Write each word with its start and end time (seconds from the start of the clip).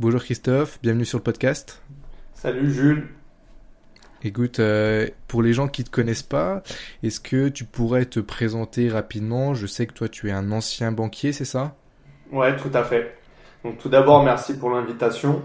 Bonjour 0.00 0.22
Christophe, 0.22 0.78
bienvenue 0.82 1.04
sur 1.04 1.18
le 1.18 1.22
podcast. 1.22 1.82
Salut 2.32 2.72
Jules. 2.72 3.08
Écoute, 4.22 4.58
euh, 4.58 5.06
pour 5.28 5.42
les 5.42 5.52
gens 5.52 5.68
qui 5.68 5.82
ne 5.82 5.88
te 5.88 5.90
connaissent 5.90 6.22
pas, 6.22 6.62
est-ce 7.02 7.20
que 7.20 7.50
tu 7.50 7.66
pourrais 7.66 8.06
te 8.06 8.18
présenter 8.18 8.88
rapidement? 8.88 9.52
Je 9.52 9.66
sais 9.66 9.86
que 9.86 9.92
toi 9.92 10.08
tu 10.08 10.30
es 10.30 10.32
un 10.32 10.52
ancien 10.52 10.90
banquier, 10.90 11.34
c'est 11.34 11.44
ça? 11.44 11.74
Ouais, 12.32 12.56
tout 12.56 12.70
à 12.72 12.82
fait. 12.82 13.14
Donc 13.62 13.76
tout 13.76 13.90
d'abord, 13.90 14.24
merci 14.24 14.56
pour 14.56 14.70
l'invitation. 14.70 15.42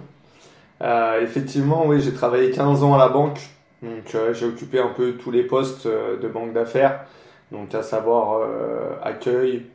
Euh, 0.82 1.20
effectivement, 1.22 1.86
oui, 1.86 2.00
j'ai 2.00 2.14
travaillé 2.14 2.52
15 2.52 2.82
ans 2.82 2.94
à 2.94 2.98
la 2.98 3.10
banque. 3.10 3.42
Donc 3.84 4.16
euh, 4.16 4.34
j'ai 4.34 4.46
occupé 4.46 4.80
un 4.80 4.94
peu 4.96 5.16
tous 5.18 5.32
les 5.32 5.44
postes 5.44 5.86
de 5.86 6.28
banque 6.30 6.54
d'affaires. 6.54 7.04
Donc 7.52 7.76
à 7.76 7.84
savoir 7.84 8.48
accueil, 9.04 9.66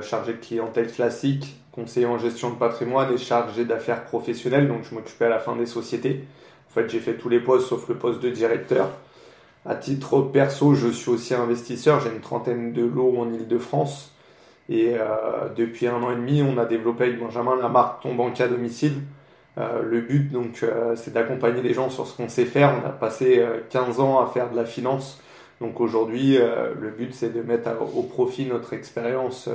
chargé 0.00 0.32
de 0.32 0.38
clientèle 0.38 0.90
classique, 0.90 1.60
conseiller 1.74 2.06
en 2.06 2.18
gestion 2.18 2.50
de 2.50 2.54
patrimoine 2.54 3.12
et 3.12 3.18
chargé 3.18 3.64
d'affaires 3.64 4.04
professionnelles. 4.04 4.68
Donc 4.68 4.84
je 4.88 4.94
m'occupais 4.94 5.24
à 5.24 5.30
la 5.30 5.38
fin 5.38 5.56
des 5.56 5.66
sociétés. 5.66 6.24
En 6.70 6.74
fait, 6.74 6.88
j'ai 6.88 7.00
fait 7.00 7.14
tous 7.14 7.28
les 7.28 7.40
postes 7.40 7.68
sauf 7.68 7.88
le 7.88 7.96
poste 7.96 8.22
de 8.22 8.30
directeur. 8.30 8.90
À 9.66 9.74
titre 9.74 10.20
perso, 10.20 10.74
je 10.74 10.88
suis 10.88 11.10
aussi 11.10 11.34
investisseur. 11.34 12.00
J'ai 12.00 12.10
une 12.10 12.20
trentaine 12.20 12.72
de 12.72 12.84
lots 12.84 13.18
en 13.18 13.32
Ile-de-France. 13.32 14.12
Et 14.68 14.94
euh, 14.94 15.48
depuis 15.56 15.86
un 15.86 16.02
an 16.02 16.12
et 16.12 16.16
demi, 16.16 16.42
on 16.42 16.58
a 16.58 16.64
développé 16.64 17.04
avec 17.04 17.18
Benjamin 17.18 17.56
la 17.56 17.68
marque 17.68 18.02
Ton 18.02 18.14
Banque 18.14 18.40
à 18.40 18.48
domicile. 18.48 18.94
Euh, 19.56 19.82
le 19.82 20.00
but, 20.00 20.30
donc, 20.30 20.62
euh, 20.62 20.96
c'est 20.96 21.12
d'accompagner 21.12 21.62
les 21.62 21.74
gens 21.74 21.90
sur 21.90 22.06
ce 22.06 22.16
qu'on 22.16 22.28
sait 22.28 22.44
faire. 22.44 22.74
On 22.82 22.86
a 22.86 22.90
passé 22.90 23.42
15 23.70 24.00
ans 24.00 24.20
à 24.20 24.26
faire 24.26 24.50
de 24.50 24.56
la 24.56 24.64
finance. 24.64 25.20
Donc 25.60 25.80
aujourd'hui, 25.80 26.36
le 26.36 26.90
but, 26.90 27.14
c'est 27.14 27.32
de 27.32 27.40
mettre 27.40 27.70
au 27.96 28.02
profit 28.02 28.44
notre 28.46 28.72
expérience 28.72 29.48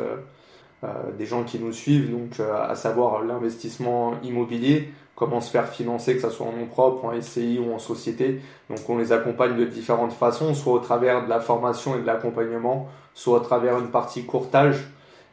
des 1.17 1.25
gens 1.25 1.43
qui 1.43 1.59
nous 1.59 1.73
suivent, 1.73 2.09
donc 2.09 2.39
à 2.39 2.73
savoir 2.75 3.23
l'investissement 3.23 4.13
immobilier, 4.23 4.93
comment 5.19 5.41
se 5.41 5.51
faire 5.51 5.67
financer, 5.67 6.15
que 6.15 6.21
ce 6.21 6.29
soit 6.29 6.47
en 6.47 6.53
nom 6.53 6.65
propre, 6.65 7.03
en 7.03 7.21
SCI 7.21 7.59
ou 7.59 7.73
en 7.73 7.77
société. 7.77 8.39
Donc 8.69 8.89
on 8.89 8.97
les 8.97 9.11
accompagne 9.11 9.57
de 9.57 9.65
différentes 9.65 10.13
façons, 10.13 10.53
soit 10.53 10.73
au 10.73 10.79
travers 10.79 11.25
de 11.25 11.29
la 11.29 11.41
formation 11.41 11.97
et 11.97 12.01
de 12.01 12.05
l'accompagnement, 12.05 12.87
soit 13.13 13.37
au 13.37 13.41
travers 13.41 13.77
une 13.79 13.91
partie 13.91 14.23
courtage. 14.23 14.87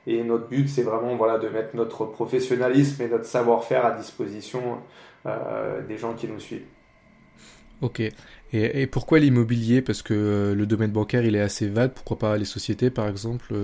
Et 0.08 0.24
notre 0.24 0.48
but, 0.48 0.68
c'est 0.68 0.82
vraiment 0.82 1.14
voilà, 1.14 1.38
de 1.38 1.48
mettre 1.48 1.76
notre 1.76 2.04
professionnalisme 2.04 3.00
et 3.00 3.08
notre 3.08 3.26
savoir-faire 3.26 3.86
à 3.86 3.92
disposition 3.92 4.78
euh, 5.24 5.80
des 5.86 5.98
gens 5.98 6.14
qui 6.14 6.26
nous 6.26 6.40
suivent. 6.40 6.66
Ok. 7.80 8.02
Et, 8.52 8.86
pourquoi 8.88 9.20
l'immobilier? 9.20 9.82
Parce 9.82 10.02
que 10.02 10.14
euh, 10.14 10.54
le 10.54 10.66
domaine 10.66 10.90
bancaire, 10.90 11.24
il 11.24 11.36
est 11.36 11.40
assez 11.40 11.68
vague. 11.68 11.92
Pourquoi 11.92 12.18
pas 12.18 12.36
les 12.36 12.44
sociétés, 12.44 12.90
par 12.90 13.06
exemple 13.06 13.54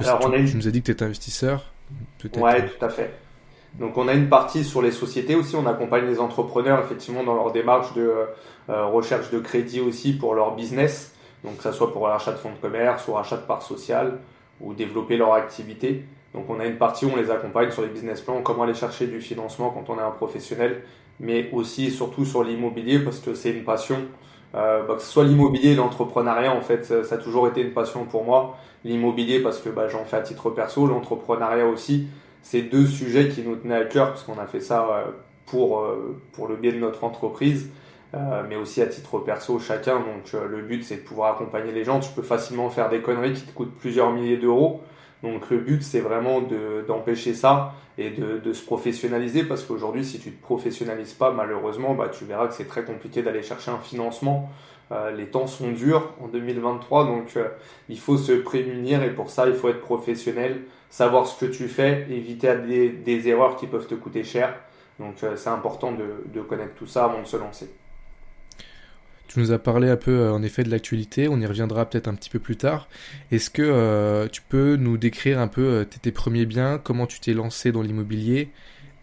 euh, 0.00 0.04
je 0.04 0.44
sais, 0.44 0.44
tu, 0.50 0.56
nous 0.56 0.68
as 0.68 0.70
dit 0.70 0.80
que 0.80 0.86
tu 0.86 0.92
étais 0.92 1.04
investisseur. 1.04 1.64
Oui, 2.24 2.52
tout 2.78 2.84
à 2.84 2.88
fait. 2.88 3.12
Donc 3.78 3.96
on 3.98 4.08
a 4.08 4.14
une 4.14 4.28
partie 4.28 4.64
sur 4.64 4.80
les 4.80 4.90
sociétés 4.90 5.34
aussi, 5.34 5.54
on 5.54 5.66
accompagne 5.66 6.06
les 6.06 6.18
entrepreneurs 6.18 6.82
effectivement 6.82 7.22
dans 7.22 7.34
leur 7.34 7.52
démarche 7.52 7.92
de 7.94 8.10
euh, 8.70 8.86
recherche 8.86 9.30
de 9.30 9.38
crédit 9.38 9.80
aussi 9.80 10.14
pour 10.14 10.34
leur 10.34 10.54
business, 10.54 11.14
donc 11.44 11.58
que 11.58 11.62
ce 11.62 11.72
soit 11.72 11.92
pour 11.92 12.08
l'achat 12.08 12.32
de 12.32 12.38
fonds 12.38 12.52
de 12.52 12.56
commerce 12.56 13.06
ou 13.06 13.14
l'achat 13.14 13.36
de 13.36 13.42
parts 13.42 13.62
sociales 13.62 14.18
ou 14.60 14.72
développer 14.72 15.18
leur 15.18 15.34
activité. 15.34 16.04
Donc 16.32 16.48
on 16.48 16.58
a 16.58 16.64
une 16.64 16.78
partie 16.78 17.04
où 17.04 17.10
on 17.12 17.16
les 17.16 17.30
accompagne 17.30 17.70
sur 17.70 17.82
les 17.82 17.88
business 17.88 18.22
plans, 18.22 18.40
comment 18.42 18.62
aller 18.62 18.74
chercher 18.74 19.06
du 19.06 19.20
financement 19.20 19.70
quand 19.70 19.92
on 19.92 19.98
est 19.98 20.02
un 20.02 20.10
professionnel, 20.10 20.82
mais 21.20 21.50
aussi 21.52 21.86
et 21.86 21.90
surtout 21.90 22.24
sur 22.24 22.42
l'immobilier 22.42 23.00
parce 23.00 23.18
que 23.18 23.34
c'est 23.34 23.50
une 23.50 23.64
passion. 23.64 23.98
Euh, 24.56 24.82
bah, 24.86 24.94
que 24.94 25.02
ce 25.02 25.08
soit 25.08 25.24
l'immobilier 25.24 25.74
l'entrepreneuriat, 25.74 26.52
en 26.52 26.62
fait, 26.62 26.84
ça, 26.84 27.14
a 27.14 27.18
toujours 27.18 27.46
été 27.48 27.60
une 27.60 27.72
passion 27.72 28.04
pour 28.04 28.24
moi. 28.24 28.56
L'immobilier 28.84 29.40
parce 29.40 29.58
que 29.58 29.68
bah, 29.68 29.88
j'en 29.88 30.04
fais 30.04 30.16
à 30.16 30.22
titre 30.22 30.50
perso, 30.50 30.86
l'entrepreneuriat 30.86 31.66
aussi 31.66 32.06
c'est 32.42 32.62
deux 32.62 32.86
sujets 32.86 33.28
qui 33.28 33.42
nous 33.42 33.56
tenaient 33.56 33.74
à 33.74 33.84
cœur 33.84 34.10
parce 34.10 34.22
qu'on 34.22 34.38
a 34.38 34.46
fait 34.46 34.60
ça 34.60 34.86
euh, 34.88 35.10
pour, 35.46 35.80
euh, 35.80 36.16
pour 36.30 36.46
le 36.46 36.54
bien 36.54 36.70
de 36.70 36.78
notre 36.78 37.02
entreprise, 37.02 37.70
mais 38.48 38.56
aussi 38.56 38.80
à 38.80 38.86
titre 38.86 39.18
perso 39.18 39.58
chacun. 39.58 39.96
Donc 39.96 40.32
le 40.32 40.62
but 40.62 40.82
c'est 40.82 40.96
de 40.96 41.00
pouvoir 41.00 41.34
accompagner 41.34 41.70
les 41.72 41.84
gens. 41.84 42.00
Tu 42.00 42.08
peux 42.12 42.22
facilement 42.22 42.70
faire 42.70 42.88
des 42.88 43.02
conneries 43.02 43.34
qui 43.34 43.42
te 43.42 43.52
coûtent 43.52 43.76
plusieurs 43.78 44.10
milliers 44.10 44.38
d'euros. 44.38 44.80
Donc 45.22 45.50
le 45.50 45.58
but 45.58 45.82
c'est 45.82 46.00
vraiment 46.00 46.42
d'empêcher 46.86 47.34
ça 47.34 47.74
et 47.98 48.10
de, 48.10 48.52
se 48.52 48.64
professionnaliser 48.64 49.44
parce 49.44 49.64
qu'aujourd'hui 49.64 50.04
si 50.04 50.18
tu 50.18 50.30
te 50.30 50.42
professionnalises 50.42 51.14
pas 51.14 51.30
malheureusement 51.30 51.94
bah, 51.94 52.08
tu 52.08 52.24
verras 52.24 52.46
que 52.48 52.54
c'est 52.54 52.68
très 52.68 52.84
compliqué 52.84 53.22
d'aller 53.22 53.42
chercher 53.42 53.70
un 53.70 53.78
financement. 53.78 54.50
les 55.16 55.26
temps 55.26 55.46
sont 55.46 55.72
durs 55.72 56.12
en 56.22 56.28
2023 56.28 57.06
donc 57.06 57.38
il 57.88 57.98
faut 57.98 58.18
se 58.18 58.32
prémunir 58.32 59.02
et 59.02 59.10
pour 59.10 59.30
ça 59.30 59.48
il 59.48 59.54
faut 59.54 59.70
être 59.70 59.80
professionnel 59.80 60.60
savoir 60.90 61.26
ce 61.26 61.44
que 61.44 61.50
tu 61.50 61.68
fais, 61.68 62.06
éviter 62.10 62.54
des, 63.04 63.28
erreurs 63.28 63.56
qui 63.56 63.66
peuvent 63.66 63.86
te 63.86 63.94
coûter 63.94 64.24
cher. 64.24 64.54
Donc 64.98 65.22
euh, 65.22 65.36
c'est 65.36 65.50
important 65.50 65.92
de, 65.92 66.40
connaître 66.40 66.74
tout 66.74 66.86
ça 66.86 67.04
avant 67.04 67.20
de 67.20 67.26
se 67.26 67.36
lancer. 67.36 67.70
Tu 69.36 69.40
nous 69.40 69.52
as 69.52 69.58
parlé 69.58 69.90
un 69.90 69.98
peu 69.98 70.12
euh, 70.12 70.32
en 70.32 70.42
effet 70.42 70.64
de 70.64 70.70
l'actualité, 70.70 71.28
on 71.28 71.38
y 71.38 71.44
reviendra 71.44 71.84
peut-être 71.84 72.08
un 72.08 72.14
petit 72.14 72.30
peu 72.30 72.38
plus 72.38 72.56
tard. 72.56 72.88
Est-ce 73.30 73.50
que 73.50 73.60
euh, 73.60 74.28
tu 74.28 74.40
peux 74.40 74.76
nous 74.76 74.96
décrire 74.96 75.38
un 75.40 75.46
peu 75.46 75.86
tes, 76.00 76.10
premiers 76.10 76.46
biens, 76.46 76.80
comment 76.82 77.06
tu 77.06 77.20
t'es 77.20 77.34
lancé 77.34 77.70
dans 77.70 77.82
l'immobilier 77.82 78.48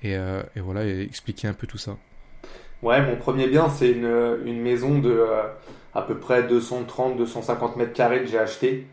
et, 0.01 0.13
et, 0.13 0.59
voilà, 0.59 0.85
expliquer 0.85 1.47
un 1.47 1.53
peu 1.53 1.67
tout 1.67 1.77
ça 1.77 1.97
Ouais, 2.81 2.99
mon 3.05 3.15
premier 3.15 3.47
bien 3.47 3.69
c'est 3.69 3.91
une, 3.91 4.61
maison 4.61 4.97
de 4.97 5.23
à 5.93 6.01
peu 6.01 6.17
près 6.17 6.41
230-250 6.47 7.77
mètres 7.77 7.93
carrés 7.93 8.21
que 8.21 8.25
j'ai 8.25 8.39
acheté 8.39 8.87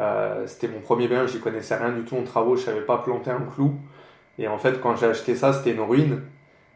euh, 0.00 0.46
c'était 0.46 0.68
mon 0.68 0.80
premier 0.80 1.08
bien, 1.08 1.26
j'y 1.26 1.40
connaissais 1.40 1.76
rien 1.76 1.90
du 1.90 2.02
tout 2.02 2.16
en 2.16 2.22
travaux, 2.22 2.56
je 2.56 2.62
savais 2.62 2.82
pas 2.82 2.98
planter 2.98 3.30
un 3.30 3.40
clou. 3.54 3.74
Et 4.38 4.46
en 4.46 4.58
fait, 4.58 4.80
quand 4.80 4.94
j'ai 4.96 5.06
acheté 5.06 5.34
ça, 5.34 5.52
c'était 5.52 5.72
une 5.72 5.80
ruine. 5.80 6.22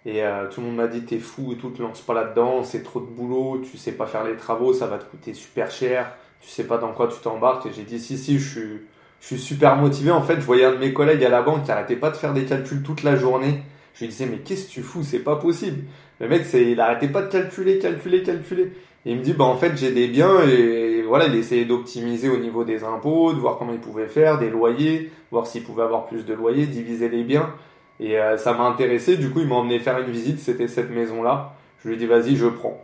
Et 0.04 0.24
euh, 0.24 0.48
tout 0.48 0.60
le 0.60 0.66
monde 0.66 0.76
m'a 0.76 0.88
dit 0.88 1.02
t'es 1.02 1.18
fou 1.18 1.52
et 1.52 1.56
tout, 1.56 1.70
te 1.70 1.80
lance 1.80 2.00
pas 2.00 2.14
là-dedans, 2.14 2.64
c'est 2.64 2.82
trop 2.82 3.00
de 3.00 3.06
boulot, 3.06 3.62
tu 3.70 3.76
sais 3.76 3.92
pas 3.92 4.06
faire 4.06 4.24
les 4.24 4.36
travaux, 4.36 4.72
ça 4.72 4.86
va 4.86 4.98
te 4.98 5.04
coûter 5.04 5.32
super 5.32 5.70
cher, 5.70 6.12
tu 6.40 6.48
sais 6.48 6.64
pas 6.64 6.78
dans 6.78 6.92
quoi 6.92 7.06
tu 7.06 7.20
t'embarques. 7.20 7.66
Et 7.66 7.72
j'ai 7.72 7.84
dit 7.84 8.00
si 8.00 8.18
si, 8.18 8.38
je 8.38 8.48
suis, 8.48 8.80
je 9.20 9.26
suis 9.26 9.38
super 9.38 9.76
motivé. 9.76 10.10
En 10.10 10.22
fait, 10.22 10.36
je 10.36 10.46
voyais 10.46 10.64
un 10.64 10.72
de 10.72 10.78
mes 10.78 10.92
collègues 10.92 11.24
à 11.24 11.28
la 11.28 11.42
banque 11.42 11.64
qui 11.64 11.70
arrêtait 11.70 11.96
pas 11.96 12.10
de 12.10 12.16
faire 12.16 12.32
des 12.32 12.44
calculs 12.44 12.82
toute 12.82 13.04
la 13.04 13.16
journée. 13.16 13.62
Je 13.94 14.00
lui 14.00 14.08
disais 14.08 14.26
mais 14.26 14.38
qu'est-ce 14.38 14.66
que 14.66 14.72
tu 14.72 14.82
fous, 14.82 15.04
c'est 15.04 15.20
pas 15.20 15.36
possible. 15.36 15.84
Le 16.18 16.28
mec, 16.28 16.44
c'est, 16.46 16.70
il 16.70 16.80
arrêtait 16.80 17.08
pas 17.08 17.22
de 17.22 17.28
calculer, 17.28 17.78
calculer, 17.78 18.22
calculer. 18.22 18.72
Et 19.04 19.12
il 19.12 19.18
me 19.18 19.22
dit 19.22 19.32
bah 19.32 19.44
en 19.44 19.56
fait 19.56 19.76
j'ai 19.76 19.92
des 19.92 20.08
biens 20.08 20.42
et 20.48 21.02
voilà, 21.02 21.26
il 21.26 21.34
essayait 21.34 21.64
d'optimiser 21.64 22.28
au 22.28 22.38
niveau 22.38 22.64
des 22.64 22.84
impôts, 22.84 23.32
de 23.32 23.38
voir 23.38 23.58
comment 23.58 23.72
il 23.72 23.80
pouvait 23.80 24.06
faire, 24.06 24.38
des 24.38 24.48
loyers, 24.48 25.10
voir 25.30 25.46
s'il 25.46 25.64
pouvait 25.64 25.82
avoir 25.82 26.06
plus 26.06 26.24
de 26.24 26.34
loyers, 26.34 26.66
diviser 26.66 27.08
les 27.08 27.24
biens. 27.24 27.52
Et 28.00 28.18
euh, 28.18 28.36
ça 28.36 28.52
m'a 28.54 28.64
intéressé, 28.64 29.16
du 29.16 29.30
coup 29.30 29.40
il 29.40 29.48
m'a 29.48 29.56
emmené 29.56 29.78
faire 29.78 29.98
une 29.98 30.10
visite, 30.10 30.38
c'était 30.40 30.68
cette 30.68 30.90
maison-là. 30.90 31.54
Je 31.82 31.88
lui 31.88 31.94
ai 31.94 31.98
dit 31.98 32.06
vas-y, 32.06 32.36
je 32.36 32.46
prends. 32.46 32.80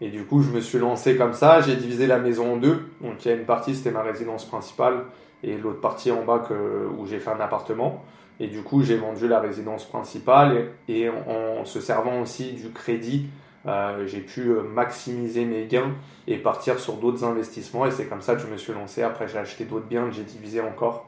Et 0.00 0.10
du 0.10 0.24
coup 0.24 0.42
je 0.42 0.50
me 0.50 0.60
suis 0.60 0.78
lancé 0.78 1.16
comme 1.16 1.32
ça, 1.32 1.60
j'ai 1.60 1.76
divisé 1.76 2.06
la 2.06 2.18
maison 2.18 2.54
en 2.54 2.56
deux. 2.56 2.88
Donc 3.00 3.24
il 3.24 3.28
y 3.28 3.30
a 3.30 3.34
une 3.34 3.46
partie, 3.46 3.74
c'était 3.74 3.90
ma 3.90 4.02
résidence 4.02 4.44
principale, 4.44 5.04
et 5.42 5.56
l'autre 5.56 5.80
partie 5.80 6.10
en 6.10 6.24
bas 6.24 6.44
que, 6.46 6.54
où 6.98 7.06
j'ai 7.06 7.18
fait 7.18 7.30
un 7.30 7.40
appartement. 7.40 8.04
Et 8.40 8.46
du 8.46 8.62
coup 8.62 8.82
j'ai 8.82 8.96
vendu 8.96 9.26
la 9.26 9.40
résidence 9.40 9.84
principale 9.84 10.68
et 10.88 11.08
en 11.08 11.64
se 11.64 11.80
servant 11.80 12.20
aussi 12.20 12.52
du 12.52 12.70
crédit 12.70 13.28
euh, 13.66 14.06
j'ai 14.06 14.20
pu 14.20 14.50
euh, 14.50 14.62
maximiser 14.62 15.44
mes 15.44 15.66
gains 15.66 15.92
et 16.26 16.36
partir 16.36 16.78
sur 16.78 16.94
d'autres 16.94 17.24
investissements. 17.24 17.86
Et 17.86 17.90
c'est 17.90 18.06
comme 18.06 18.22
ça 18.22 18.34
que 18.34 18.40
je 18.40 18.46
me 18.46 18.56
suis 18.56 18.72
lancé. 18.72 19.02
Après, 19.02 19.28
j'ai 19.28 19.38
acheté 19.38 19.64
d'autres 19.64 19.86
biens 19.86 20.06
que 20.06 20.12
j'ai 20.12 20.22
divisé 20.22 20.60
encore. 20.60 21.07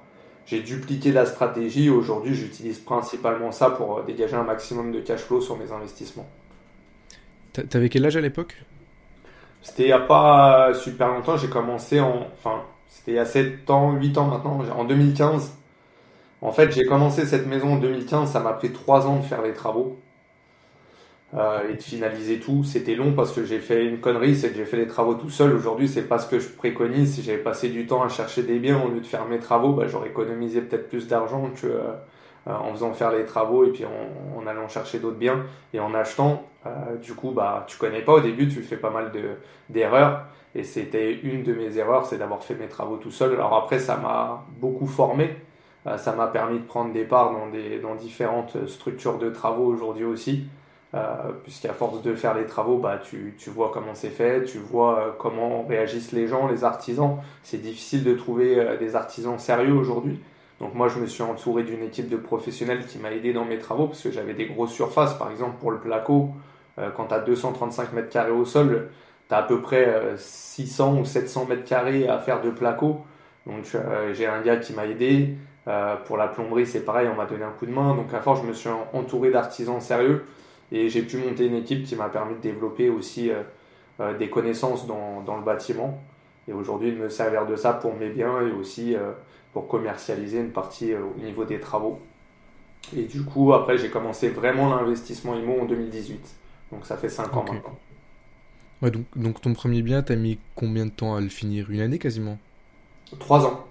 J'ai 0.51 0.63
dupliqué 0.63 1.13
la 1.13 1.27
stratégie. 1.27 1.91
Aujourd'hui, 1.91 2.35
j'utilise 2.35 2.81
principalement 2.81 3.53
ça 3.53 3.71
pour 3.71 3.99
euh, 3.99 4.03
dégager 4.03 4.35
un 4.35 4.43
maximum 4.43 4.91
de 4.91 4.99
cash 4.99 5.21
flow 5.21 5.41
sur 5.41 5.57
mes 5.57 5.71
investissements. 5.71 6.29
T'avais 7.53 7.89
quel 7.89 8.05
âge 8.05 8.17
à 8.17 8.21
l'époque? 8.21 8.57
C'était 9.63 9.85
il 9.85 9.87
n'y 9.87 9.93
a 9.93 10.01
pas 10.01 10.75
super 10.75 11.07
longtemps. 11.07 11.37
J'ai 11.37 11.49
commencé 11.49 12.01
en. 12.01 12.27
Enfin, 12.37 12.65
c'était 12.89 13.13
il 13.13 13.15
y 13.15 13.19
a 13.21 13.27
7 13.27 13.71
ans, 13.71 13.93
8 13.93 14.19
ans 14.19 14.27
maintenant, 14.27 14.61
en 14.77 14.85
2015. 14.85 15.53
En 16.43 16.51
fait, 16.51 16.73
j'ai 16.73 16.85
commencé 16.85 17.27
cette 17.27 17.47
maison 17.47 17.75
en 17.75 17.77
2015. 17.77 18.33
Ça 18.33 18.41
m'a 18.41 18.55
pris 18.55 18.73
3 18.73 19.07
ans 19.07 19.19
de 19.19 19.25
faire 19.25 19.43
les 19.43 19.53
travaux. 19.53 20.01
Euh, 21.35 21.71
et 21.71 21.75
de 21.75 21.83
finaliser 21.83 22.41
tout. 22.41 22.65
C'était 22.65 22.97
long 22.97 23.13
parce 23.13 23.31
que 23.31 23.45
j'ai 23.45 23.61
fait 23.61 23.85
une 23.87 24.01
connerie, 24.01 24.35
c'est 24.35 24.51
que 24.51 24.57
j'ai 24.57 24.65
fait 24.65 24.77
les 24.77 24.89
travaux 24.89 25.15
tout 25.15 25.31
seul. 25.31 25.55
Aujourd'hui, 25.55 25.87
c'est 25.87 26.09
pas 26.09 26.19
ce 26.19 26.29
que 26.29 26.41
je 26.41 26.49
préconise. 26.49 27.15
Si 27.15 27.23
j'avais 27.23 27.39
passé 27.39 27.69
du 27.69 27.87
temps 27.87 28.03
à 28.03 28.09
chercher 28.09 28.43
des 28.43 28.59
biens 28.59 28.83
au 28.83 28.89
lieu 28.89 29.01
de 29.01 29.07
faire 29.07 29.27
mes 29.27 29.39
travaux, 29.39 29.73
bah, 29.73 29.85
j'aurais 29.87 30.09
économisé 30.09 30.61
peut-être 30.61 30.89
plus 30.89 31.07
d'argent 31.07 31.51
que 31.55 31.69
euh, 31.69 31.93
en 32.47 32.73
faisant 32.73 32.93
faire 32.95 33.13
les 33.13 33.25
travaux 33.25 33.65
et 33.65 33.71
puis 33.71 33.85
en, 33.85 34.41
en 34.41 34.47
allant 34.49 34.67
chercher 34.67 34.99
d'autres 34.99 35.19
biens 35.19 35.45
et 35.73 35.79
en 35.79 35.95
achetant. 35.95 36.43
Euh, 36.67 36.97
du 37.01 37.15
coup, 37.15 37.31
bah, 37.31 37.65
tu 37.69 37.79
connais 37.79 38.03
pas 38.03 38.15
au 38.15 38.21
début, 38.21 38.49
tu 38.49 38.61
fais 38.63 38.77
pas 38.77 38.91
mal 38.91 39.13
de 39.13 39.23
d'erreurs. 39.69 40.25
Et 40.57 40.65
c'était 40.65 41.15
une 41.15 41.45
de 41.45 41.55
mes 41.55 41.79
erreurs, 41.79 42.07
c'est 42.07 42.19
d'avoir 42.19 42.43
fait 42.43 42.57
mes 42.57 42.67
travaux 42.67 42.97
tout 42.97 43.13
seul. 43.13 43.35
Alors 43.35 43.55
après, 43.55 43.79
ça 43.79 43.97
m'a 43.97 44.45
beaucoup 44.61 44.89
formé. 44.89 45.37
ça 45.97 46.13
m'a 46.13 46.27
permis 46.27 46.59
de 46.59 46.65
prendre 46.65 46.93
des 46.93 47.05
parts 47.05 47.33
dans, 47.33 47.47
des, 47.47 47.79
dans 47.79 47.95
différentes 47.95 48.67
structures 48.67 49.19
de 49.19 49.31
travaux 49.31 49.67
aujourd'hui 49.67 50.05
aussi. 50.05 50.49
Euh, 50.93 51.31
puisqu'à 51.45 51.73
force 51.73 52.03
de 52.03 52.17
faire 52.17 52.35
les 52.35 52.47
travaux, 52.47 52.77
bah, 52.79 52.99
tu, 53.01 53.37
tu 53.39 53.49
vois 53.51 53.71
comment 53.73 53.95
c'est 53.95 54.11
fait, 54.11 54.43
tu 54.43 54.59
vois 54.59 54.99
euh, 54.99 55.11
comment 55.17 55.63
réagissent 55.63 56.11
les 56.11 56.27
gens, 56.27 56.49
les 56.49 56.65
artisans. 56.65 57.19
C'est 57.45 57.59
difficile 57.59 58.03
de 58.03 58.15
trouver 58.15 58.59
euh, 58.59 58.77
des 58.77 58.97
artisans 58.97 59.39
sérieux 59.39 59.73
aujourd'hui, 59.73 60.21
Donc 60.59 60.75
moi, 60.75 60.89
je 60.89 60.99
me 60.99 61.07
suis 61.07 61.23
entouré 61.23 61.63
d'une 61.63 61.85
équipe 61.85 62.09
de 62.09 62.17
professionnels 62.17 62.87
qui 62.87 62.99
m'a 62.99 63.13
aidé 63.13 63.33
dans 63.33 63.45
mes 63.45 63.59
travaux 63.59 63.87
parce 63.87 64.03
que 64.03 64.11
j'avais 64.11 64.35
des 64.35 64.47
grosses 64.47 64.73
surfaces. 64.73 65.15
Par 65.15 65.31
exemple, 65.31 65.59
pour 65.61 65.71
le 65.71 65.79
placo, 65.79 66.31
quand 66.97 67.07
tu 67.07 67.15
as 67.15 67.21
235 67.21 67.93
mètres 67.93 68.09
carrés 68.09 68.31
au 68.33 68.45
sol, 68.45 68.89
tu 69.29 69.35
as 69.35 69.39
à 69.39 69.43
peu 69.43 69.61
près 69.61 70.15
600 70.17 70.99
ou 70.99 71.05
700 71.05 71.47
mètres 71.47 71.65
carrés 71.65 72.09
à 72.09 72.19
faire 72.19 72.41
de 72.43 72.51
placo. 72.51 73.03
Donc 73.47 73.65
j'ai 74.13 74.27
un 74.27 74.41
gars 74.43 74.57
qui 74.57 74.73
m'a 74.73 74.87
aidé. 74.87 75.37
pour 76.07 76.17
la 76.17 76.29
plomberie, 76.29 76.67
c'est 76.67 76.85
pareil, 76.85 77.09
on 77.13 77.17
m'a 77.17 77.27
donné 77.27 77.45
un 77.45 77.51
coup 77.51 77.67
de 77.67 77.73
main. 77.73 77.95
Donc 77.95 78.13
à 78.15 78.21
force, 78.21 78.43
je 78.43 78.47
me 78.47 78.53
suis 78.53 78.71
entouré 78.93 79.31
d'artisans 79.31 79.81
sérieux 79.81 80.25
et 80.73 80.89
j'ai 80.89 81.03
pu 81.03 81.17
monter 81.19 81.47
une 81.47 81.57
équipe 81.57 81.85
qui 81.85 81.97
m'a 81.97 82.09
permis 82.09 82.35
de 82.35 82.41
développer 82.41 82.89
aussi 82.91 83.31
des 84.19 84.31
connaissances 84.31 84.87
dans, 84.87 85.21
dans 85.23 85.37
le 85.37 85.43
bâtiment 85.43 86.01
et 86.51 86.53
aujourd'hui 86.53 86.93
de 86.93 86.97
me 86.97 87.09
servir 87.09 87.47
de 87.47 87.57
ça 87.57 87.73
pour 87.73 87.95
mes 87.95 88.11
biens 88.11 88.41
et 88.47 88.51
aussi 88.51 88.95
euh, 88.97 89.13
pour 89.53 89.69
commercialiser 89.69 90.41
une 90.41 90.51
partie 90.51 90.93
euh, 90.93 91.01
au 91.17 91.21
niveau 91.21 91.45
des 91.45 91.61
travaux. 91.61 92.01
Et 92.97 93.05
du 93.05 93.25
coup, 93.25 93.53
après, 93.53 93.79
j'ai 93.79 93.91
commencé 93.91 94.31
vraiment 94.31 94.75
l'investissement 94.75 95.37
IMO 95.37 95.61
en 95.61 95.65
2018. 95.67 96.21
Donc 96.73 96.87
ça 96.87 96.97
fait 96.97 97.09
5 97.09 97.37
ans 97.37 97.45
maintenant. 97.45 97.79
Ouais, 98.83 98.91
donc, 98.91 99.05
donc 99.15 99.41
ton 99.41 99.53
premier 99.53 99.83
bien, 99.83 100.03
t'as 100.03 100.17
mis 100.17 100.39
combien 100.55 100.87
de 100.87 100.91
temps 100.91 101.15
à 101.15 101.21
le 101.21 101.29
finir? 101.29 101.71
Une 101.71 101.81
année 101.81 101.99
quasiment? 101.99 102.39
3 103.19 103.47
ans. 103.47 103.70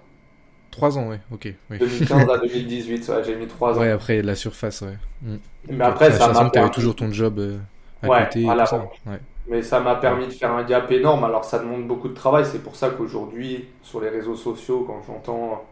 3 0.70 0.98
ans, 0.98 1.08
ouais, 1.08 1.20
ok. 1.32 1.52
2015 1.70 2.30
à 2.30 2.38
2018, 2.42 3.08
ouais, 3.08 3.24
j'ai 3.24 3.36
mis 3.36 3.46
3 3.46 3.76
ans. 3.76 3.80
Ouais, 3.80 3.90
après 3.90 4.22
la 4.22 4.34
surface, 4.34 4.82
ouais. 4.82 4.96
Mm. 5.22 5.36
Mais 5.70 5.84
après, 5.84 6.12
ça 6.12 6.32
m'a. 6.32 6.50
Tu 6.50 6.58
avais 6.58 6.70
toujours 6.70 6.96
ton 6.96 7.10
job 7.10 7.38
euh, 7.38 7.58
à 8.02 8.08
ouais, 8.08 8.24
côté. 8.24 8.48
À 8.48 8.66
ça. 8.66 8.88
Ouais. 9.06 9.18
Mais 9.48 9.62
ça 9.62 9.80
m'a 9.80 9.96
permis 9.96 10.26
de 10.26 10.32
faire 10.32 10.52
un 10.52 10.62
gap 10.62 10.90
énorme. 10.92 11.24
Alors 11.24 11.44
ça 11.44 11.58
demande 11.58 11.86
beaucoup 11.86 12.08
de 12.08 12.14
travail. 12.14 12.44
C'est 12.46 12.62
pour 12.62 12.76
ça 12.76 12.90
qu'aujourd'hui, 12.90 13.68
sur 13.82 14.00
les 14.00 14.08
réseaux 14.08 14.36
sociaux, 14.36 14.84
quand 14.86 15.02
j'entends 15.06 15.64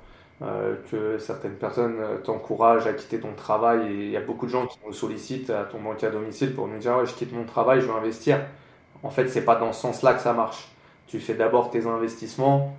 euh, 0.43 0.75
que 0.91 1.19
certaines 1.19 1.55
personnes 1.55 1.97
euh, 2.01 2.19
t'encouragent 2.19 2.87
à 2.87 2.93
quitter 2.93 3.21
ton 3.21 3.35
travail, 3.35 3.87
et 3.87 4.05
il 4.07 4.11
y 4.11 4.17
a 4.17 4.21
beaucoup 4.21 4.47
de 4.47 4.51
gens 4.51 4.67
qui 4.67 4.79
me 4.87 4.93
sollicitent 4.93 5.51
à 5.51 5.65
ton 5.65 5.81
banquier 5.81 6.09
à 6.09 6.11
domicile 6.11 6.55
pour 6.55 6.67
me 6.67 6.79
dire 6.79 6.97
ouais, 6.97 7.07
je 7.07 7.15
quitte 7.15 7.33
mon 7.33 7.45
travail, 7.45 7.81
je 7.81 7.87
veux 7.87 7.95
investir. 7.95 8.41
En 9.03 9.11
fait, 9.11 9.29
c'est 9.29 9.45
pas 9.45 9.55
dans 9.55 9.73
ce 9.73 9.81
sens-là 9.81 10.15
que 10.15 10.21
ça 10.21 10.33
marche. 10.33 10.69
Tu 11.07 11.21
fais 11.21 11.35
d'abord 11.35 11.71
tes 11.71 11.87
investissements. 11.87 12.77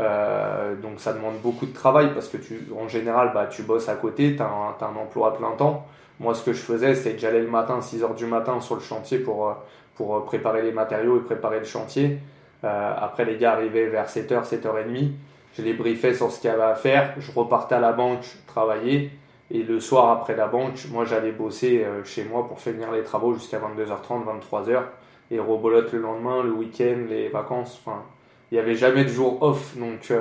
Euh, 0.00 0.76
donc 0.76 1.00
ça 1.00 1.12
demande 1.12 1.38
beaucoup 1.42 1.66
de 1.66 1.72
travail 1.72 2.12
parce 2.14 2.28
que 2.28 2.36
tu, 2.36 2.68
en 2.78 2.88
général, 2.88 3.32
bah, 3.34 3.46
tu 3.46 3.62
bosses 3.62 3.88
à 3.88 3.96
côté, 3.96 4.36
tu 4.36 4.42
as, 4.42 4.46
un 4.46 4.96
emploi 4.96 5.28
à 5.28 5.30
plein 5.32 5.52
temps. 5.52 5.86
Moi, 6.20 6.34
ce 6.34 6.42
que 6.44 6.52
je 6.52 6.60
faisais, 6.60 6.94
c'est 6.94 7.12
que 7.12 7.18
j'allais 7.18 7.42
le 7.42 7.48
matin, 7.48 7.80
6 7.80 8.02
h 8.02 8.14
du 8.14 8.26
matin, 8.26 8.60
sur 8.60 8.74
le 8.74 8.80
chantier 8.80 9.18
pour, 9.18 9.54
pour 9.98 10.16
euh, 10.16 10.20
préparer 10.24 10.62
les 10.62 10.72
matériaux 10.72 11.18
et 11.18 11.20
préparer 11.20 11.58
le 11.58 11.64
chantier. 11.64 12.18
Euh, 12.64 12.94
après, 12.96 13.24
les 13.24 13.36
gars 13.36 13.52
arrivaient 13.52 13.88
vers 13.88 14.08
7h, 14.08 14.48
7h30. 14.48 15.10
Je 15.56 15.62
les 15.62 15.74
briefais 15.74 16.14
sur 16.14 16.30
ce 16.30 16.40
qu'il 16.40 16.50
y 16.50 16.52
avait 16.52 16.62
à 16.62 16.74
faire. 16.74 17.14
Je 17.18 17.32
repartais 17.32 17.74
à 17.74 17.80
la 17.80 17.92
banque 17.92 18.24
travailler. 18.46 19.10
Et 19.50 19.62
le 19.62 19.80
soir, 19.80 20.10
après 20.10 20.36
la 20.36 20.46
banque, 20.46 20.78
moi, 20.90 21.04
j'allais 21.04 21.32
bosser 21.32 21.84
euh, 21.84 22.04
chez 22.04 22.24
moi 22.24 22.46
pour 22.46 22.60
finir 22.60 22.92
les 22.92 23.02
travaux 23.02 23.34
jusqu'à 23.34 23.58
22h30, 23.58 24.24
23h. 24.24 24.82
Et 25.30 25.38
rebolote 25.38 25.92
le 25.92 26.00
lendemain, 26.00 26.42
le 26.42 26.52
week-end, 26.52 27.04
les 27.08 27.28
vacances. 27.28 27.80
Enfin, 27.84 28.02
il 28.50 28.54
n'y 28.54 28.58
avait 28.58 28.76
jamais 28.76 29.04
de 29.04 29.08
jour 29.08 29.42
off. 29.42 29.76
Donc, 29.76 30.12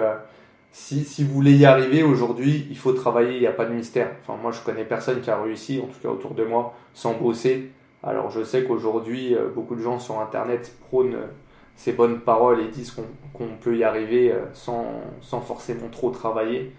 si, 0.72 1.04
si, 1.04 1.24
vous 1.24 1.34
voulez 1.34 1.56
y 1.56 1.66
arriver 1.66 2.04
aujourd'hui, 2.04 2.68
il 2.70 2.78
faut 2.78 2.94
travailler, 2.94 3.36
il 3.36 3.40
n'y 3.42 3.48
a 3.48 3.52
pas 3.52 3.66
de 3.66 3.74
mystère. 3.74 4.12
Enfin, 4.22 4.40
moi, 4.42 4.52
je 4.52 4.60
connais 4.62 4.84
personne 4.84 5.22
qui 5.22 5.30
a 5.30 5.42
réussi, 5.42 5.82
en 5.84 5.88
tout 5.88 6.00
cas 6.02 6.10
autour 6.10 6.34
de 6.34 6.44
moi, 6.44 6.74
sans 6.94 7.14
bosser. 7.14 7.72
Alors 8.04 8.30
je 8.30 8.44
sais 8.44 8.64
qu'aujourd'hui, 8.64 9.36
euh, 9.36 9.50
beaucoup 9.54 9.76
de 9.76 9.82
gens 9.82 10.00
sur 10.00 10.20
Internet 10.20 10.72
prônent 10.88 11.16
euh, 11.16 11.28
ces 11.76 11.94
bonnes 11.94 12.22
paroles 12.22 12.62
et 12.62 12.68
disent 12.68 12.92
qu'on 13.34 13.48
peut 13.60 13.78
y 13.78 13.84
arriver 13.84 14.32
euh, 14.32 14.46
sans, 14.54 14.86
sans, 15.22 15.42
forcément 15.42 15.90
trop 15.90 16.10
travailler. 16.10 16.72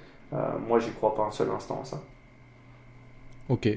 moi, 0.67 0.79
j'y 0.79 0.91
crois 0.91 1.15
pas 1.15 1.25
un 1.25 1.31
seul 1.31 1.50
instant 1.50 1.81
à 1.83 1.85
ça. 1.85 2.03
Ok. 3.49 3.69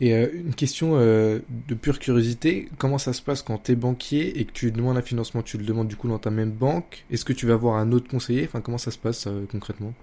Et 0.00 0.12
une 0.12 0.54
question 0.54 0.96
de 0.96 1.74
pure 1.80 1.98
curiosité, 1.98 2.68
comment 2.76 2.98
ça 2.98 3.14
se 3.14 3.22
passe 3.22 3.42
quand 3.42 3.62
tu 3.62 3.72
es 3.72 3.74
banquier 3.76 4.38
et 4.38 4.44
que 4.44 4.52
tu 4.52 4.70
demandes 4.70 4.98
un 4.98 5.02
financement? 5.02 5.42
Tu 5.42 5.56
le 5.56 5.64
demandes 5.64 5.88
du 5.88 5.96
coup 5.96 6.08
dans 6.08 6.18
ta 6.18 6.30
même 6.30 6.50
banque 6.50 7.06
Est-ce 7.10 7.24
que 7.24 7.32
tu 7.32 7.46
vas 7.46 7.56
voir 7.56 7.76
un 7.76 7.92
autre 7.92 8.08
conseiller? 8.10 8.44
Enfin, 8.44 8.60
comment 8.60 8.76
ça 8.76 8.90
se 8.90 8.98
passe 8.98 9.26
concrètement? 9.50 9.94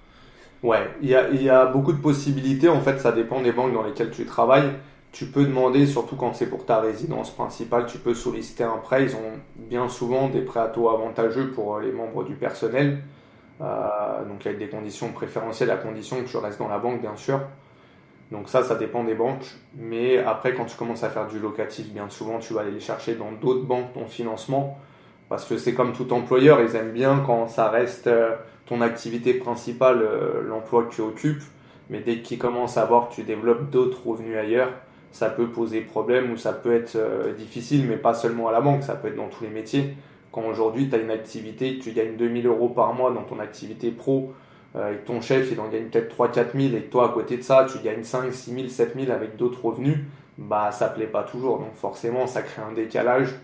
Ouais, 0.63 0.89
il 1.01 1.09
y 1.09 1.15
a, 1.15 1.29
y 1.29 1.49
a, 1.49 1.65
beaucoup 1.65 1.91
de 1.91 1.97
possibilités. 1.97 2.69
En 2.69 2.79
fait, 2.79 2.97
ça 2.97 3.11
dépend 3.11 3.41
des 3.41 3.51
banques 3.51 3.73
dans 3.73 3.83
lesquelles 3.83 4.11
tu 4.11 4.25
travailles. 4.25 4.71
Tu 5.11 5.25
peux 5.25 5.43
demander, 5.43 5.85
surtout 5.85 6.15
quand 6.15 6.33
c'est 6.33 6.47
pour 6.47 6.65
ta 6.65 6.79
résidence 6.79 7.31
principale, 7.31 7.85
tu 7.85 7.97
peux 7.97 8.13
solliciter 8.13 8.63
un 8.63 8.77
prêt. 8.77 9.03
Ils 9.03 9.15
ont 9.15 9.39
bien 9.57 9.89
souvent 9.89 10.29
des 10.29 10.41
prêts 10.41 10.61
à 10.61 10.67
taux 10.67 10.89
avantageux 10.89 11.51
pour 11.51 11.75
euh, 11.75 11.81
les 11.81 11.91
membres 11.91 12.23
du 12.23 12.35
personnel. 12.35 12.99
Euh, 13.61 14.25
donc 14.25 14.45
avec 14.47 14.57
des 14.57 14.69
conditions 14.69 15.11
préférentielles 15.11 15.69
à 15.69 15.77
condition 15.77 16.23
que 16.23 16.29
tu 16.29 16.37
restes 16.37 16.59
dans 16.59 16.69
la 16.69 16.79
banque, 16.79 17.01
bien 17.01 17.15
sûr. 17.17 17.41
Donc 18.33 18.50
ça, 18.50 18.63
ça 18.63 18.75
dépend 18.75 19.06
des 19.06 19.13
banques. 19.13 19.45
Mais 19.77 20.18
après, 20.18 20.53
quand 20.53 20.65
tu 20.65 20.75
commences 20.75 21.03
à 21.03 21.09
faire 21.09 21.27
du 21.27 21.39
locatif, 21.39 21.88
bien 21.94 22.09
souvent, 22.09 22.39
tu 22.39 22.53
vas 22.53 22.62
aller 22.62 22.80
chercher 22.81 23.15
dans 23.15 23.31
d'autres 23.31 23.63
banques 23.63 23.94
ton 23.94 24.07
financement. 24.07 24.77
Parce 25.30 25.45
que 25.45 25.57
c'est 25.57 25.74
comme 25.74 25.94
tout 25.94 26.12
employeur, 26.12 26.59
ils 26.59 26.75
aiment 26.75 26.91
bien 26.91 27.24
quand 27.25 27.47
ça 27.47 27.69
reste 27.69 28.07
euh, 28.07 28.35
ton 28.65 28.81
activité 28.81 29.35
principale, 29.35 30.06
l'emploi 30.47 30.83
que 30.83 30.94
tu 30.94 31.01
occupes. 31.01 31.44
Mais 31.89 32.00
dès 32.00 32.18
qu'ils 32.18 32.39
commencent 32.39 32.77
à 32.77 32.85
voir 32.85 33.09
que 33.09 33.15
tu 33.15 33.24
développes 33.24 33.69
d'autres 33.69 34.06
revenus 34.06 34.38
ailleurs, 34.38 34.71
ça 35.12 35.29
peut 35.29 35.47
poser 35.47 35.81
problème 35.81 36.31
ou 36.31 36.38
ça 36.38 36.53
peut 36.53 36.74
être 36.74 36.95
euh, 36.95 37.33
difficile, 37.33 37.86
mais 37.88 37.97
pas 37.97 38.15
seulement 38.15 38.50
à 38.50 38.51
la 38.51 38.62
banque, 38.62 38.83
ça 38.83 38.95
peut 38.95 39.09
être 39.09 39.15
dans 39.15 39.27
tous 39.27 39.44
les 39.44 39.50
métiers. 39.50 39.95
Quand 40.31 40.44
aujourd'hui 40.45 40.89
tu 40.89 40.95
as 40.95 40.97
une 40.97 41.12
activité, 41.12 41.77
tu 41.77 41.91
gagnes 41.91 42.15
2000 42.18 42.47
euros 42.47 42.69
par 42.69 42.95
mois 42.95 43.12
dans 43.12 43.21
ton 43.21 43.39
activité 43.39 43.91
pro, 43.91 44.33
euh, 44.75 44.93
et 44.93 44.97
ton 45.05 45.21
chef 45.21 45.49
il 45.51 45.59
en 45.59 45.67
gagne 45.69 45.85
peut-être 45.85 46.09
3 46.09 46.31
4 46.31 46.57
000 46.59 46.75
et 46.75 46.81
que 46.81 46.91
toi 46.91 47.09
à 47.09 47.13
côté 47.13 47.37
de 47.37 47.41
ça 47.43 47.67
tu 47.71 47.79
gagnes 47.79 48.03
5 48.03 48.33
6 48.33 48.53
000, 48.53 48.67
7 48.67 48.95
000 48.95 49.11
avec 49.11 49.35
d'autres 49.35 49.63
revenus, 49.63 49.97
bah 50.37 50.71
ça 50.71 50.87
plaît 50.89 51.07
pas 51.07 51.23
toujours. 51.23 51.59
Donc 51.59 51.75
forcément 51.75 52.27
ça 52.27 52.41
crée 52.41 52.61
un 52.61 52.73
décalage. 52.73 53.35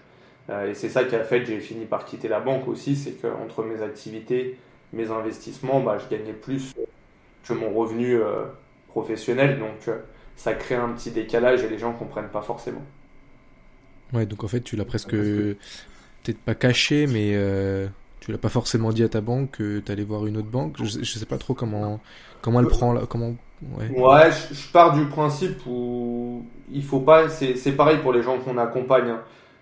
Euh, 0.50 0.72
et 0.72 0.74
c'est 0.74 0.90
ça 0.90 1.04
qui 1.04 1.16
a 1.16 1.24
fait 1.24 1.42
que 1.42 1.46
j'ai 1.46 1.60
fini 1.60 1.86
par 1.86 2.06
quitter 2.06 2.28
la 2.28 2.40
banque 2.40 2.68
aussi, 2.68 2.96
c'est 2.96 3.12
qu'entre 3.12 3.64
mes 3.64 3.84
activités, 3.84 4.58
mes 4.94 5.12
investissements, 5.12 5.80
bah, 5.80 6.00
je 6.00 6.10
gagnais 6.10 6.34
plus 6.34 6.74
que 7.44 7.54
mon 7.54 7.72
revenu 7.72 8.20
professionnel. 8.88 9.60
Donc 9.60 9.96
ça 10.36 10.54
crée 10.54 10.76
un 10.76 10.90
petit 10.90 11.12
décalage 11.12 11.64
et 11.64 11.70
les 11.70 11.78
gens 11.78 11.94
comprennent 11.94 12.30
pas 12.30 12.42
forcément. 12.42 12.82
Ouais, 14.14 14.26
donc 14.26 14.44
en 14.44 14.48
fait, 14.48 14.62
tu 14.62 14.76
l'as 14.76 14.86
presque 14.86 15.12
peut-être 15.12 16.40
pas 16.40 16.56
caché, 16.56 17.08
mais 17.08 17.32
euh, 17.34 17.88
tu 18.20 18.32
l'as 18.32 18.38
pas 18.38 18.50
forcément 18.50 18.92
dit 18.92 19.04
à 19.04 19.10
ta 19.10 19.22
banque 19.22 19.52
que 19.52 19.80
tu 19.80 19.92
allais 19.92 20.04
voir 20.04 20.26
une 20.26 20.38
autre 20.38 20.50
banque? 20.50 20.76
Je, 20.78 21.04
je 21.04 21.20
sais 21.20 21.26
pas 21.26 21.38
trop 21.38 21.54
comment 21.54 22.00
comment 22.42 22.60
elle 22.60 22.68
prend 22.68 22.94
là, 22.94 23.02
comment. 23.08 23.36
Ouais, 23.62 24.32
je, 24.52 24.72
pars 24.72 24.94
du 24.94 25.06
principe 25.06 25.66
où 25.68 26.46
il 26.72 26.84
faut 26.84 27.02
pas. 27.02 27.30
C'est 27.30 27.72
pareil 27.74 27.98
pour 28.00 28.14
les 28.14 28.24
gens 28.24 28.40
qu'on 28.40 28.58
accompagne. 28.58 29.10
Hein. 29.10 29.22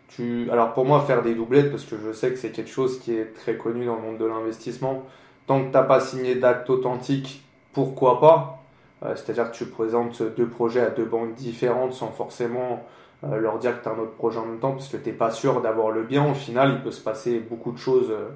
Tu, 0.09 0.49
alors 0.51 0.73
pour 0.73 0.85
moi, 0.85 1.01
faire 1.01 1.23
des 1.23 1.35
doublettes, 1.35 1.71
parce 1.71 1.83
que 1.83 1.95
je 2.03 2.13
sais 2.13 2.31
que 2.31 2.37
c'est 2.37 2.51
quelque 2.51 2.69
chose 2.69 2.99
qui 2.99 3.13
est 3.13 3.33
très 3.33 3.57
connu 3.57 3.85
dans 3.85 3.95
le 3.95 4.01
monde 4.01 4.17
de 4.17 4.25
l'investissement, 4.25 5.03
tant 5.47 5.61
que 5.61 5.65
tu 5.65 5.73
n'as 5.73 5.83
pas 5.83 5.99
signé 5.99 6.35
d'acte 6.35 6.69
authentique, 6.69 7.43
pourquoi 7.73 8.19
pas? 8.19 8.63
Euh, 9.03 9.15
c'est-à-dire 9.15 9.51
que 9.51 9.57
tu 9.57 9.65
présentes 9.65 10.21
deux 10.37 10.47
projets 10.47 10.81
à 10.81 10.89
deux 10.89 11.05
banques 11.05 11.35
différentes 11.35 11.93
sans 11.93 12.11
forcément 12.11 12.83
euh, 13.23 13.37
leur 13.37 13.57
dire 13.57 13.77
que 13.77 13.83
tu 13.83 13.89
as 13.89 13.93
un 13.93 13.99
autre 13.99 14.13
projet 14.13 14.39
en 14.39 14.45
même 14.45 14.59
temps 14.59 14.71
parce 14.71 14.89
que 14.89 14.97
tu 14.97 15.11
pas 15.13 15.31
sûr 15.31 15.61
d'avoir 15.61 15.91
le 15.91 16.03
bien. 16.03 16.29
Au 16.29 16.33
final, 16.33 16.73
il 16.73 16.83
peut 16.83 16.91
se 16.91 17.01
passer 17.01 17.39
beaucoup 17.39 17.71
de 17.71 17.77
choses 17.77 18.09
euh, 18.11 18.29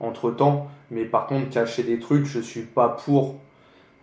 entre 0.00 0.30
temps. 0.30 0.68
Mais 0.90 1.04
par 1.04 1.26
contre, 1.26 1.50
cacher 1.50 1.82
des 1.82 1.98
trucs, 1.98 2.24
je 2.24 2.40
suis 2.40 2.62
pas 2.62 2.88
pour 2.88 3.36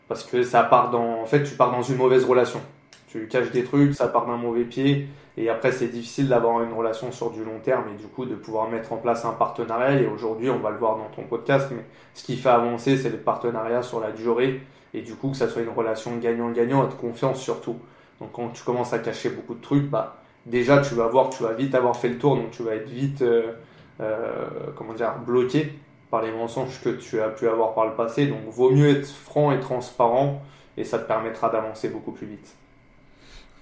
parce 0.07 0.23
que 0.23 0.43
ça 0.43 0.63
part 0.63 0.91
dans. 0.91 1.21
En 1.21 1.25
fait, 1.25 1.43
tu 1.43 1.55
pars 1.55 1.71
dans 1.71 1.81
une 1.81 1.97
mauvaise 1.97 2.25
relation. 2.25 2.61
Tu 3.07 3.27
caches 3.27 3.51
des 3.51 3.63
trucs, 3.63 3.93
ça 3.93 4.07
part 4.07 4.25
d'un 4.25 4.37
mauvais 4.37 4.65
pied. 4.65 5.07
Et 5.37 5.49
après, 5.49 5.71
c'est 5.71 5.87
difficile 5.87 6.29
d'avoir 6.29 6.61
une 6.61 6.73
relation 6.73 7.11
sur 7.11 7.31
du 7.31 7.43
long 7.43 7.59
terme 7.61 7.85
et 7.93 7.97
du 7.97 8.07
coup 8.07 8.25
de 8.25 8.35
pouvoir 8.35 8.69
mettre 8.69 8.93
en 8.93 8.97
place 8.97 9.25
un 9.25 9.33
partenariat. 9.33 9.99
Et 10.01 10.07
aujourd'hui, 10.07 10.49
on 10.49 10.59
va 10.59 10.69
le 10.69 10.77
voir 10.77 10.97
dans 10.97 11.09
ton 11.15 11.23
podcast, 11.23 11.69
mais 11.71 11.83
ce 12.13 12.23
qui 12.23 12.37
fait 12.37 12.49
avancer, 12.49 12.97
c'est 12.97 13.09
le 13.09 13.17
partenariat 13.17 13.81
sur 13.81 13.99
la 13.99 14.11
durée 14.11 14.61
et 14.95 15.01
du 15.01 15.15
coup 15.15 15.31
que 15.31 15.37
ça 15.37 15.49
soit 15.49 15.61
une 15.61 15.69
relation 15.69 16.15
gagnant-gagnant 16.17 16.85
et 16.85 16.89
de 16.89 16.93
confiance 16.93 17.41
surtout. 17.41 17.75
Donc 18.21 18.31
quand 18.31 18.49
tu 18.49 18.63
commences 18.63 18.93
à 18.93 18.99
cacher 18.99 19.29
beaucoup 19.29 19.53
de 19.53 19.61
trucs, 19.61 19.89
bah, 19.89 20.17
déjà 20.45 20.79
tu 20.79 20.95
vas 20.95 21.07
voir, 21.07 21.29
tu 21.29 21.43
vas 21.43 21.53
vite 21.53 21.75
avoir 21.75 21.97
fait 21.97 22.09
le 22.09 22.17
tour, 22.17 22.35
donc 22.35 22.51
tu 22.51 22.63
vas 22.63 22.75
être 22.75 22.89
vite 22.89 23.21
euh, 23.21 23.53
euh, 24.01 24.45
comment 24.75 24.93
dire, 24.93 25.15
bloqué 25.25 25.73
par 26.11 26.21
les 26.21 26.31
mensonges 26.31 26.81
que 26.83 26.89
tu 26.89 27.19
as 27.19 27.29
pu 27.29 27.47
avoir 27.47 27.73
par 27.73 27.85
le 27.85 27.93
passé. 27.93 28.27
Donc 28.27 28.47
vaut 28.49 28.71
mieux 28.71 28.89
être 28.89 29.07
franc 29.07 29.51
et 29.51 29.59
transparent 29.59 30.43
et 30.77 30.83
ça 30.83 30.99
te 30.99 31.07
permettra 31.07 31.49
d'avancer 31.49 31.89
beaucoup 31.89 32.11
plus 32.11 32.27
vite. 32.27 32.55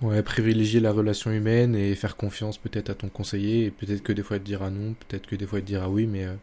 Ouais, 0.01 0.21
privilégier 0.21 0.81
la 0.81 0.91
relation 0.91 1.31
humaine 1.31 1.75
et 1.75 1.95
faire 1.95 2.17
confiance 2.17 2.57
peut-être 2.57 2.89
à 2.89 2.93
ton 2.93 3.07
conseiller 3.07 3.65
et 3.65 3.71
peut-être 3.71 4.03
que 4.03 4.11
des 4.11 4.23
fois 4.23 4.37
te 4.37 4.43
dire 4.43 4.59
non, 4.69 4.95
peut-être 5.07 5.27
que 5.27 5.35
des 5.35 5.45
fois 5.45 5.61
te 5.61 5.65
dire 5.65 5.87
oui, 5.89 6.07
mais 6.07 6.25
euh, 6.25 6.33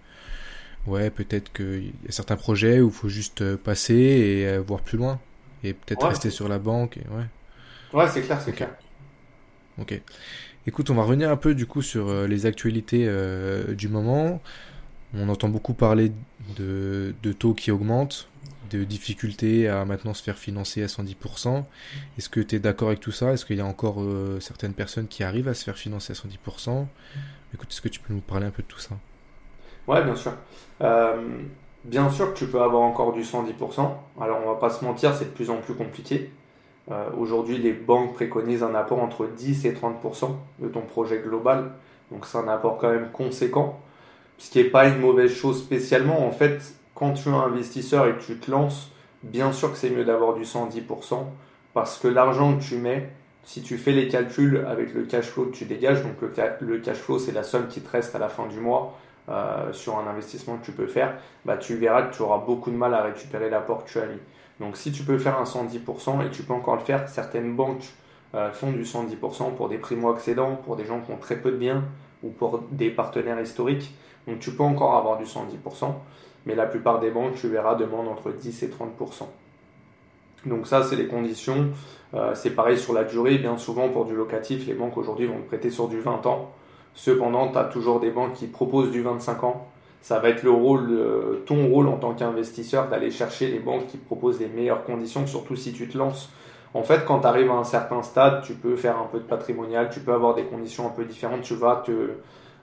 ouais, 0.87 1.11
peut-être 1.11 1.53
qu'il 1.53 1.89
y 1.89 2.09
a 2.09 2.13
certains 2.13 2.37
projets 2.37 2.81
où 2.81 2.87
il 2.87 2.95
faut 2.95 3.09
juste 3.09 3.57
passer 3.57 3.95
et 3.95 4.59
voir 4.59 4.81
plus 4.81 4.97
loin. 4.97 5.21
Et 5.63 5.75
peut-être 5.75 6.07
rester 6.07 6.31
sur 6.31 6.49
la 6.49 6.59
banque. 6.59 6.97
Et 6.97 7.03
ouais, 7.11 8.01
ouais 8.01 8.09
c'est 8.09 8.23
clair, 8.23 8.41
c'est 8.41 8.53
clair. 8.53 8.71
Ok. 9.81 9.99
Écoute, 10.67 10.91
on 10.91 10.95
va 10.95 11.05
revenir 11.05 11.31
un 11.31 11.37
peu 11.37 11.55
du 11.55 11.67
coup 11.67 11.81
sur 11.81 12.09
euh, 12.09 12.27
les 12.27 12.45
actualités 12.45 13.09
du 13.75 13.89
moment. 13.89 14.41
On 15.15 15.29
entend 15.29 15.49
beaucoup 15.49 15.75
parler 15.75 16.13
de, 16.57 17.15
taux 17.39 17.55
qui 17.55 17.71
augmentent, 17.71 18.29
de 18.71 18.85
difficulté 18.85 19.69
à 19.69 19.85
maintenant 19.85 20.15
se 20.15 20.23
faire 20.23 20.39
financer 20.39 20.83
à 20.83 20.87
110%. 20.87 21.65
Est-ce 22.17 22.29
que 22.29 22.41
tu 22.41 22.57
es 22.57 22.59
d'accord 22.59 22.89
avec 22.89 23.01
tout 23.01 23.11
ça? 23.11 23.33
Est-ce 23.33 23.45
qu'il 23.45 23.57
y 23.57 23.61
a 23.61 23.67
encore 23.67 24.01
certaines 24.39 24.75
personnes 24.75 25.09
qui 25.09 25.25
arrivent 25.25 25.49
à 25.49 25.55
se 25.55 25.65
faire 25.65 25.77
financer 25.77 26.13
à 26.13 26.15
110% 26.15 26.87
Écoute, 27.53 27.73
est-ce 27.73 27.81
que 27.81 27.89
tu 27.89 27.99
peux 27.99 28.15
nous 28.15 28.21
parler 28.21 28.47
un 28.47 28.51
peu 28.51 28.63
de 28.63 28.69
tout 28.69 28.79
ça? 28.79 28.97
Ouais, 29.89 30.05
bien 30.05 30.15
sûr. 30.15 30.33
bien 31.85 32.11
sûr 32.11 32.33
que 32.33 32.39
tu 32.39 32.47
peux 32.47 32.63
avoir 32.63 32.83
encore 32.83 33.13
du 33.13 33.23
110%. 33.23 33.91
Alors 34.21 34.41
on 34.45 34.53
va 34.53 34.61
pas 34.61 34.71
se 34.71 34.85
mentir, 34.85 35.13
c'est 35.17 35.25
de 35.25 35.31
plus 35.31 35.51
en 35.51 35.57
plus 35.57 35.75
compliqué. 35.75 36.31
Aujourd'hui, 37.17 37.59
les 37.59 37.73
banques 37.73 38.15
préconisent 38.15 38.65
un 38.65 38.75
apport 38.75 39.01
entre 39.01 39.27
10 39.27 39.65
et 39.65 39.73
30% 39.73 40.31
de 40.59 40.69
ton 40.69 40.81
projet 40.81 41.19
global. 41.19 41.71
Donc 42.11 42.27
c'est 42.27 42.39
un 42.39 42.49
apport 42.49 42.79
quand 42.79 42.91
même 42.91 43.11
conséquent, 43.13 43.79
ce 44.39 44.51
qui 44.51 44.59
n'est 44.59 44.71
pas 44.71 44.89
une 44.89 44.99
mauvaise 44.99 45.33
chose 45.33 45.61
spécialement. 45.61 46.27
En 46.27 46.33
fait, 46.33 46.75
quand 46.95 47.13
tu 47.13 47.29
es 47.29 47.33
un 47.33 47.41
investisseur 47.41 48.07
et 48.07 48.15
que 48.15 48.23
tu 48.23 48.37
te 48.37 48.51
lances, 48.51 48.91
bien 49.23 49.53
sûr 49.53 49.71
que 49.71 49.79
c'est 49.79 49.91
mieux 49.91 50.05
d'avoir 50.05 50.35
du 50.35 50.43
110%, 50.43 51.25
parce 51.73 51.99
que 51.99 52.09
l'argent 52.09 52.57
que 52.57 52.63
tu 52.63 52.77
mets, 52.77 53.11
si 53.45 53.63
tu 53.63 53.79
fais 53.79 53.93
les 53.93 54.09
calculs 54.09 54.65
avec 54.69 54.93
le 54.93 55.05
cash 55.05 55.27
flow 55.27 55.47
que 55.47 55.57
tu 55.57 55.65
dégages, 55.65 56.03
donc 56.03 56.21
le, 56.61 56.79
cash 56.79 56.99
flow 56.99 57.19
c'est 57.19 57.33
la 57.33 57.43
somme 57.43 57.69
qui 57.69 57.81
te 57.81 57.91
reste 57.91 58.15
à 58.15 58.19
la 58.19 58.29
fin 58.29 58.47
du 58.47 58.59
mois 58.59 58.99
euh, 59.29 59.73
sur 59.73 59.99
un 59.99 60.07
investissement 60.07 60.57
que 60.57 60.65
tu 60.65 60.73
peux 60.73 60.87
faire, 60.87 61.15
bah, 61.45 61.57
tu 61.57 61.77
verras 61.77 62.03
que 62.03 62.15
tu 62.15 62.23
auras 62.23 62.39
beaucoup 62.39 62.71
de 62.71 62.77
mal 62.77 62.93
à 62.95 63.03
récupérer 63.03 63.51
l'apport 63.51 63.85
que 63.85 63.91
tu 63.91 63.99
as 63.99 64.07
mis. 64.07 64.19
Donc 64.61 64.77
si 64.77 64.93
tu 64.93 65.03
peux 65.03 65.19
faire 65.19 65.39
un 65.39 65.45
110% 65.45 66.27
et 66.27 66.31
tu 66.31 66.43
peux 66.43 66.53
encore 66.53 66.77
le 66.77 66.83
faire, 66.83 67.09
certaines 67.09 67.57
banques 67.57 67.85
euh, 68.35 68.53
font 68.53 68.71
du 68.71 68.83
110% 68.83 69.55
pour 69.57 69.69
des 69.69 69.79
primo-accédants, 69.79 70.57
pour 70.57 70.77
des 70.77 70.85
gens 70.85 71.01
qui 71.01 71.11
ont 71.11 71.17
très 71.17 71.37
peu 71.37 71.51
de 71.51 71.57
biens 71.57 71.83
ou 72.23 72.29
pour 72.29 72.61
des 72.71 72.91
partenaires 72.91 73.41
historiques. 73.41 73.95
Donc 74.29 74.39
tu 74.39 74.53
peux 74.53 74.63
encore 74.63 74.97
avoir 74.97 75.19
du 75.19 75.25
110%, 75.25 75.93
mais 76.45 76.55
la 76.55 76.67
plupart 76.67 77.01
des 77.01 77.11
banques, 77.11 77.35
tu 77.35 77.49
verras, 77.49 77.75
demandent 77.75 78.09
entre 78.09 78.31
10 78.31 78.63
et 78.63 78.69
30%. 78.69 79.25
Donc 80.47 80.67
ça, 80.67 80.83
c'est 80.83 80.97
les 80.97 81.07
conditions. 81.07 81.71
Euh, 82.15 82.35
c'est 82.35 82.51
pareil 82.51 82.79
sur 82.79 82.93
la 82.93 83.05
durée. 83.05 83.39
Bien 83.39 83.57
souvent, 83.59 83.89
pour 83.89 84.05
du 84.05 84.15
locatif, 84.15 84.67
les 84.67 84.75
banques 84.75 84.97
aujourd'hui 84.97 85.27
vont 85.27 85.41
prêter 85.47 85.71
sur 85.71 85.89
du 85.89 86.01
20 86.01 86.27
ans. 86.27 86.53
Cependant, 86.95 87.51
tu 87.53 87.59
as 87.59 87.65
toujours 87.65 88.01
des 88.01 88.11
banques 88.11 88.35
qui 88.35 88.47
proposent 88.47 88.91
du 88.91 89.03
25 89.03 89.45
ans. 89.45 89.69
Ça 90.03 90.19
va 90.19 90.31
être 90.31 90.43
le 90.43 90.51
rôle, 90.51 90.89
euh, 90.91 91.43
ton 91.47 91.69
rôle 91.69 91.89
en 91.89 91.97
tant 91.97 92.15
qu'investisseur 92.15 92.89
d'aller 92.89 93.11
chercher 93.11 93.49
les 93.49 93.59
banques 93.59 93.87
qui 93.87 93.99
proposent 93.99 94.41
les 94.41 94.49
meilleures 94.49 94.85
conditions, 94.85 95.27
surtout 95.27 95.57
si 95.57 95.73
tu 95.73 95.89
te 95.89 95.99
lances 95.99 96.31
en 96.73 96.83
fait, 96.83 97.05
quand 97.05 97.21
tu 97.21 97.27
arrives 97.27 97.51
à 97.51 97.55
un 97.55 97.65
certain 97.65 98.03
stade, 98.03 98.43
tu 98.43 98.55
peux 98.55 98.77
faire 98.77 98.99
un 98.99 99.07
peu 99.11 99.19
de 99.19 99.25
patrimonial, 99.25 99.91
tu 99.91 100.01
peux 100.01 100.13
avoir 100.13 100.35
des 100.35 100.45
conditions 100.45 100.87
un 100.87 100.91
peu 100.91 101.05
différentes, 101.05 101.43
tu 101.43 101.55
vas 101.55 101.83
te, 101.85 102.11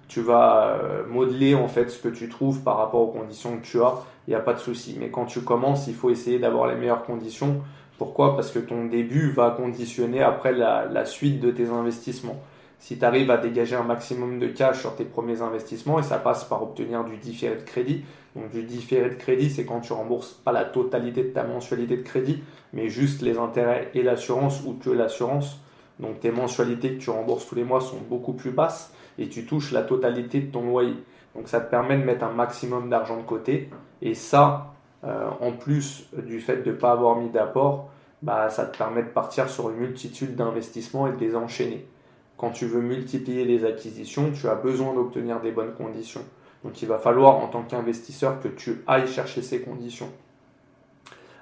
tu 0.08 0.22
vas 0.22 0.80
euh, 0.82 1.06
modeler 1.08 1.56
en 1.56 1.68
fait 1.68 1.90
ce 1.90 2.00
que 2.00 2.08
tu 2.08 2.30
trouves 2.30 2.62
par 2.62 2.78
rapport 2.78 3.02
aux 3.02 3.12
conditions 3.12 3.58
que 3.58 3.66
tu 3.66 3.82
as, 3.82 3.96
il 4.28 4.30
n'y 4.30 4.36
a 4.36 4.40
pas 4.40 4.54
de 4.54 4.60
souci. 4.60 4.96
Mais 4.98 5.10
quand 5.10 5.26
tu 5.26 5.42
commences, 5.42 5.88
il 5.88 5.94
faut 5.94 6.10
essayer 6.10 6.40
d'avoir 6.40 6.68
les 6.68 6.76
meilleures 6.76 7.04
conditions. 7.04 7.62
Pourquoi? 7.98 8.36
Parce 8.36 8.52
que 8.52 8.60
ton 8.60 8.86
début 8.86 9.32
va 9.32 9.52
conditionner 9.52 10.22
après 10.22 10.54
la, 10.54 10.86
la 10.86 11.04
suite 11.04 11.42
de 11.42 11.52
tes 11.52 11.68
investissements. 11.68 12.40
Si 12.80 13.00
tu 13.00 13.06
arrives 13.06 13.32
à 13.32 13.38
dégager 13.38 13.76
un 13.76 13.84
maximum 13.84 14.40
de 14.40 14.48
cash 14.48 14.80
sur 14.80 14.96
tes 14.96 15.04
premiers 15.04 15.42
investissements, 15.42 16.00
et 16.00 16.04
ça 16.04 16.18
passe 16.18 16.44
par 16.44 16.62
obtenir 16.62 17.04
du 17.04 17.18
différé 17.18 17.56
de 17.56 17.64
crédit, 17.64 18.04
donc 18.36 18.52
du 18.52 18.64
différé 18.64 19.10
de 19.10 19.16
crédit, 19.16 19.50
c'est 19.50 19.66
quand 19.66 19.80
tu 19.80 19.94
rembourses 19.94 20.34
pas 20.34 20.52
la 20.52 20.64
totalité 20.64 21.24
de 21.24 21.30
ta 21.30 21.44
mensualité 21.44 21.98
de 21.98 22.04
crédit, 22.04 22.44
mais 22.74 22.90
juste 22.90 23.22
les 23.22 23.38
intérêts 23.38 23.90
et 23.94 24.04
l'assurance 24.04 24.64
ou 24.66 24.74
que 24.74 24.92
l'assurance. 24.92 25.60
Donc 26.00 26.20
tes 26.20 26.32
mensualités 26.32 26.94
que 26.94 27.02
tu 27.02 27.10
rembourses 27.10 27.48
tous 27.48 27.56
les 27.56 27.64
mois 27.64 27.82
sont 27.82 27.98
beaucoup 28.08 28.34
plus 28.34 28.52
basses 28.52 28.94
et 29.18 29.28
tu 29.28 29.46
touches 29.46 29.72
la 29.72 29.82
totalité 29.82 30.40
de 30.40 30.52
ton 30.52 30.62
loyer. 30.68 30.96
Donc 31.36 31.48
ça 31.48 31.60
te 31.60 31.70
permet 31.70 31.98
de 31.98 32.04
mettre 32.04 32.26
un 32.26 32.32
maximum 32.32 32.90
d'argent 32.90 33.18
de 33.18 33.24
côté. 33.24 33.70
Et 34.04 34.14
ça, 34.14 34.74
euh, 35.04 35.30
en 35.42 35.52
plus 35.54 36.08
du 36.16 36.40
fait 36.40 36.58
de 36.58 36.72
ne 36.72 36.76
pas 36.76 36.92
avoir 36.92 37.18
mis 37.18 37.30
d'apport, 37.30 37.90
bah, 38.22 38.50
ça 38.50 38.66
te 38.66 38.78
permet 38.78 39.04
de 39.04 39.10
partir 39.10 39.50
sur 39.50 39.70
une 39.72 39.78
multitude 39.78 40.36
d'investissements 40.36 41.08
et 41.08 41.14
de 41.14 41.20
les 41.20 41.36
enchaîner. 41.36 41.88
Quand 42.38 42.52
tu 42.52 42.68
veux 42.68 42.82
multiplier 42.82 43.46
les 43.46 43.66
acquisitions, 43.66 44.32
tu 44.32 44.48
as 44.48 44.56
besoin 44.56 44.94
d'obtenir 44.94 45.42
des 45.42 45.52
bonnes 45.52 45.74
conditions. 45.74 46.24
Donc 46.64 46.82
il 46.82 46.88
va 46.88 46.98
falloir 46.98 47.38
en 47.38 47.48
tant 47.48 47.64
qu'investisseur 47.64 48.40
que 48.40 48.48
tu 48.48 48.84
ailles 48.88 49.08
chercher 49.08 49.42
ces 49.42 49.62
conditions. 49.62 50.10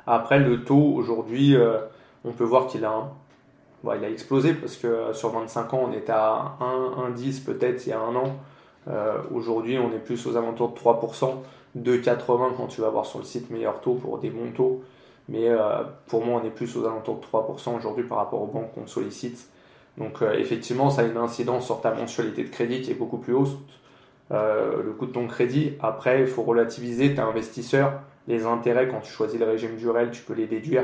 Après, 0.08 0.40
le 0.40 0.64
taux 0.64 0.94
aujourd'hui, 0.96 1.56
euh, 1.56 1.80
on 2.24 2.32
peut 2.32 2.44
voir 2.44 2.68
qu'il 2.68 2.86
a, 2.86 3.10
il 3.84 4.06
a 4.06 4.10
explosé 4.10 4.54
parce 4.54 4.76
que 4.78 4.88
euh, 4.88 5.14
sur 5.14 5.30
25 5.30 5.74
ans, 5.74 5.90
on 5.90 5.94
était 5.94 6.12
à 6.12 6.58
1,10 6.62 7.44
peut-être 7.44 7.86
il 7.88 7.90
y 7.90 7.94
a 7.94 8.00
un 8.00 8.16
an. 8.16 8.36
Euh, 8.88 9.18
aujourd'hui, 9.34 9.80
on 9.80 9.92
est 9.94 10.00
plus 10.00 10.26
aux 10.28 10.38
alentours 10.38 10.74
de 10.74 10.80
3%, 10.80 11.34
2,80 11.78 12.56
quand 12.56 12.68
tu 12.68 12.82
vas 12.82 12.90
voir 12.90 13.06
sur 13.06 13.20
le 13.20 13.26
site 13.26 13.50
meilleur 13.50 13.82
taux 13.82 13.96
pour 13.96 14.20
des 14.20 14.30
bons 14.30 14.52
taux. 14.52 14.84
Mais 15.28 15.50
pour 16.06 16.24
moi, 16.24 16.40
on 16.40 16.46
est 16.46 16.52
plus 16.52 16.78
aux 16.78 16.86
alentours 16.86 17.20
de 17.20 17.26
3% 17.26 17.78
aujourd'hui 17.78 18.04
par 18.04 18.20
rapport 18.20 18.44
aux 18.44 18.46
banques 18.46 18.72
qu'on 18.76 18.86
sollicite. 18.86 19.50
Donc 19.98 20.22
effectivement, 20.22 20.90
ça 20.90 21.04
a 21.04 21.06
une 21.06 21.18
incidence 21.18 21.66
sur 21.66 21.80
ta 21.80 21.94
mensualité 21.94 22.44
de 22.44 22.50
crédit 22.50 22.82
qui 22.82 22.92
est 22.92 22.96
beaucoup 22.96 23.18
plus 23.18 23.34
haute. 23.34 23.58
le 24.30 24.92
coût 24.98 25.06
de 25.06 25.12
ton 25.12 25.28
crédit, 25.28 25.74
après, 25.82 26.20
il 26.22 26.28
faut 26.28 26.44
relativiser, 26.44 27.14
tu 27.14 27.16
es 27.16 27.24
investisseur, 27.24 28.02
les 28.28 28.46
intérêts, 28.46 28.88
quand 28.88 29.02
tu 29.02 29.12
choisis 29.12 29.40
le 29.40 29.46
régime 29.46 29.78
du 29.78 29.88
tu 30.12 30.24
peux 30.24 30.34
les 30.34 30.48
déduire. 30.48 30.84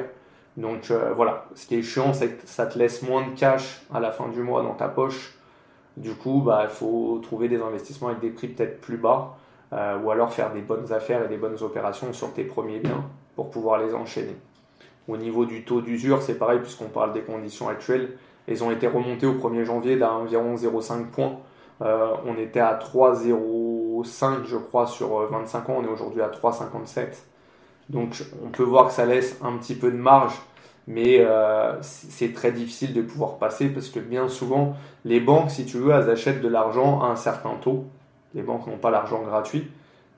Donc 0.57 0.91
euh, 0.91 1.13
voilà, 1.15 1.45
ce 1.55 1.65
qui 1.65 1.75
est 1.75 1.81
chiant, 1.81 2.13
c'est 2.13 2.29
que 2.29 2.41
ça 2.47 2.65
te 2.65 2.77
laisse 2.77 3.01
moins 3.03 3.25
de 3.25 3.31
cash 3.37 3.83
à 3.93 3.99
la 3.99 4.11
fin 4.11 4.27
du 4.27 4.41
mois 4.41 4.63
dans 4.63 4.73
ta 4.73 4.87
poche. 4.87 5.35
Du 5.97 6.13
coup, 6.13 6.41
bah, 6.45 6.61
il 6.63 6.69
faut 6.69 7.19
trouver 7.23 7.47
des 7.47 7.61
investissements 7.61 8.09
avec 8.09 8.21
des 8.21 8.29
prix 8.29 8.47
peut-être 8.47 8.81
plus 8.81 8.97
bas, 8.97 9.37
euh, 9.73 9.97
ou 9.99 10.11
alors 10.11 10.33
faire 10.33 10.51
des 10.51 10.61
bonnes 10.61 10.91
affaires 10.91 11.23
et 11.23 11.27
des 11.27 11.37
bonnes 11.37 11.61
opérations 11.61 12.11
sur 12.13 12.33
tes 12.33 12.43
premiers 12.43 12.79
biens 12.79 13.05
pour 13.35 13.49
pouvoir 13.49 13.81
les 13.81 13.93
enchaîner. 13.93 14.35
Au 15.07 15.17
niveau 15.17 15.45
du 15.45 15.63
taux 15.63 15.81
d'usure, 15.81 16.21
c'est 16.21 16.37
pareil 16.37 16.59
puisqu'on 16.59 16.89
parle 16.89 17.13
des 17.13 17.21
conditions 17.21 17.69
actuelles. 17.69 18.17
Elles 18.47 18.63
ont 18.63 18.71
été 18.71 18.87
remontées 18.87 19.27
au 19.27 19.33
1er 19.33 19.63
janvier 19.63 19.97
d'à 19.97 20.13
environ 20.13 20.55
0,5 20.55 21.05
points. 21.05 21.37
Euh, 21.81 22.13
on 22.25 22.37
était 22.37 22.59
à 22.59 22.77
3,05 22.77 24.45
je 24.45 24.57
crois 24.57 24.87
sur 24.87 25.09
25 25.31 25.69
ans, 25.69 25.75
on 25.79 25.83
est 25.83 25.87
aujourd'hui 25.87 26.21
à 26.21 26.29
3,57. 26.29 27.23
Donc 27.89 28.23
on 28.43 28.49
peut 28.49 28.63
voir 28.63 28.87
que 28.87 28.93
ça 28.93 29.05
laisse 29.05 29.39
un 29.43 29.57
petit 29.57 29.75
peu 29.75 29.91
de 29.91 29.97
marge, 29.97 30.39
mais 30.87 31.17
euh, 31.19 31.73
c'est 31.81 32.33
très 32.33 32.51
difficile 32.51 32.93
de 32.93 33.01
pouvoir 33.01 33.37
passer 33.37 33.69
parce 33.69 33.89
que 33.89 33.99
bien 33.99 34.29
souvent, 34.29 34.75
les 35.05 35.19
banques, 35.19 35.51
si 35.51 35.65
tu 35.65 35.77
veux, 35.77 35.91
elles 35.91 36.09
achètent 36.09 36.41
de 36.41 36.47
l'argent 36.47 37.01
à 37.01 37.07
un 37.07 37.15
certain 37.15 37.55
taux. 37.61 37.85
Les 38.33 38.41
banques 38.43 38.67
n'ont 38.67 38.77
pas 38.77 38.91
l'argent 38.91 39.21
gratuit, 39.23 39.69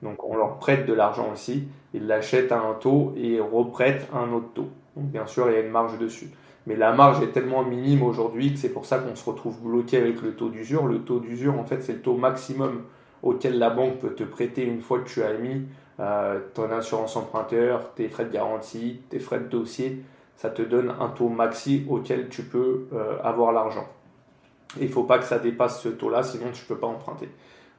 donc 0.02 0.22
on 0.22 0.36
leur 0.36 0.58
prête 0.58 0.86
de 0.86 0.92
l'argent 0.92 1.30
aussi. 1.32 1.66
Ils 1.94 2.06
l'achètent 2.06 2.52
à 2.52 2.60
un 2.60 2.74
taux 2.74 3.12
et 3.16 3.40
reprêtent 3.40 4.08
à 4.14 4.18
un 4.18 4.32
autre 4.32 4.52
taux. 4.54 4.68
Donc 4.96 5.06
bien 5.06 5.26
sûr, 5.26 5.50
il 5.50 5.54
y 5.54 5.56
a 5.56 5.60
une 5.60 5.70
marge 5.70 5.98
dessus. 5.98 6.30
Mais 6.66 6.76
la 6.76 6.92
marge 6.92 7.22
est 7.22 7.32
tellement 7.32 7.62
minime 7.62 8.02
aujourd'hui 8.02 8.52
que 8.52 8.58
c'est 8.58 8.72
pour 8.72 8.86
ça 8.86 8.98
qu'on 8.98 9.14
se 9.14 9.28
retrouve 9.28 9.60
bloqué 9.60 9.98
avec 9.98 10.22
le 10.22 10.34
taux 10.34 10.48
d'usure. 10.48 10.86
Le 10.86 11.00
taux 11.00 11.20
d'usure, 11.20 11.58
en 11.58 11.64
fait, 11.64 11.82
c'est 11.82 11.92
le 11.92 12.00
taux 12.00 12.16
maximum 12.16 12.84
auquel 13.22 13.58
la 13.58 13.70
banque 13.70 13.98
peut 13.98 14.14
te 14.14 14.24
prêter 14.24 14.64
une 14.64 14.80
fois 14.80 15.00
que 15.00 15.08
tu 15.08 15.22
as 15.22 15.34
mis 15.34 15.66
euh, 16.00 16.40
ton 16.54 16.70
assurance 16.70 17.16
emprunteur, 17.16 17.92
tes 17.94 18.08
frais 18.08 18.24
de 18.24 18.32
garantie, 18.32 19.00
tes 19.10 19.18
frais 19.18 19.38
de 19.38 19.48
dossier, 19.48 20.02
ça 20.36 20.50
te 20.50 20.62
donne 20.62 20.92
un 21.00 21.08
taux 21.08 21.28
maxi 21.28 21.86
auquel 21.88 22.28
tu 22.28 22.42
peux 22.42 22.86
euh, 22.92 23.16
avoir 23.22 23.52
l'argent. 23.52 23.86
Il 24.80 24.88
ne 24.88 24.92
faut 24.92 25.04
pas 25.04 25.18
que 25.18 25.24
ça 25.24 25.38
dépasse 25.38 25.80
ce 25.80 25.88
taux-là, 25.88 26.22
sinon 26.22 26.46
tu 26.52 26.62
ne 26.62 26.68
peux 26.68 26.76
pas 26.76 26.86
emprunter. 26.86 27.28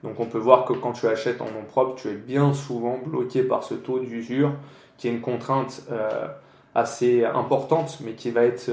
Donc 0.03 0.19
on 0.19 0.25
peut 0.25 0.37
voir 0.37 0.65
que 0.65 0.73
quand 0.73 0.93
tu 0.93 1.07
achètes 1.07 1.41
en 1.41 1.45
nom 1.45 1.63
propre, 1.67 1.95
tu 1.95 2.07
es 2.09 2.13
bien 2.13 2.53
souvent 2.53 2.99
bloqué 3.03 3.43
par 3.43 3.63
ce 3.63 3.73
taux 3.73 3.99
d'usure, 3.99 4.53
qui 4.97 5.07
est 5.07 5.11
une 5.11 5.21
contrainte 5.21 5.83
euh, 5.91 6.27
assez 6.75 7.25
importante, 7.25 7.99
mais 8.03 8.11
qui 8.11 8.31
va 8.31 8.43
être 8.43 8.69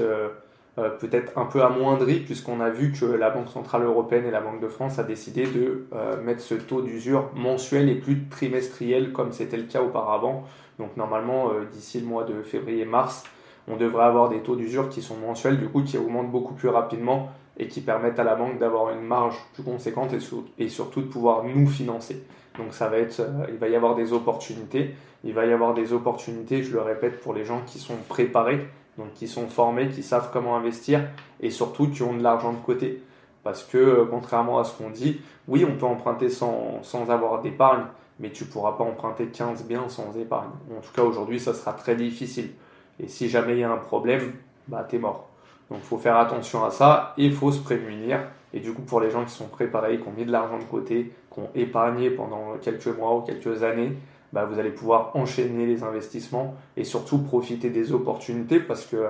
euh, 0.79 0.89
peut-être 0.89 1.37
un 1.37 1.45
peu 1.45 1.61
amoindri 1.61 2.21
puisqu'on 2.21 2.59
a 2.59 2.71
vu 2.71 2.91
que 2.93 3.05
la 3.05 3.29
Banque 3.29 3.49
Centrale 3.49 3.83
Européenne 3.83 4.25
et 4.25 4.31
la 4.31 4.41
Banque 4.41 4.59
de 4.59 4.67
France 4.67 4.97
a 4.97 5.03
décidé 5.03 5.45
de 5.45 5.85
euh, 5.93 6.19
mettre 6.23 6.41
ce 6.41 6.55
taux 6.55 6.81
d'usure 6.81 7.29
mensuel 7.35 7.89
et 7.89 7.95
plus 7.95 8.27
trimestriel 8.27 9.11
comme 9.11 9.33
c'était 9.33 9.57
le 9.57 9.65
cas 9.65 9.83
auparavant. 9.83 10.47
Donc 10.79 10.97
normalement 10.97 11.51
euh, 11.51 11.65
d'ici 11.71 11.99
le 11.99 12.07
mois 12.07 12.23
de 12.23 12.41
février-mars, 12.41 13.23
on 13.67 13.77
devrait 13.77 14.05
avoir 14.05 14.29
des 14.29 14.39
taux 14.39 14.55
d'usure 14.55 14.89
qui 14.89 15.01
sont 15.01 15.17
mensuels 15.17 15.59
du 15.59 15.67
coup 15.67 15.83
qui 15.83 15.97
augmentent 15.97 16.31
beaucoup 16.31 16.53
plus 16.53 16.69
rapidement 16.69 17.29
et 17.57 17.67
qui 17.67 17.81
permettent 17.81 18.19
à 18.19 18.23
la 18.23 18.35
banque 18.35 18.59
d'avoir 18.59 18.89
une 18.91 19.05
marge 19.05 19.35
plus 19.53 19.63
conséquente 19.63 20.11
et, 20.57 20.69
surtout 20.69 21.01
de 21.01 21.07
pouvoir 21.07 21.43
nous 21.43 21.67
financer. 21.67 22.23
Donc 22.57 22.73
ça 22.73 22.87
va 22.87 22.97
être, 22.97 23.21
il 23.49 23.57
va 23.57 23.67
y 23.67 23.75
avoir 23.75 23.95
des 23.95 24.11
opportunités. 24.11 24.95
Il 25.23 25.33
va 25.33 25.45
y 25.45 25.53
avoir 25.53 25.73
des 25.73 25.93
opportunités, 25.93 26.63
je 26.63 26.73
le 26.73 26.81
répète, 26.81 27.21
pour 27.21 27.33
les 27.33 27.45
gens 27.45 27.61
qui 27.65 27.79
sont 27.79 27.95
préparés 28.09 28.67
donc 28.97 29.13
qui 29.13 29.27
sont 29.27 29.47
formés, 29.47 29.89
qui 29.89 30.03
savent 30.03 30.29
comment 30.31 30.55
investir 30.55 31.01
et 31.39 31.49
surtout 31.49 31.89
qui 31.89 32.03
ont 32.03 32.13
de 32.13 32.23
l'argent 32.23 32.53
de 32.53 32.59
côté. 32.59 33.01
Parce 33.43 33.63
que 33.63 33.77
euh, 33.77 34.05
contrairement 34.09 34.59
à 34.59 34.63
ce 34.63 34.77
qu'on 34.77 34.89
dit, 34.89 35.21
oui, 35.47 35.65
on 35.69 35.75
peut 35.75 35.85
emprunter 35.85 36.29
sans, 36.29 36.81
sans 36.83 37.09
avoir 37.09 37.41
d'épargne, 37.41 37.83
mais 38.19 38.31
tu 38.31 38.45
pourras 38.45 38.73
pas 38.73 38.83
emprunter 38.83 39.27
15 39.27 39.65
biens 39.65 39.89
sans 39.89 40.15
épargne. 40.17 40.51
En 40.71 40.81
tout 40.81 40.93
cas, 40.93 41.01
aujourd'hui, 41.01 41.39
ça 41.39 41.53
sera 41.53 41.73
très 41.73 41.95
difficile. 41.95 42.51
Et 42.99 43.07
si 43.07 43.29
jamais 43.29 43.53
il 43.53 43.59
y 43.59 43.63
a 43.63 43.71
un 43.71 43.77
problème, 43.77 44.33
bah, 44.67 44.85
tu 44.87 44.97
es 44.97 44.99
mort. 44.99 45.29
Donc 45.69 45.79
il 45.81 45.85
faut 45.85 45.97
faire 45.97 46.17
attention 46.17 46.63
à 46.63 46.71
ça 46.71 47.13
et 47.17 47.25
il 47.25 47.33
faut 47.33 47.51
se 47.51 47.59
prémunir. 47.59 48.19
Et 48.53 48.59
du 48.59 48.73
coup, 48.73 48.83
pour 48.83 49.01
les 49.01 49.09
gens 49.09 49.25
qui 49.25 49.31
sont 49.31 49.47
préparés, 49.47 49.99
qui 49.99 50.07
ont 50.07 50.11
mis 50.11 50.25
de 50.25 50.31
l'argent 50.31 50.59
de 50.59 50.63
côté, 50.63 51.11
qui 51.33 51.39
ont 51.39 51.49
épargné 51.55 52.11
pendant 52.11 52.53
quelques 52.61 52.87
mois 52.87 53.15
ou 53.15 53.21
quelques 53.21 53.63
années, 53.63 53.93
bah, 54.31 54.45
vous 54.45 54.59
allez 54.59 54.71
pouvoir 54.71 55.11
enchaîner 55.15 55.65
les 55.65 55.83
investissements 55.83 56.55
et 56.77 56.83
surtout 56.83 57.19
profiter 57.19 57.69
des 57.69 57.93
opportunités 57.93 58.59
parce 58.59 58.85
que 58.85 59.07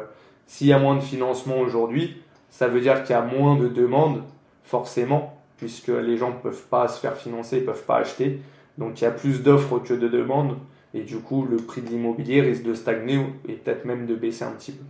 s'il 0.47 0.67
y 0.67 0.73
a 0.73 0.79
moins 0.79 0.95
de 0.95 1.01
financement 1.01 1.59
aujourd'hui, 1.59 2.21
ça 2.49 2.67
veut 2.67 2.81
dire 2.81 3.03
qu'il 3.03 3.11
y 3.11 3.19
a 3.19 3.21
moins 3.21 3.55
de 3.57 3.67
demandes, 3.67 4.23
forcément, 4.63 5.37
puisque 5.57 5.87
les 5.87 6.17
gens 6.17 6.29
ne 6.29 6.35
peuvent 6.35 6.67
pas 6.67 6.87
se 6.87 6.99
faire 6.99 7.15
financer, 7.15 7.61
ne 7.61 7.65
peuvent 7.65 7.85
pas 7.85 7.97
acheter. 7.97 8.41
Donc 8.77 9.01
il 9.01 9.05
y 9.05 9.07
a 9.07 9.11
plus 9.11 9.43
d'offres 9.43 9.79
que 9.79 9.93
de 9.93 10.07
demandes, 10.07 10.57
et 10.93 11.01
du 11.01 11.17
coup 11.19 11.45
le 11.45 11.57
prix 11.57 11.81
de 11.81 11.87
l'immobilier 11.89 12.41
risque 12.41 12.63
de 12.63 12.73
stagner 12.73 13.25
et 13.47 13.53
peut-être 13.53 13.85
même 13.85 14.05
de 14.05 14.15
baisser 14.15 14.43
un 14.45 14.51
petit 14.51 14.71
peu. 14.73 14.83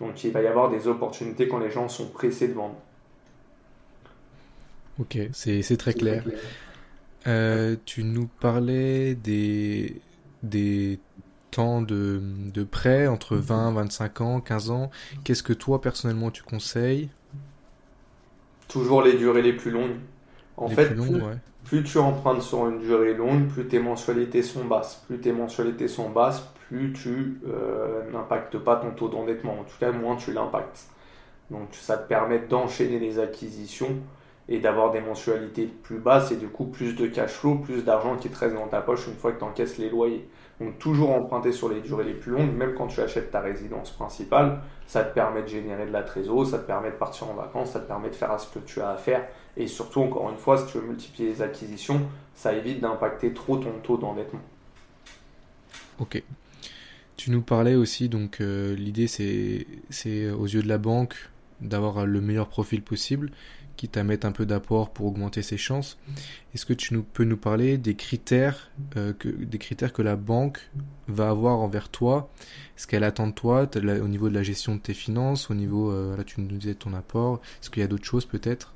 Donc 0.00 0.24
il 0.24 0.32
va 0.32 0.42
y 0.42 0.46
avoir 0.46 0.70
des 0.70 0.88
opportunités 0.88 1.48
quand 1.48 1.58
les 1.58 1.70
gens 1.70 1.88
sont 1.88 2.08
pressés 2.08 2.48
de 2.48 2.54
vendre. 2.54 2.76
Ok, 4.98 5.18
c'est 5.32 5.76
très 5.76 5.94
clair. 5.94 6.24
Euh, 7.26 7.76
tu 7.84 8.04
nous 8.04 8.26
parlais 8.26 9.14
des, 9.14 10.00
des 10.42 10.98
temps 11.50 11.82
de, 11.82 12.20
de 12.52 12.64
prêt 12.64 13.06
entre 13.06 13.36
20, 13.36 13.72
25 13.72 14.20
ans, 14.20 14.40
15 14.40 14.70
ans. 14.70 14.90
Qu'est-ce 15.24 15.42
que 15.42 15.52
toi 15.52 15.80
personnellement 15.80 16.30
tu 16.30 16.42
conseilles? 16.42 17.10
Toujours 18.68 19.02
les 19.02 19.14
durées 19.14 19.42
les 19.42 19.52
plus 19.52 19.70
longues. 19.70 19.96
En 20.56 20.68
fait, 20.68 20.94
plus, 20.94 21.20
tu 21.84 21.98
empruntes 21.98 22.42
sur 22.42 22.68
une 22.68 22.80
durée 22.80 23.14
longue, 23.14 23.46
plus 23.48 23.66
tes 23.66 23.78
mensualités 23.78 24.42
sont 24.42 24.64
basses. 24.64 25.02
Plus 25.06 25.20
tes 25.20 25.32
mensualités 25.32 25.88
sont 25.88 26.10
basses, 26.10 26.40
plus 26.68 26.92
tu 26.92 27.40
euh, 27.48 28.10
n'impactes 28.12 28.58
pas 28.58 28.76
ton 28.76 28.90
taux 28.90 29.08
d'endettement. 29.08 29.52
En 29.60 29.64
tout 29.64 29.78
cas, 29.78 29.92
moins 29.92 30.16
tu 30.16 30.32
l'impactes. 30.32 30.88
Donc 31.50 31.68
ça 31.72 31.96
te 31.96 32.08
permet 32.08 32.40
d'enchaîner 32.40 32.98
les 32.98 33.18
acquisitions 33.18 33.96
et 34.50 34.58
d'avoir 34.58 34.90
des 34.90 35.00
mensualités 35.00 35.66
plus 35.66 35.98
basses 35.98 36.32
et 36.32 36.36
du 36.36 36.48
coup 36.48 36.66
plus 36.66 36.96
de 36.96 37.06
cash 37.06 37.30
flow, 37.30 37.54
plus 37.58 37.84
d'argent 37.84 38.16
qui 38.16 38.28
te 38.28 38.36
reste 38.36 38.56
dans 38.56 38.66
ta 38.66 38.80
poche 38.80 39.06
une 39.06 39.14
fois 39.14 39.30
que 39.32 39.38
tu 39.38 39.44
encaisses 39.44 39.78
les 39.78 39.88
loyers. 39.88 40.28
Donc 40.60 40.78
toujours 40.78 41.10
emprunter 41.12 41.52
sur 41.52 41.70
les 41.70 41.80
durées 41.80 42.04
les 42.04 42.14
plus 42.14 42.32
longues, 42.32 42.52
même 42.52 42.74
quand 42.74 42.88
tu 42.88 43.00
achètes 43.00 43.30
ta 43.30 43.40
résidence 43.40 43.92
principale, 43.92 44.60
ça 44.86 45.04
te 45.04 45.14
permet 45.14 45.42
de 45.42 45.46
générer 45.46 45.86
de 45.86 45.92
la 45.92 46.02
trésorerie, 46.02 46.50
ça 46.50 46.58
te 46.58 46.66
permet 46.66 46.90
de 46.90 46.96
partir 46.96 47.30
en 47.30 47.34
vacances, 47.34 47.70
ça 47.70 47.80
te 47.80 47.86
permet 47.86 48.10
de 48.10 48.14
faire 48.14 48.38
ce 48.38 48.52
que 48.52 48.58
tu 48.58 48.80
as 48.80 48.90
à 48.90 48.96
faire. 48.96 49.26
Et 49.56 49.68
surtout, 49.68 50.00
encore 50.00 50.28
une 50.28 50.36
fois, 50.36 50.58
si 50.58 50.66
tu 50.66 50.78
veux 50.78 50.86
multiplier 50.86 51.30
les 51.30 51.42
acquisitions, 51.42 52.02
ça 52.34 52.52
évite 52.52 52.80
d'impacter 52.80 53.32
trop 53.32 53.56
ton 53.56 53.72
taux 53.82 53.96
d'endettement. 53.96 54.42
Ok. 55.98 56.22
Tu 57.16 57.30
nous 57.30 57.42
parlais 57.42 57.74
aussi, 57.74 58.08
donc 58.08 58.40
euh, 58.40 58.74
l'idée 58.74 59.06
c'est 59.06 60.30
aux 60.30 60.46
yeux 60.46 60.62
de 60.62 60.68
la 60.68 60.78
banque 60.78 61.30
d'avoir 61.60 62.06
le 62.06 62.20
meilleur 62.20 62.48
profil 62.48 62.82
possible 62.82 63.30
quitte 63.80 63.96
à 63.96 64.02
mettre 64.04 64.26
un 64.26 64.32
peu 64.32 64.44
d'apport 64.44 64.90
pour 64.90 65.06
augmenter 65.06 65.40
ses 65.40 65.56
chances. 65.56 65.98
Est-ce 66.54 66.66
que 66.66 66.74
tu 66.74 67.00
peux 67.00 67.24
nous 67.24 67.38
parler 67.38 67.78
des 67.78 67.94
critères, 67.94 68.70
euh, 68.98 69.14
que, 69.18 69.28
des 69.28 69.56
critères 69.56 69.94
que 69.94 70.02
la 70.02 70.16
banque 70.16 70.58
va 71.08 71.30
avoir 71.30 71.60
envers 71.60 71.88
toi? 71.88 72.28
Ce 72.76 72.86
qu'elle 72.86 73.04
attend 73.04 73.28
de 73.28 73.32
toi 73.32 73.66
au 73.74 74.08
niveau 74.08 74.28
de 74.28 74.34
la 74.34 74.42
gestion 74.42 74.74
de 74.74 74.80
tes 74.80 74.92
finances, 74.92 75.50
au 75.50 75.54
niveau, 75.54 75.90
euh, 75.90 76.14
là 76.14 76.24
tu 76.24 76.42
nous 76.42 76.58
disais 76.58 76.74
ton 76.74 76.92
apport, 76.92 77.40
est-ce 77.62 77.70
qu'il 77.70 77.80
y 77.80 77.84
a 77.84 77.88
d'autres 77.88 78.04
choses 78.04 78.26
peut-être? 78.26 78.74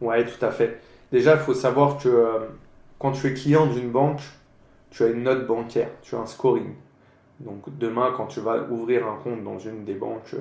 Oui, 0.00 0.24
tout 0.24 0.46
à 0.46 0.50
fait. 0.50 0.80
Déjà, 1.12 1.34
il 1.34 1.40
faut 1.40 1.52
savoir 1.52 1.98
que 1.98 2.08
euh, 2.08 2.38
quand 2.98 3.12
tu 3.12 3.26
es 3.26 3.34
client 3.34 3.66
d'une 3.66 3.90
banque, 3.90 4.22
tu 4.88 5.02
as 5.02 5.08
une 5.08 5.24
note 5.24 5.46
bancaire, 5.46 5.90
tu 6.00 6.14
as 6.14 6.20
un 6.20 6.26
scoring. 6.26 6.72
Donc 7.40 7.64
demain, 7.78 8.14
quand 8.16 8.28
tu 8.28 8.40
vas 8.40 8.62
ouvrir 8.70 9.06
un 9.06 9.16
compte 9.16 9.44
dans 9.44 9.58
une 9.58 9.84
des 9.84 9.94
banques, 9.94 10.34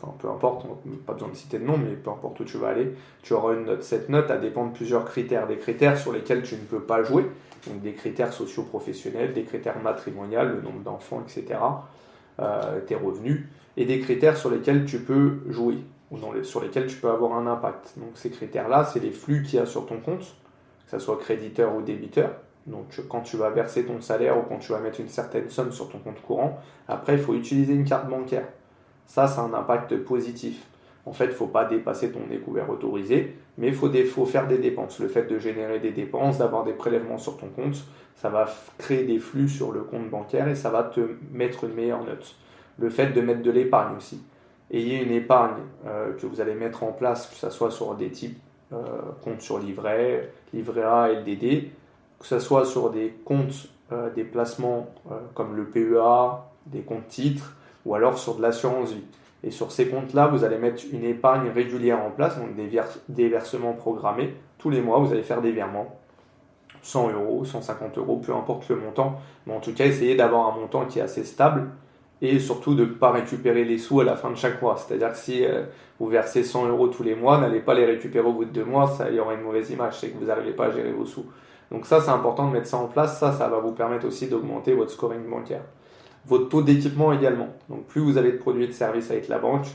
enfin 0.00 0.14
peu 0.18 0.28
importe, 0.28 0.66
pas 1.06 1.12
besoin 1.12 1.28
de 1.28 1.34
citer 1.34 1.58
de 1.58 1.64
nom, 1.64 1.76
mais 1.76 1.92
peu 1.92 2.10
importe 2.10 2.40
où 2.40 2.44
tu 2.44 2.56
vas 2.56 2.68
aller, 2.68 2.92
tu 3.22 3.32
auras 3.32 3.54
une 3.54 3.64
note. 3.64 3.82
Cette 3.82 4.08
note, 4.08 4.26
elle 4.30 4.40
dépend 4.40 4.66
de 4.66 4.72
plusieurs 4.72 5.04
critères. 5.04 5.46
Des 5.46 5.56
critères 5.56 5.98
sur 5.98 6.12
lesquels 6.12 6.42
tu 6.42 6.54
ne 6.54 6.62
peux 6.62 6.80
pas 6.80 7.02
jouer, 7.02 7.24
donc 7.66 7.80
des 7.82 7.92
critères 7.92 8.32
socio-professionnels, 8.32 9.32
des 9.32 9.44
critères 9.44 9.80
matrimoniaux, 9.82 10.44
le 10.44 10.60
nombre 10.60 10.80
d'enfants, 10.80 11.22
etc., 11.22 11.58
euh, 12.40 12.80
tes 12.86 12.94
revenus, 12.94 13.46
et 13.76 13.84
des 13.84 14.00
critères 14.00 14.36
sur 14.36 14.50
lesquels 14.50 14.84
tu 14.84 15.00
peux 15.00 15.40
jouer, 15.48 15.78
ou 16.10 16.18
sur 16.42 16.62
lesquels 16.62 16.86
tu 16.86 16.96
peux 16.96 17.10
avoir 17.10 17.34
un 17.34 17.46
impact. 17.46 17.94
Donc 17.98 18.10
ces 18.14 18.30
critères-là, 18.30 18.84
c'est 18.84 19.00
les 19.00 19.12
flux 19.12 19.42
qu'il 19.42 19.58
y 19.58 19.62
a 19.62 19.66
sur 19.66 19.86
ton 19.86 19.98
compte, 19.98 20.36
que 20.84 20.90
ce 20.90 20.98
soit 20.98 21.18
créditeur 21.18 21.74
ou 21.76 21.82
débiteur 21.82 22.30
donc 22.66 23.00
quand 23.08 23.22
tu 23.22 23.36
vas 23.36 23.50
verser 23.50 23.84
ton 23.84 24.00
salaire 24.00 24.38
ou 24.38 24.42
quand 24.42 24.58
tu 24.58 24.72
vas 24.72 24.80
mettre 24.80 25.00
une 25.00 25.08
certaine 25.08 25.48
somme 25.48 25.72
sur 25.72 25.88
ton 25.88 25.98
compte 25.98 26.20
courant, 26.22 26.60
après 26.88 27.14
il 27.14 27.18
faut 27.18 27.34
utiliser 27.34 27.72
une 27.72 27.84
carte 27.84 28.08
bancaire. 28.08 28.46
Ça, 29.10 29.26
c'est 29.26 29.40
un 29.40 29.52
impact 29.54 29.96
positif. 30.04 30.64
En 31.04 31.12
fait, 31.12 31.24
il 31.24 31.30
ne 31.30 31.34
faut 31.34 31.48
pas 31.48 31.64
dépasser 31.64 32.12
ton 32.12 32.20
découvert 32.28 32.70
autorisé, 32.70 33.34
mais 33.58 33.66
il 33.66 33.74
faut, 33.74 33.90
faut, 34.08 34.24
faire 34.24 34.46
des 34.46 34.58
dépenses. 34.58 35.00
Le 35.00 35.08
fait 35.08 35.24
de 35.24 35.36
générer 35.36 35.80
des 35.80 35.90
dépenses, 35.90 36.38
d'avoir 36.38 36.62
des 36.62 36.74
prélèvements 36.74 37.18
sur 37.18 37.36
ton 37.36 37.48
compte, 37.48 37.74
ça 38.14 38.28
va 38.28 38.46
créer 38.78 39.02
des 39.02 39.18
flux 39.18 39.48
sur 39.48 39.72
le 39.72 39.80
compte 39.80 40.08
bancaire 40.08 40.46
et 40.46 40.54
ça 40.54 40.70
va 40.70 40.84
te 40.84 41.00
mettre 41.32 41.64
une 41.64 41.74
meilleure 41.74 42.04
note. 42.04 42.36
Le 42.78 42.88
fait 42.88 43.08
de 43.08 43.20
mettre 43.20 43.42
de 43.42 43.50
l'épargne 43.50 43.96
aussi. 43.96 44.22
Ayez 44.70 45.02
une 45.02 45.10
épargne 45.10 45.58
euh, 45.86 46.12
que 46.12 46.26
vous 46.26 46.40
allez 46.40 46.54
mettre 46.54 46.84
en 46.84 46.92
place, 46.92 47.26
que 47.26 47.34
ce 47.34 47.50
soit 47.50 47.72
sur 47.72 47.96
des 47.96 48.10
types 48.10 48.38
euh, 48.72 48.76
comptes 49.24 49.40
sur 49.40 49.58
livret, 49.58 50.30
livret 50.54 50.84
A, 50.84 51.08
LDD, 51.08 51.70
que 52.20 52.26
ce 52.26 52.38
soit 52.38 52.64
sur 52.64 52.90
des 52.90 53.12
comptes, 53.24 53.70
euh, 53.90 54.08
des 54.10 54.22
placements 54.22 54.86
euh, 55.10 55.16
comme 55.34 55.56
le 55.56 55.64
PEA, 55.64 56.44
des 56.66 56.82
comptes 56.82 57.08
titres, 57.08 57.56
ou 57.86 57.94
alors 57.94 58.18
sur 58.18 58.36
de 58.36 58.42
l'assurance 58.42 58.92
vie. 58.92 59.04
Et 59.42 59.50
sur 59.50 59.72
ces 59.72 59.88
comptes-là, 59.88 60.26
vous 60.26 60.44
allez 60.44 60.58
mettre 60.58 60.82
une 60.92 61.04
épargne 61.04 61.48
régulière 61.48 62.00
en 62.02 62.10
place, 62.10 62.38
donc 62.38 62.50
des, 63.08 63.28
versements 63.28 63.72
programmés. 63.72 64.34
Tous 64.58 64.68
les 64.68 64.82
mois, 64.82 64.98
vous 64.98 65.12
allez 65.12 65.22
faire 65.22 65.40
des 65.40 65.52
virements. 65.52 65.96
100 66.82 67.10
euros, 67.12 67.44
150 67.44 67.98
euros, 67.98 68.16
peu 68.16 68.34
importe 68.34 68.68
le 68.68 68.76
montant. 68.76 69.18
Mais 69.46 69.54
en 69.54 69.60
tout 69.60 69.72
cas, 69.72 69.86
essayez 69.86 70.14
d'avoir 70.14 70.52
un 70.52 70.60
montant 70.60 70.84
qui 70.84 70.98
est 70.98 71.02
assez 71.02 71.24
stable 71.24 71.68
et 72.22 72.38
surtout 72.38 72.74
de 72.74 72.84
ne 72.84 72.90
pas 72.90 73.12
récupérer 73.12 73.64
les 73.64 73.78
sous 73.78 74.00
à 74.00 74.04
la 74.04 74.16
fin 74.16 74.30
de 74.30 74.36
chaque 74.36 74.60
mois. 74.60 74.76
C'est-à-dire 74.76 75.12
que 75.12 75.16
si 75.16 75.44
euh, 75.44 75.64
vous 75.98 76.06
versez 76.06 76.44
100 76.44 76.68
euros 76.68 76.88
tous 76.88 77.02
les 77.02 77.14
mois, 77.14 77.38
n'allez 77.38 77.60
pas 77.60 77.72
les 77.72 77.86
récupérer 77.86 78.26
au 78.26 78.34
bout 78.34 78.44
de 78.44 78.50
deux 78.50 78.64
mois, 78.64 78.88
ça 78.88 79.10
y 79.10 79.18
aura 79.18 79.34
une 79.34 79.40
mauvaise 79.40 79.70
image, 79.70 79.98
c'est 79.98 80.10
que 80.10 80.18
vous 80.18 80.26
n'arrivez 80.26 80.52
pas 80.52 80.66
à 80.66 80.70
gérer 80.70 80.92
vos 80.92 81.06
sous. 81.06 81.24
Donc 81.70 81.86
ça, 81.86 82.00
c'est 82.00 82.10
important 82.10 82.46
de 82.48 82.52
mettre 82.52 82.66
ça 82.66 82.76
en 82.76 82.86
place. 82.86 83.18
Ça, 83.18 83.32
ça 83.32 83.48
va 83.48 83.58
vous 83.58 83.72
permettre 83.72 84.06
aussi 84.06 84.26
d'augmenter 84.28 84.74
votre 84.74 84.90
scoring 84.90 85.28
bancaire. 85.28 85.62
Votre 86.26 86.48
taux 86.48 86.62
d'équipement 86.62 87.12
également. 87.12 87.48
Donc 87.68 87.86
plus 87.86 88.00
vous 88.00 88.16
avez 88.18 88.32
de 88.32 88.36
produits 88.38 88.64
et 88.64 88.68
de 88.68 88.72
services 88.72 89.10
avec 89.10 89.28
la 89.28 89.38
banque, 89.38 89.66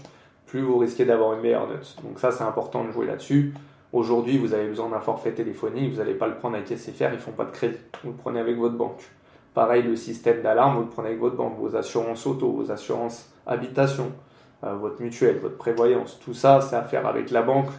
plus 0.45 0.61
vous 0.61 0.77
risquez 0.77 1.05
d'avoir 1.05 1.33
une 1.33 1.41
meilleure 1.41 1.67
note. 1.67 1.95
Donc 2.03 2.19
ça, 2.19 2.31
c'est 2.31 2.43
important 2.43 2.83
de 2.83 2.91
jouer 2.91 3.05
là-dessus. 3.05 3.53
Aujourd'hui, 3.93 4.37
vous 4.37 4.53
avez 4.53 4.67
besoin 4.67 4.89
d'un 4.89 4.99
forfait 4.99 5.31
téléphonique, 5.31 5.93
vous 5.93 5.97
n'allez 5.97 6.13
pas 6.13 6.27
le 6.27 6.35
prendre 6.35 6.55
avec 6.55 6.67
SFR, 6.67 7.09
ils 7.11 7.13
ne 7.13 7.17
font 7.17 7.31
pas 7.31 7.45
de 7.45 7.51
crédit. 7.51 7.77
Vous 8.03 8.11
le 8.11 8.15
prenez 8.15 8.39
avec 8.39 8.57
votre 8.57 8.75
banque. 8.75 9.01
Pareil, 9.53 9.83
le 9.83 9.95
système 9.95 10.41
d'alarme, 10.41 10.75
vous 10.75 10.83
le 10.83 10.89
prenez 10.89 11.09
avec 11.09 11.19
votre 11.19 11.35
banque, 11.35 11.57
vos 11.57 11.75
assurances 11.75 12.27
auto, 12.27 12.51
vos 12.51 12.71
assurances 12.71 13.31
habitation, 13.47 14.11
euh, 14.63 14.75
votre 14.75 15.01
mutuelle, 15.01 15.39
votre 15.39 15.57
prévoyance. 15.57 16.19
Tout 16.23 16.33
ça, 16.33 16.59
c'est 16.61 16.75
à 16.75 16.83
faire 16.83 17.07
avec 17.07 17.31
la 17.31 17.41
banque 17.41 17.69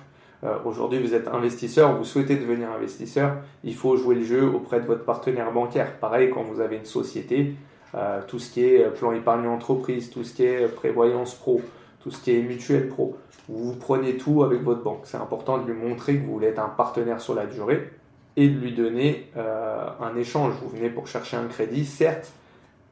euh, 0.45 0.57
aujourd'hui, 0.65 1.01
vous 1.01 1.15
êtes 1.15 1.29
investisseur, 1.29 1.97
vous 1.97 2.05
souhaitez 2.05 2.37
devenir 2.37 2.71
investisseur, 2.71 3.37
il 3.65 3.75
faut 3.75 3.97
jouer 3.97 4.17
le 4.17 4.25
jeu 4.25 4.47
auprès 4.47 4.81
de 4.81 4.87
votre 4.87 5.05
partenaire 5.05 5.51
bancaire. 5.53 5.99
Pareil, 5.99 6.31
quand 6.31 6.43
vous 6.43 6.61
avez 6.61 6.77
une 6.77 6.85
société, 6.85 7.55
euh, 7.97 8.21
tout 8.27 8.39
ce 8.39 8.51
qui 8.51 8.65
est 8.65 8.85
euh, 8.85 8.91
plan 8.91 9.13
épargne 9.13 9.47
entreprise, 9.47 10.11
tout 10.11 10.25
ce 10.25 10.35
qui 10.35 10.45
est 10.45 10.69
prévoyance 10.69 11.35
pro, 11.35 11.61
tout 12.01 12.11
ce 12.11 12.23
qui 12.23 12.37
est 12.37 12.43
mutuelle 12.43 12.89
pro, 12.89 13.17
vous 13.49 13.75
prenez 13.75 14.17
tout 14.17 14.43
avec 14.43 14.63
votre 14.63 14.83
banque. 14.83 15.03
C'est 15.05 15.17
important 15.17 15.59
de 15.59 15.71
lui 15.71 15.79
montrer 15.79 16.19
que 16.19 16.25
vous 16.25 16.33
voulez 16.33 16.49
être 16.49 16.59
un 16.59 16.69
partenaire 16.69 17.21
sur 17.21 17.35
la 17.35 17.47
durée 17.47 17.91
et 18.37 18.49
de 18.49 18.59
lui 18.59 18.73
donner 18.73 19.31
un 19.37 20.15
échange. 20.17 20.55
Vous 20.61 20.69
venez 20.69 20.91
pour 20.91 21.07
chercher 21.07 21.37
un 21.39 21.47
crédit, 21.47 21.87
certes, 21.87 22.33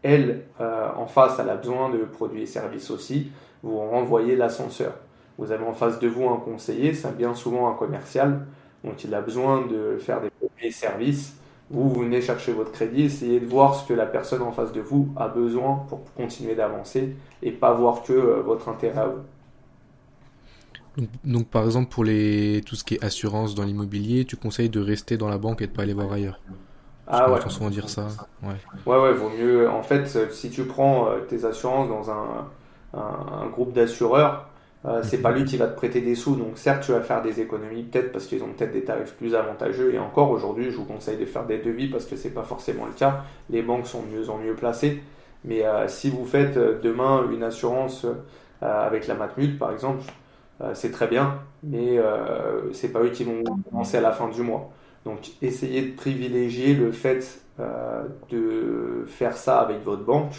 elle, 0.02 0.44
en 0.58 1.06
face, 1.06 1.38
elle 1.38 1.50
a 1.50 1.56
besoin 1.56 1.90
de 1.90 1.98
produits 1.98 2.42
et 2.42 2.46
services 2.46 2.90
aussi, 2.90 3.30
vous 3.62 3.78
renvoyez 3.78 4.36
l'ascenseur. 4.36 4.94
Vous 5.38 5.50
avez 5.50 5.64
en 5.64 5.74
face 5.74 5.98
de 5.98 6.06
vous 6.06 6.28
un 6.28 6.36
conseiller, 6.36 6.94
c'est 6.94 7.16
bien 7.16 7.34
souvent 7.34 7.68
un 7.68 7.74
commercial, 7.74 8.46
donc 8.84 9.02
il 9.02 9.12
a 9.14 9.20
besoin 9.20 9.66
de 9.66 9.98
faire 9.98 10.20
des 10.20 10.30
produits 10.30 10.68
et 10.68 10.70
services. 10.70 11.36
Vous, 11.70 11.88
vous 11.88 12.00
venez 12.02 12.20
chercher 12.20 12.52
votre 12.52 12.72
crédit, 12.72 13.04
essayez 13.04 13.40
de 13.40 13.46
voir 13.46 13.74
ce 13.74 13.88
que 13.88 13.94
la 13.94 14.06
personne 14.06 14.42
en 14.42 14.52
face 14.52 14.72
de 14.72 14.80
vous 14.80 15.08
a 15.16 15.28
besoin 15.28 15.84
pour 15.88 16.04
continuer 16.14 16.54
d'avancer 16.54 17.16
et 17.42 17.52
pas 17.52 17.72
voir 17.72 18.02
que 18.02 18.12
euh, 18.12 18.42
votre 18.42 18.68
intérêt 18.68 19.00
à 19.00 19.06
vous. 19.06 19.22
Donc, 21.24 21.48
par 21.48 21.64
exemple 21.64 21.90
pour 21.90 22.04
les 22.04 22.62
tout 22.64 22.76
ce 22.76 22.84
qui 22.84 22.94
est 22.94 23.04
assurance 23.04 23.54
dans 23.54 23.64
l'immobilier, 23.64 24.24
tu 24.24 24.36
conseilles 24.36 24.68
de 24.68 24.80
rester 24.80 25.16
dans 25.16 25.28
la 25.28 25.38
banque 25.38 25.62
et 25.62 25.66
de 25.66 25.72
pas 25.72 25.82
aller 25.82 25.94
voir 25.94 26.12
ailleurs? 26.12 26.38
Ah 27.06 27.30
ouais. 27.30 27.40
souvent 27.48 27.70
dire 27.70 27.88
ça. 27.88 28.06
Ouais. 28.42 28.54
ouais 28.86 29.00
ouais, 29.00 29.12
vaut 29.12 29.30
mieux. 29.30 29.68
En 29.68 29.82
fait, 29.82 30.06
si 30.32 30.50
tu 30.50 30.64
prends 30.64 31.08
euh, 31.08 31.20
tes 31.28 31.44
assurances 31.44 31.88
dans 31.88 32.10
un, 32.10 32.46
un 32.94 33.46
groupe 33.48 33.72
d'assureurs, 33.72 34.48
euh, 34.86 35.02
c'est 35.02 35.22
pas 35.22 35.32
lui 35.32 35.44
qui 35.44 35.56
va 35.56 35.66
te 35.66 35.76
prêter 35.76 36.00
des 36.00 36.14
sous. 36.14 36.36
Donc 36.36 36.56
certes, 36.58 36.82
tu 36.84 36.92
vas 36.92 37.00
faire 37.00 37.22
des 37.22 37.40
économies 37.40 37.84
peut-être 37.84 38.12
parce 38.12 38.26
qu'ils 38.26 38.42
ont 38.42 38.48
peut-être 38.48 38.72
des 38.72 38.84
tarifs 38.84 39.14
plus 39.14 39.34
avantageux. 39.34 39.94
Et 39.94 39.98
encore 39.98 40.30
aujourd'hui, 40.30 40.70
je 40.70 40.76
vous 40.76 40.84
conseille 40.84 41.16
de 41.16 41.24
faire 41.24 41.46
des 41.46 41.58
devis 41.58 41.88
parce 41.88 42.04
que 42.04 42.16
c'est 42.16 42.30
pas 42.30 42.42
forcément 42.42 42.84
le 42.86 42.92
cas. 42.92 43.24
Les 43.48 43.62
banques 43.62 43.86
sont 43.86 44.02
de 44.02 44.08
mieux 44.08 44.28
en 44.28 44.38
mieux 44.38 44.54
placées. 44.54 45.02
Mais 45.44 45.64
euh, 45.64 45.88
si 45.88 46.10
vous 46.10 46.24
faites 46.24 46.56
euh, 46.56 46.78
demain 46.82 47.26
une 47.32 47.42
assurance 47.42 48.06
avec 48.60 49.06
la 49.08 49.14
Matmut 49.14 49.58
par 49.58 49.72
exemple, 49.72 50.04
c'est 50.72 50.90
très 50.90 51.06
bien, 51.06 51.40
mais 51.62 51.98
c'est 52.72 52.88
pas 52.88 53.00
eux 53.00 53.10
qui 53.10 53.22
vont 53.24 53.42
commencer 53.68 53.98
à 53.98 54.00
la 54.00 54.12
fin 54.12 54.28
du 54.28 54.40
mois. 54.40 54.70
Donc 55.04 55.32
essayez 55.42 55.82
de 55.82 55.94
privilégier 55.94 56.72
le 56.72 56.90
fait 56.90 57.42
de 58.30 59.04
faire 59.06 59.36
ça 59.36 59.58
avec 59.58 59.84
votre 59.84 60.02
banque 60.02 60.32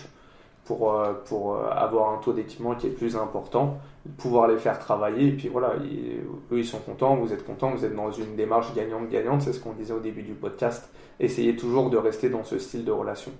pour, 0.65 0.93
euh, 0.93 1.13
pour 1.25 1.55
euh, 1.55 1.69
avoir 1.69 2.13
un 2.13 2.17
taux 2.17 2.33
d'équipement 2.33 2.75
qui 2.75 2.87
est 2.87 2.91
plus 2.91 3.15
important, 3.15 3.79
pouvoir 4.17 4.47
les 4.47 4.57
faire 4.57 4.79
travailler. 4.79 5.27
Et 5.27 5.31
puis 5.31 5.47
voilà, 5.47 5.75
eux, 5.75 6.59
ils 6.59 6.65
sont 6.65 6.79
contents, 6.79 7.15
vous 7.15 7.31
êtes 7.31 7.45
contents, 7.45 7.71
vous 7.71 7.85
êtes 7.85 7.95
dans 7.95 8.11
une 8.11 8.35
démarche 8.35 8.73
gagnante-gagnante, 8.75 9.43
c'est 9.43 9.53
ce 9.53 9.59
qu'on 9.59 9.73
disait 9.73 9.93
au 9.93 9.99
début 9.99 10.23
du 10.23 10.33
podcast. 10.33 10.89
Essayez 11.19 11.55
toujours 11.55 11.89
de 11.89 11.97
rester 11.97 12.29
dans 12.29 12.43
ce 12.43 12.57
style 12.57 12.83
de 12.83 12.91
relation. 12.91 13.31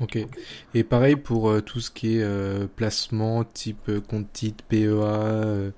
Ok. 0.00 0.18
Et 0.74 0.84
pareil 0.84 1.16
pour 1.16 1.50
euh, 1.50 1.60
tout 1.60 1.80
ce 1.80 1.90
qui 1.90 2.18
est 2.18 2.68
placement, 2.76 3.44
type 3.44 3.90
compte 4.08 4.30
titre, 4.32 4.62
PEA, 4.68 5.72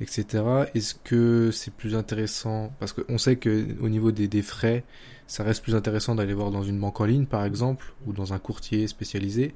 etc. 0.00 0.44
Est-ce 0.74 0.94
que 0.94 1.50
c'est 1.50 1.72
plus 1.72 1.96
intéressant? 1.96 2.70
Parce 2.78 2.92
qu'on 2.92 3.18
sait 3.18 3.36
qu'au 3.36 3.88
niveau 3.88 4.12
des, 4.12 4.28
des 4.28 4.42
frais, 4.42 4.84
ça 5.26 5.42
reste 5.42 5.62
plus 5.62 5.74
intéressant 5.74 6.14
d'aller 6.14 6.34
voir 6.34 6.50
dans 6.50 6.62
une 6.62 6.78
banque 6.78 7.00
en 7.00 7.04
ligne, 7.04 7.26
par 7.26 7.44
exemple, 7.44 7.92
ou 8.06 8.12
dans 8.12 8.32
un 8.32 8.38
courtier 8.38 8.86
spécialisé. 8.86 9.54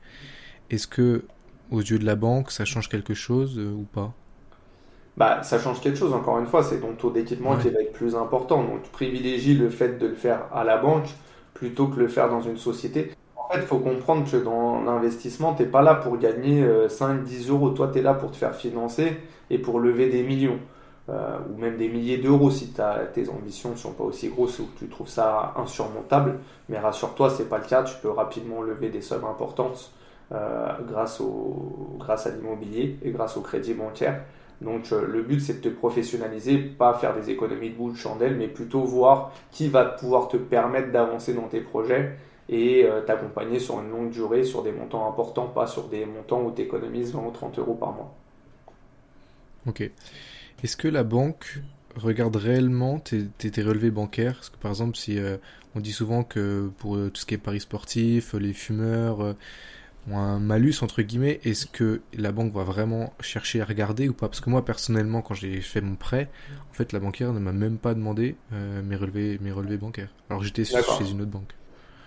Est-ce 0.71 0.87
que, 0.87 1.25
aux 1.71 1.81
yeux 1.81 1.99
de 1.99 2.05
la 2.05 2.17
banque, 2.17 2.51
ça 2.51 2.65
change 2.65 2.89
quelque 2.89 3.15
chose 3.15 3.59
euh, 3.59 3.73
ou 3.73 3.87
pas? 3.93 4.13
Bah, 5.17 5.43
ça 5.43 5.59
change 5.59 5.81
quelque 5.81 5.99
chose, 5.99 6.13
encore 6.13 6.39
une 6.39 6.47
fois, 6.47 6.63
c'est 6.63 6.81
ton 6.81 6.95
taux 6.95 7.11
d'équipement 7.11 7.57
qui 7.57 7.69
va 7.69 7.81
être 7.81 7.93
plus 7.93 8.15
important. 8.15 8.63
Donc, 8.63 8.83
privilégie 8.91 9.55
le 9.55 9.69
fait 9.69 9.99
de 9.99 10.07
le 10.07 10.15
faire 10.15 10.47
à 10.53 10.65
la 10.65 10.79
banque 10.79 11.09
plutôt 11.55 11.89
que 11.89 12.01
le 12.01 12.09
faire 12.09 12.31
dans 12.31 12.41
une 12.41 12.57
société. 12.57 13.13
En 13.37 13.53
fait, 13.53 13.61
il 13.61 13.67
faut 13.67 13.81
comprendre 13.81 14.31
que 14.31 14.37
dans 14.37 14.83
l'investissement, 14.83 15.55
tu 15.55 15.63
n'es 15.63 15.69
pas 15.69 15.83
là 15.83 15.95
pour 15.95 16.17
gagner 16.17 16.63
5-10 16.63 16.65
euh, 16.65 17.51
euros. 17.51 17.71
Toi, 17.71 17.91
tu 17.93 17.99
es 17.99 18.03
là 18.03 18.15
pour 18.15 18.31
te 18.31 18.37
faire 18.37 18.55
financer 18.55 19.17
et 19.51 19.59
pour 19.59 19.81
lever 19.81 20.09
des 20.09 20.23
millions. 20.23 20.59
Euh, 21.11 21.39
ou 21.53 21.59
même 21.59 21.77
des 21.77 21.89
milliers 21.89 22.19
d'euros 22.19 22.51
si 22.51 22.73
tes 23.15 23.29
ambitions 23.31 23.71
ne 23.71 23.77
sont 23.77 23.93
pas 23.93 24.05
aussi 24.05 24.29
grosses 24.29 24.61
ou 24.61 24.67
que 24.67 24.79
tu 24.79 24.89
trouves 24.89 25.09
ça 25.09 25.55
insurmontable. 25.57 26.39
Mais 26.69 26.79
rassure-toi, 26.79 27.31
ce 27.31 27.43
n'est 27.43 27.49
pas 27.49 27.59
le 27.59 27.65
cas. 27.65 27.83
Tu 27.83 27.95
peux 28.01 28.11
rapidement 28.11 28.63
lever 28.63 28.91
des 28.91 29.01
sommes 29.01 29.25
importantes 29.25 29.91
euh, 30.33 30.69
grâce, 30.87 31.21
au, 31.21 31.97
grâce 31.99 32.27
à 32.27 32.31
l'immobilier 32.31 32.97
et 33.03 33.11
grâce 33.11 33.37
au 33.37 33.41
crédit 33.41 33.75
bancaire. 33.75 34.23
Donc 34.61 34.93
euh, 34.93 35.05
le 35.05 35.23
but 35.23 35.41
c'est 35.41 35.61
de 35.61 35.69
te 35.69 35.75
professionnaliser, 35.75 36.59
pas 36.59 36.95
faire 36.95 37.15
des 37.15 37.31
économies 37.31 37.71
de 37.71 37.77
bout 37.77 37.91
de 37.91 37.97
chandelle, 37.97 38.37
mais 38.37 38.47
plutôt 38.47 38.83
voir 38.83 39.33
qui 39.51 39.69
va 39.69 39.87
pouvoir 39.87 40.29
te 40.29 40.37
permettre 40.37 40.93
d'avancer 40.93 41.35
dans 41.35 41.49
tes 41.49 41.61
projets 41.61 42.17
et 42.49 42.85
t'accompagner 43.07 43.61
sur 43.61 43.79
une 43.79 43.91
longue 43.91 44.11
durée, 44.11 44.43
sur 44.43 44.65
des 44.65 44.73
montants 44.73 45.09
importants, 45.09 45.47
pas 45.47 45.69
sur 45.69 45.85
des 45.85 46.05
montants 46.05 46.43
où 46.43 46.51
tu 46.51 46.63
économises 46.63 47.13
20 47.13 47.21
ou 47.21 47.31
30 47.31 47.59
euros 47.61 47.75
par 47.75 47.93
mois. 47.93 48.13
Ok. 49.69 49.89
Est-ce 50.63 50.77
que 50.77 50.89
la 50.89 51.05
banque 51.05 51.61
regarde 51.97 52.37
réellement 52.37 52.99
tes, 52.99 53.27
tes, 53.27 53.63
relevés 53.63 53.91
bancaires? 53.91 54.35
Parce 54.35 54.51
que 54.51 54.59
par 54.59 54.71
exemple, 54.71 54.97
si 54.97 55.19
euh, 55.19 55.37
on 55.75 55.81
dit 55.81 55.93
souvent 55.93 56.23
que 56.23 56.71
pour 56.79 56.97
euh, 56.97 57.11
tout 57.11 57.21
ce 57.21 57.27
qui 57.27 57.35
est 57.35 57.39
paris 57.39 57.61
sportifs, 57.61 58.35
les 58.35 58.53
fumeurs 58.53 59.23
euh, 59.23 59.33
ont 60.11 60.19
un 60.19 60.39
malus 60.39 60.75
entre 60.83 61.01
guillemets, 61.03 61.41
est-ce 61.45 61.67
que 61.67 62.03
la 62.15 62.31
banque 62.31 62.53
va 62.53 62.65
vraiment 62.65 63.13
chercher 63.21 63.63
à 63.63 63.65
regarder 63.65 64.09
ou 64.09 64.13
pas? 64.13 64.29
Parce 64.29 64.41
que 64.41 64.51
moi 64.51 64.65
personnellement, 64.65 65.23
quand 65.23 65.35
j'ai 65.35 65.61
fait 65.63 65.81
mon 65.81 65.97
prêt, 65.97 66.29
en 66.71 66.75
fait, 66.75 66.93
la 66.93 67.01
banquière 67.01 67.33
ne 67.33 67.39
m'a 67.39 67.53
même 67.53 67.79
pas 67.79 67.95
demandé 67.95 68.37
mes 68.51 68.97
relevés 68.97 69.39
mes 69.41 69.53
relevés 69.53 69.79
bancaires. 69.79 70.11
Alors 70.29 70.43
j'étais 70.43 70.65
chez 70.65 71.11
une 71.11 71.23
autre 71.23 71.31
banque. 71.31 71.55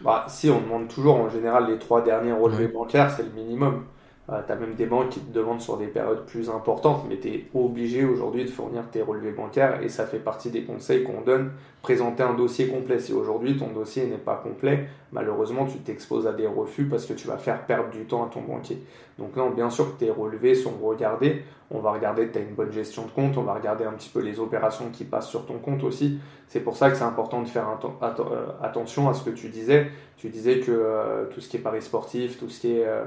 Bah, 0.02 0.26
si 0.28 0.50
on 0.50 0.60
demande 0.62 0.89
toujours 0.89 1.16
en 1.16 1.30
général 1.30 1.68
les 1.68 1.80
trois 1.80 2.04
derniers 2.04 2.34
relevés 2.34 2.68
bancaires, 2.68 3.10
c'est 3.10 3.24
le 3.24 3.32
minimum. 3.32 3.86
Euh, 4.30 4.42
tu 4.46 4.54
as 4.54 4.56
même 4.56 4.76
des 4.76 4.86
banques 4.86 5.10
qui 5.10 5.20
te 5.20 5.34
demandent 5.34 5.60
sur 5.60 5.78
des 5.78 5.88
périodes 5.88 6.26
plus 6.26 6.50
importantes, 6.50 7.06
mais 7.10 7.18
tu 7.18 7.28
es 7.28 7.46
obligé 7.54 8.06
aujourd'hui 8.06 8.46
de 8.46 8.50
fournir 8.50 8.90
tes 8.90 9.02
relevés 9.02 9.32
bancaires 9.32 9.82
et 9.84 9.90
ça 9.90 10.06
fait 10.06 10.20
partie 10.20 10.50
des 10.50 10.64
conseils 10.64 11.04
qu'on 11.04 11.22
donne. 11.22 11.52
Présenter 11.82 12.24
un 12.24 12.34
dossier 12.34 12.68
complet. 12.68 13.00
Si 13.00 13.12
aujourd'hui 13.12 13.58
ton 13.58 13.68
dossier 13.68 14.06
n'est 14.06 14.18
pas 14.18 14.36
complet, 14.36 14.88
malheureusement 15.13 15.65
tu 15.65 15.78
t'exposes 15.78 16.28
à 16.28 16.34
des 16.34 16.47
refus 16.47 16.86
parce 16.86 17.06
que 17.06 17.13
tu 17.13 17.28
vas 17.28 17.38
faire 17.38 17.65
perdre 17.65 17.89
du 17.91 18.06
temps 18.06 18.26
à 18.26 18.30
ton 18.30 18.41
banquier. 18.41 18.84
Donc 19.17 19.38
là, 19.38 19.47
bien 19.56 19.69
sûr 19.69 19.93
que 19.93 19.99
tes 19.99 20.10
relevés 20.10 20.56
sont 20.56 20.73
regardés. 20.82 21.43
On 21.71 21.80
va 21.80 21.91
regarder 21.91 22.28
que 22.28 22.34
tu 22.34 22.39
as 22.39 22.41
une 22.41 22.54
bonne 22.54 22.71
gestion 22.71 23.06
de 23.06 23.12
compte, 23.12 23.38
on 23.38 23.43
va 23.43 23.54
regarder 23.54 23.84
un 23.86 23.93
petit 23.93 24.10
peu 24.10 24.19
les 24.19 24.39
opérations 24.39 24.89
qui 24.91 25.06
passent 25.06 25.30
sur 25.30 25.45
ton 25.45 25.60
compte 25.60 25.84
aussi. 25.84 26.19
C'est 26.47 26.60
pour 26.60 26.76
ça 26.76 26.91
que 26.91 26.97
c'est 26.97 27.04
important 27.04 27.41
de 27.41 27.47
faire 27.47 27.67
euh, 27.93 28.45
attention 28.62 29.10
à 29.10 29.13
ce 29.13 29.23
que 29.23 29.32
tu 29.32 29.49
disais. 29.49 29.89
Tu 30.17 30.30
disais 30.30 30.60
que 30.60 30.71
euh, 30.71 31.26
tout 31.26 31.41
ce 31.41 31.49
qui 31.49 31.58
est 31.58 31.62
paris 31.62 31.82
sportif, 31.82 32.38
tout 32.38 32.49
ce 32.49 32.60
qui 32.60 32.73
est 32.73 32.86
euh, 32.86 33.06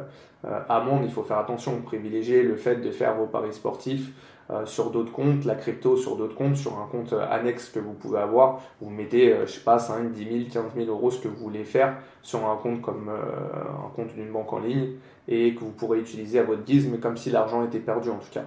amende, 0.69 1.03
il 1.05 1.11
faut 1.11 1.23
faire 1.23 1.39
attention, 1.39 1.81
privilégier 1.83 2.43
le 2.43 2.57
fait 2.57 2.77
de 2.77 2.91
faire 2.91 3.15
vos 3.15 3.27
paris 3.27 3.53
sportifs 3.53 4.11
euh, 4.11 4.36
sur 4.65 4.91
d'autres 4.91 5.13
comptes, 5.13 5.45
la 5.45 5.57
crypto 5.57 5.97
sur 5.97 6.17
d'autres 6.17 6.37
comptes, 6.37 6.57
sur 6.57 6.79
un 6.79 6.87
compte 6.87 7.13
euh, 7.13 7.27
annexe 7.29 7.69
que 7.69 7.81
vous 7.81 7.95
pouvez 7.95 8.21
avoir. 8.21 8.61
Vous 8.81 8.91
mettez, 8.91 9.35
je 9.45 9.51
sais 9.51 9.61
pas, 9.61 9.79
5, 9.79 10.13
10 10.13 10.25
000, 10.25 10.51
15 10.53 10.65
000 10.77 10.89
euros, 10.89 11.11
ce 11.11 11.21
que 11.21 11.29
vous 11.29 11.37
voulez 11.37 11.65
faire 11.65 11.97
sur 12.23 12.49
un 12.49 12.57
compte 12.57 12.81
comme 12.81 13.09
un 13.09 13.89
compte 13.95 14.15
d'une 14.15 14.31
banque 14.31 14.53
en 14.53 14.61
ligne 14.61 14.93
et 15.29 15.55
que 15.55 15.61
vous 15.61 15.73
pourrez 15.73 15.99
utiliser 15.99 16.39
à 16.39 16.45
votre 16.45 16.63
guise, 16.65 16.89
mais 16.89 16.99
comme 16.99 17.17
si 17.17 17.31
l'argent 17.31 17.65
était 17.65 17.81
perdu 17.81 18.11
en 18.11 18.19
tout 18.19 18.31
cas. 18.33 18.45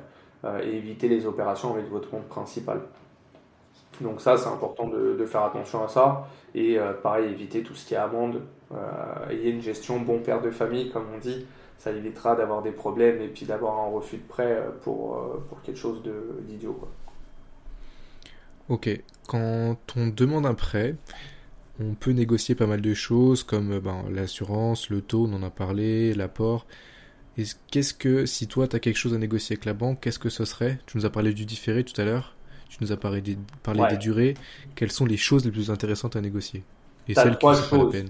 et 0.62 0.78
éviter 0.78 1.10
les 1.10 1.26
opérations 1.26 1.74
avec 1.74 1.90
votre 1.90 2.10
compte 2.10 2.28
principal. 2.28 2.82
Donc 4.00 4.22
ça, 4.22 4.38
c'est 4.38 4.48
important 4.48 4.88
de, 4.88 5.26
faire 5.26 5.44
attention 5.44 5.84
à 5.84 5.90
ça. 5.90 6.28
Et 6.56 6.78
pareil, 7.04 7.30
éviter 7.30 7.62
tout 7.62 7.76
ce 7.76 7.86
qui 7.86 7.94
est 7.94 7.98
amende. 7.98 8.42
ayez 9.30 9.52
une 9.52 9.62
gestion 9.62 10.00
bon 10.00 10.20
père 10.20 10.42
de 10.42 10.52
famille, 10.52 10.90
comme 10.92 11.06
on 11.14 11.20
dit 11.20 11.46
ça 11.80 11.92
évitera 11.92 12.36
d'avoir 12.36 12.62
des 12.62 12.72
problèmes 12.72 13.22
et 13.22 13.30
puis 13.30 13.46
d'avoir 13.46 13.80
un 13.80 13.90
refus 13.90 14.18
de 14.18 14.28
prêt 14.28 14.52
euh, 14.52 14.70
pour, 14.82 15.16
euh, 15.16 15.44
pour 15.48 15.62
quelque 15.62 15.80
chose 15.80 16.04
d'idiot. 16.48 16.80
Ok, 18.68 19.02
quand 19.28 19.78
on 19.96 20.08
demande 20.08 20.46
un 20.46 20.54
prêt, 20.54 20.96
on 21.80 21.96
peut 21.96 22.12
négocier 22.12 22.54
pas 22.54 22.68
mal 22.68 22.82
de 22.82 22.94
choses 22.94 23.44
comme 23.44 23.72
euh, 23.72 23.80
ben, 23.80 24.04
l'assurance, 24.12 24.90
le 24.90 25.02
taux, 25.02 25.26
on 25.26 25.34
en 25.34 25.42
a 25.42 25.50
parlé, 25.50 26.14
l'apport. 26.14 26.68
Qu'est-ce 27.72 27.94
que, 27.94 28.26
si 28.26 28.48
toi 28.48 28.68
tu 28.68 28.76
as 28.76 28.80
quelque 28.80 28.98
chose 28.98 29.14
à 29.14 29.18
négocier 29.18 29.54
avec 29.54 29.64
la 29.64 29.74
banque, 29.74 30.02
qu'est-ce 30.02 30.20
que 30.20 30.30
ce 30.30 30.44
serait? 30.44 30.80
Tu 30.86 30.98
nous 30.98 31.06
as 31.06 31.10
parlé 31.10 31.34
du 31.34 31.46
différé 31.46 31.86
tout 31.86 32.00
à 32.02 32.04
l'heure, 32.04 32.36
tu 32.68 32.78
nous 32.82 32.92
as 32.92 32.98
parlé 32.98 33.22
des, 33.22 33.38
parlé 33.64 33.82
des 33.90 33.98
durées. 33.98 34.34
Quelles 34.76 34.92
sont 34.92 35.06
les 35.06 35.16
choses 35.16 35.46
les 35.46 35.52
plus 35.52 35.72
intéressantes 35.72 36.18
à 36.18 36.22
négocier? 36.22 36.66
Et 37.08 37.14
celles 37.14 37.38
qui 37.38 37.46
ne 37.46 37.70
pas 37.70 37.78
la 37.78 37.86
peine 37.86 38.10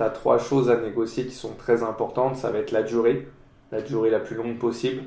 tu 0.00 0.04
as 0.06 0.08
trois 0.08 0.38
choses 0.38 0.70
à 0.70 0.76
négocier 0.76 1.26
qui 1.26 1.34
sont 1.34 1.52
très 1.52 1.82
importantes. 1.82 2.36
Ça 2.36 2.50
va 2.50 2.58
être 2.58 2.70
la 2.70 2.82
durée, 2.82 3.28
la 3.70 3.82
durée 3.82 4.08
la 4.08 4.18
plus 4.18 4.34
longue 4.34 4.58
possible. 4.58 5.02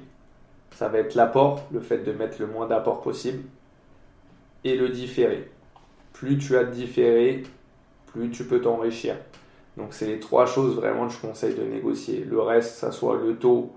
Ça 0.70 0.88
va 0.88 1.00
être 1.00 1.16
l'apport, 1.16 1.64
le 1.72 1.80
fait 1.80 2.00
de 2.00 2.12
mettre 2.12 2.40
le 2.40 2.46
moins 2.46 2.68
d'apport 2.68 3.02
possible. 3.02 3.44
Et 4.64 4.78
le 4.78 4.90
différé. 4.90 5.50
Plus 6.14 6.38
tu 6.38 6.56
as 6.58 6.64
de 6.64 6.72
différé, 6.72 7.42
plus 8.06 8.30
tu 8.30 8.44
peux 8.46 8.62
t'enrichir. 8.62 9.16
Donc 9.78 9.96
c'est 9.96 10.06
les 10.06 10.20
trois 10.20 10.46
choses 10.46 10.76
vraiment 10.76 11.08
que 11.08 11.14
je 11.14 11.20
conseille 11.20 11.56
de 11.56 11.64
négocier. 11.64 12.24
Le 12.24 12.40
reste, 12.40 12.76
ça 12.76 12.92
soit 12.92 13.18
le 13.18 13.36
taux, 13.36 13.74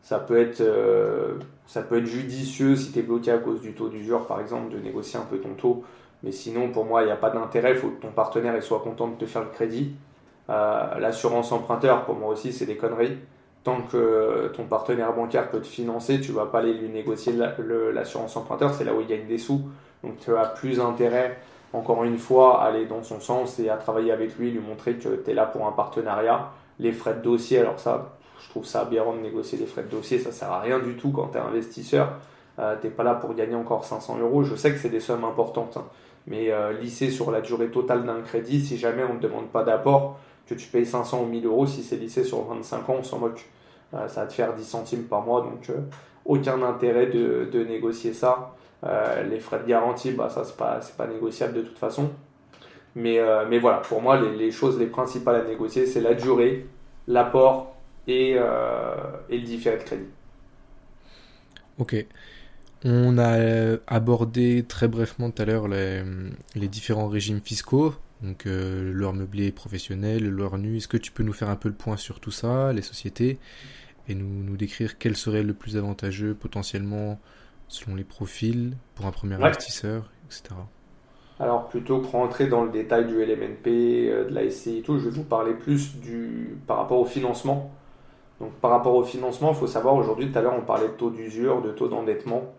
ça 0.00 0.20
peut 0.20 0.40
être, 0.40 0.60
euh, 0.60 1.34
ça 1.66 1.82
peut 1.82 1.98
être 1.98 2.06
judicieux 2.06 2.76
si 2.76 2.92
tu 2.92 3.00
es 3.00 3.02
bloqué 3.02 3.32
à 3.32 3.38
cause 3.38 3.60
du 3.60 3.74
taux 3.74 3.88
d'usure, 3.88 4.28
par 4.28 4.40
exemple, 4.40 4.72
de 4.72 4.78
négocier 4.78 5.18
un 5.18 5.24
peu 5.24 5.38
ton 5.38 5.54
taux. 5.54 5.82
Mais 6.22 6.30
sinon, 6.30 6.70
pour 6.70 6.84
moi, 6.84 7.02
il 7.02 7.06
n'y 7.06 7.10
a 7.10 7.16
pas 7.16 7.30
d'intérêt. 7.30 7.72
Il 7.72 7.78
faut 7.78 7.88
que 7.88 8.00
ton 8.00 8.12
partenaire 8.12 8.62
soit 8.62 8.78
content 8.78 9.08
de 9.08 9.16
te 9.16 9.26
faire 9.26 9.42
le 9.42 9.50
crédit. 9.50 9.96
Euh, 10.52 10.98
l'assurance 10.98 11.50
emprunteur, 11.50 12.04
pour 12.04 12.14
moi 12.14 12.28
aussi, 12.28 12.52
c'est 12.52 12.66
des 12.66 12.76
conneries. 12.76 13.18
Tant 13.64 13.82
que 13.82 14.52
ton 14.54 14.64
partenaire 14.64 15.12
bancaire 15.14 15.48
peut 15.48 15.60
te 15.60 15.66
financer, 15.66 16.20
tu 16.20 16.32
vas 16.32 16.46
pas 16.46 16.58
aller 16.58 16.74
lui 16.74 16.88
négocier 16.88 17.32
l'assurance 17.32 18.36
emprunteur, 18.36 18.74
c'est 18.74 18.84
là 18.84 18.92
où 18.92 19.00
il 19.00 19.06
gagne 19.06 19.26
des 19.26 19.38
sous. 19.38 19.62
Donc 20.02 20.18
tu 20.18 20.36
as 20.36 20.46
plus 20.46 20.80
intérêt, 20.80 21.38
encore 21.72 22.02
une 22.02 22.18
fois, 22.18 22.60
à 22.60 22.66
aller 22.66 22.86
dans 22.86 23.04
son 23.04 23.20
sens 23.20 23.60
et 23.60 23.70
à 23.70 23.76
travailler 23.76 24.10
avec 24.10 24.36
lui, 24.36 24.50
lui 24.50 24.58
montrer 24.58 24.94
que 24.94 25.08
tu 25.08 25.30
es 25.30 25.34
là 25.34 25.46
pour 25.46 25.66
un 25.66 25.72
partenariat. 25.72 26.50
Les 26.80 26.90
frais 26.90 27.14
de 27.14 27.20
dossier, 27.20 27.60
alors 27.60 27.78
ça, 27.78 28.16
je 28.42 28.48
trouve 28.50 28.66
ça 28.66 28.80
aberrant 28.80 29.14
de 29.14 29.20
négocier 29.20 29.58
des 29.58 29.66
frais 29.66 29.84
de 29.84 29.88
dossier, 29.88 30.18
ça 30.18 30.32
sert 30.32 30.50
à 30.50 30.60
rien 30.60 30.80
du 30.80 30.96
tout 30.96 31.12
quand 31.12 31.28
tu 31.28 31.38
es 31.38 31.40
investisseur. 31.40 32.14
Euh, 32.58 32.76
tu 32.80 32.88
n'es 32.88 32.92
pas 32.92 33.04
là 33.04 33.14
pour 33.14 33.34
gagner 33.34 33.54
encore 33.54 33.84
500 33.84 34.18
euros. 34.18 34.42
Je 34.42 34.56
sais 34.56 34.72
que 34.72 34.78
c'est 34.78 34.90
des 34.90 35.00
sommes 35.00 35.24
importantes, 35.24 35.76
hein. 35.76 35.84
mais 36.26 36.50
euh, 36.50 36.72
lisser 36.72 37.10
sur 37.10 37.30
la 37.30 37.40
durée 37.40 37.68
totale 37.68 38.04
d'un 38.04 38.20
crédit, 38.20 38.60
si 38.60 38.76
jamais 38.76 39.04
on 39.04 39.14
ne 39.14 39.20
demande 39.20 39.48
pas 39.48 39.62
d'apport, 39.62 40.18
que 40.46 40.54
tu 40.54 40.68
payes 40.68 40.86
500 40.86 41.22
ou 41.22 41.26
1000 41.26 41.46
euros, 41.46 41.66
si 41.66 41.82
c'est 41.82 41.96
lissé 41.96 42.24
sur 42.24 42.42
25 42.44 42.88
ans, 42.88 42.96
on 42.98 43.02
s'en 43.02 43.18
moque. 43.18 43.44
Euh, 43.94 44.08
ça 44.08 44.22
va 44.22 44.26
te 44.26 44.32
faire 44.32 44.54
10 44.54 44.64
centimes 44.64 45.04
par 45.04 45.22
mois, 45.22 45.42
donc 45.42 45.68
euh, 45.70 45.80
aucun 46.24 46.62
intérêt 46.62 47.06
de, 47.06 47.48
de 47.52 47.64
négocier 47.64 48.14
ça. 48.14 48.54
Euh, 48.84 49.22
les 49.24 49.38
frais 49.38 49.60
de 49.60 49.66
garantie, 49.68 50.12
bah, 50.12 50.28
ça 50.28 50.44
c'est 50.44 50.56
pas, 50.56 50.80
pas 50.96 51.06
négociable 51.06 51.54
de 51.54 51.62
toute 51.62 51.78
façon. 51.78 52.10
Mais, 52.94 53.18
mais 53.48 53.58
voilà, 53.58 53.78
pour 53.78 54.02
moi, 54.02 54.20
les, 54.20 54.36
les, 54.36 54.50
choses 54.50 54.78
les 54.78 54.86
principales 54.86 55.36
à 55.36 55.44
négocier, 55.44 55.86
c'est 55.86 56.02
la 56.02 56.12
durée, 56.12 56.66
l'apport 57.08 57.74
et, 58.06 58.32
et 58.32 59.38
le 59.38 59.44
différé 59.44 59.78
de 59.78 59.82
crédit. 59.82 60.10
Ok. 61.78 62.04
On 62.84 63.16
a 63.16 63.78
abordé 63.86 64.66
très 64.68 64.88
brièvement 64.88 65.30
tout 65.30 65.40
à 65.40 65.46
l'heure 65.46 65.68
les, 65.68 66.02
les, 66.54 66.68
différents 66.68 67.08
régimes 67.08 67.40
fiscaux. 67.40 67.94
Donc 68.22 68.46
euh, 68.46 68.92
leur 68.92 69.12
meublé 69.12 69.50
professionnel, 69.52 70.34
nu. 70.58 70.76
Est-ce 70.76 70.88
que 70.88 70.96
tu 70.96 71.10
peux 71.10 71.22
nous 71.22 71.32
faire 71.32 71.50
un 71.50 71.56
peu 71.56 71.68
le 71.68 71.74
point 71.74 71.96
sur 71.96 72.20
tout 72.20 72.30
ça, 72.30 72.72
les 72.72 72.82
sociétés, 72.82 73.38
et 74.08 74.14
nous, 74.14 74.44
nous 74.44 74.56
décrire 74.56 74.98
quel 74.98 75.16
serait 75.16 75.42
le 75.42 75.54
plus 75.54 75.76
avantageux 75.76 76.34
potentiellement 76.34 77.20
selon 77.68 77.96
les 77.96 78.04
profils 78.04 78.76
pour 78.94 79.06
un 79.06 79.12
premier 79.12 79.34
investisseur, 79.34 80.10
etc. 80.26 80.54
Alors 81.40 81.68
plutôt 81.68 82.00
que 82.00 82.06
rentrer 82.06 82.46
dans 82.46 82.64
le 82.64 82.70
détail 82.70 83.06
du 83.06 83.24
LMNP, 83.24 83.66
euh, 83.66 84.28
de 84.28 84.34
la 84.34 84.48
SCI 84.48 84.78
et 84.78 84.82
tout, 84.82 84.98
je 84.98 85.06
vais 85.06 85.10
vous 85.10 85.24
parler 85.24 85.54
plus 85.54 85.96
du, 85.96 86.56
par 86.66 86.76
rapport 86.76 87.00
au 87.00 87.04
financement. 87.04 87.72
Donc 88.38 88.52
par 88.54 88.70
rapport 88.70 88.94
au 88.94 89.02
financement, 89.02 89.50
il 89.52 89.56
faut 89.56 89.66
savoir 89.66 89.94
aujourd'hui, 89.94 90.30
tout 90.30 90.38
à 90.38 90.42
l'heure 90.42 90.54
on 90.56 90.64
parlait 90.64 90.88
de 90.88 90.92
taux 90.92 91.10
d'usure, 91.10 91.62
de 91.62 91.72
taux 91.72 91.88
d'endettement, 91.88 92.54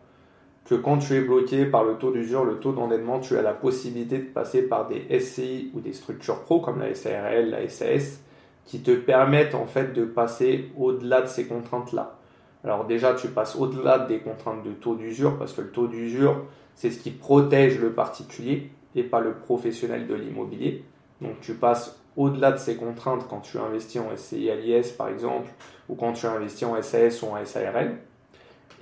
que 0.65 0.75
quand 0.75 0.99
tu 0.99 1.13
es 1.13 1.21
bloqué 1.21 1.65
par 1.65 1.83
le 1.83 1.95
taux 1.95 2.11
d'usure, 2.11 2.45
le 2.45 2.59
taux 2.59 2.71
d'endettement, 2.71 3.19
tu 3.19 3.37
as 3.37 3.41
la 3.41 3.53
possibilité 3.53 4.17
de 4.17 4.25
passer 4.25 4.63
par 4.63 4.87
des 4.87 5.19
SCI 5.19 5.71
ou 5.73 5.81
des 5.81 5.93
structures 5.93 6.41
pro 6.41 6.61
comme 6.61 6.79
la 6.79 6.95
SARL, 6.95 7.49
la 7.49 7.67
SAS, 7.67 8.21
qui 8.65 8.81
te 8.81 8.91
permettent 8.91 9.55
en 9.55 9.65
fait 9.65 9.93
de 9.93 10.05
passer 10.05 10.71
au-delà 10.77 11.21
de 11.21 11.27
ces 11.27 11.47
contraintes-là. 11.47 12.17
Alors 12.63 12.85
déjà, 12.85 13.13
tu 13.13 13.27
passes 13.27 13.57
au-delà 13.57 13.99
des 13.99 14.19
contraintes 14.19 14.63
de 14.63 14.71
taux 14.71 14.95
d'usure 14.95 15.37
parce 15.37 15.51
que 15.51 15.61
le 15.61 15.69
taux 15.69 15.87
d'usure, 15.87 16.45
c'est 16.75 16.91
ce 16.91 16.99
qui 16.99 17.11
protège 17.11 17.79
le 17.79 17.91
particulier 17.91 18.69
et 18.95 19.03
pas 19.03 19.19
le 19.19 19.33
professionnel 19.33 20.07
de 20.07 20.15
l'immobilier. 20.15 20.85
Donc 21.19 21.41
tu 21.41 21.55
passes 21.55 21.99
au-delà 22.15 22.53
de 22.53 22.57
ces 22.57 22.77
contraintes 22.77 23.27
quand 23.29 23.41
tu 23.41 23.57
investis 23.57 23.99
en 23.99 24.15
SCI 24.15 24.49
à 24.49 24.55
l'IS 24.55 24.91
par 24.91 25.09
exemple 25.09 25.49
ou 25.89 25.95
quand 25.95 26.13
tu 26.13 26.25
investis 26.25 26.67
en 26.67 26.81
SAS 26.81 27.21
ou 27.21 27.27
en 27.27 27.43
SARL. 27.43 27.97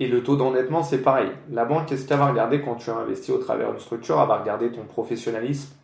Et 0.00 0.08
le 0.08 0.22
taux 0.22 0.36
d'endettement, 0.36 0.82
c'est 0.82 1.02
pareil. 1.02 1.30
La 1.50 1.64
banque, 1.64 1.86
qu'est-ce 1.86 2.06
qu'elle 2.06 2.18
va 2.18 2.28
regarder 2.28 2.60
quand 2.60 2.76
tu 2.76 2.90
investis 2.90 3.30
au 3.30 3.38
travers 3.38 3.70
d'une 3.70 3.80
structure? 3.80 4.20
Elle 4.20 4.28
va 4.28 4.38
regarder 4.38 4.70
ton 4.70 4.82
professionnalisme, 4.84 5.74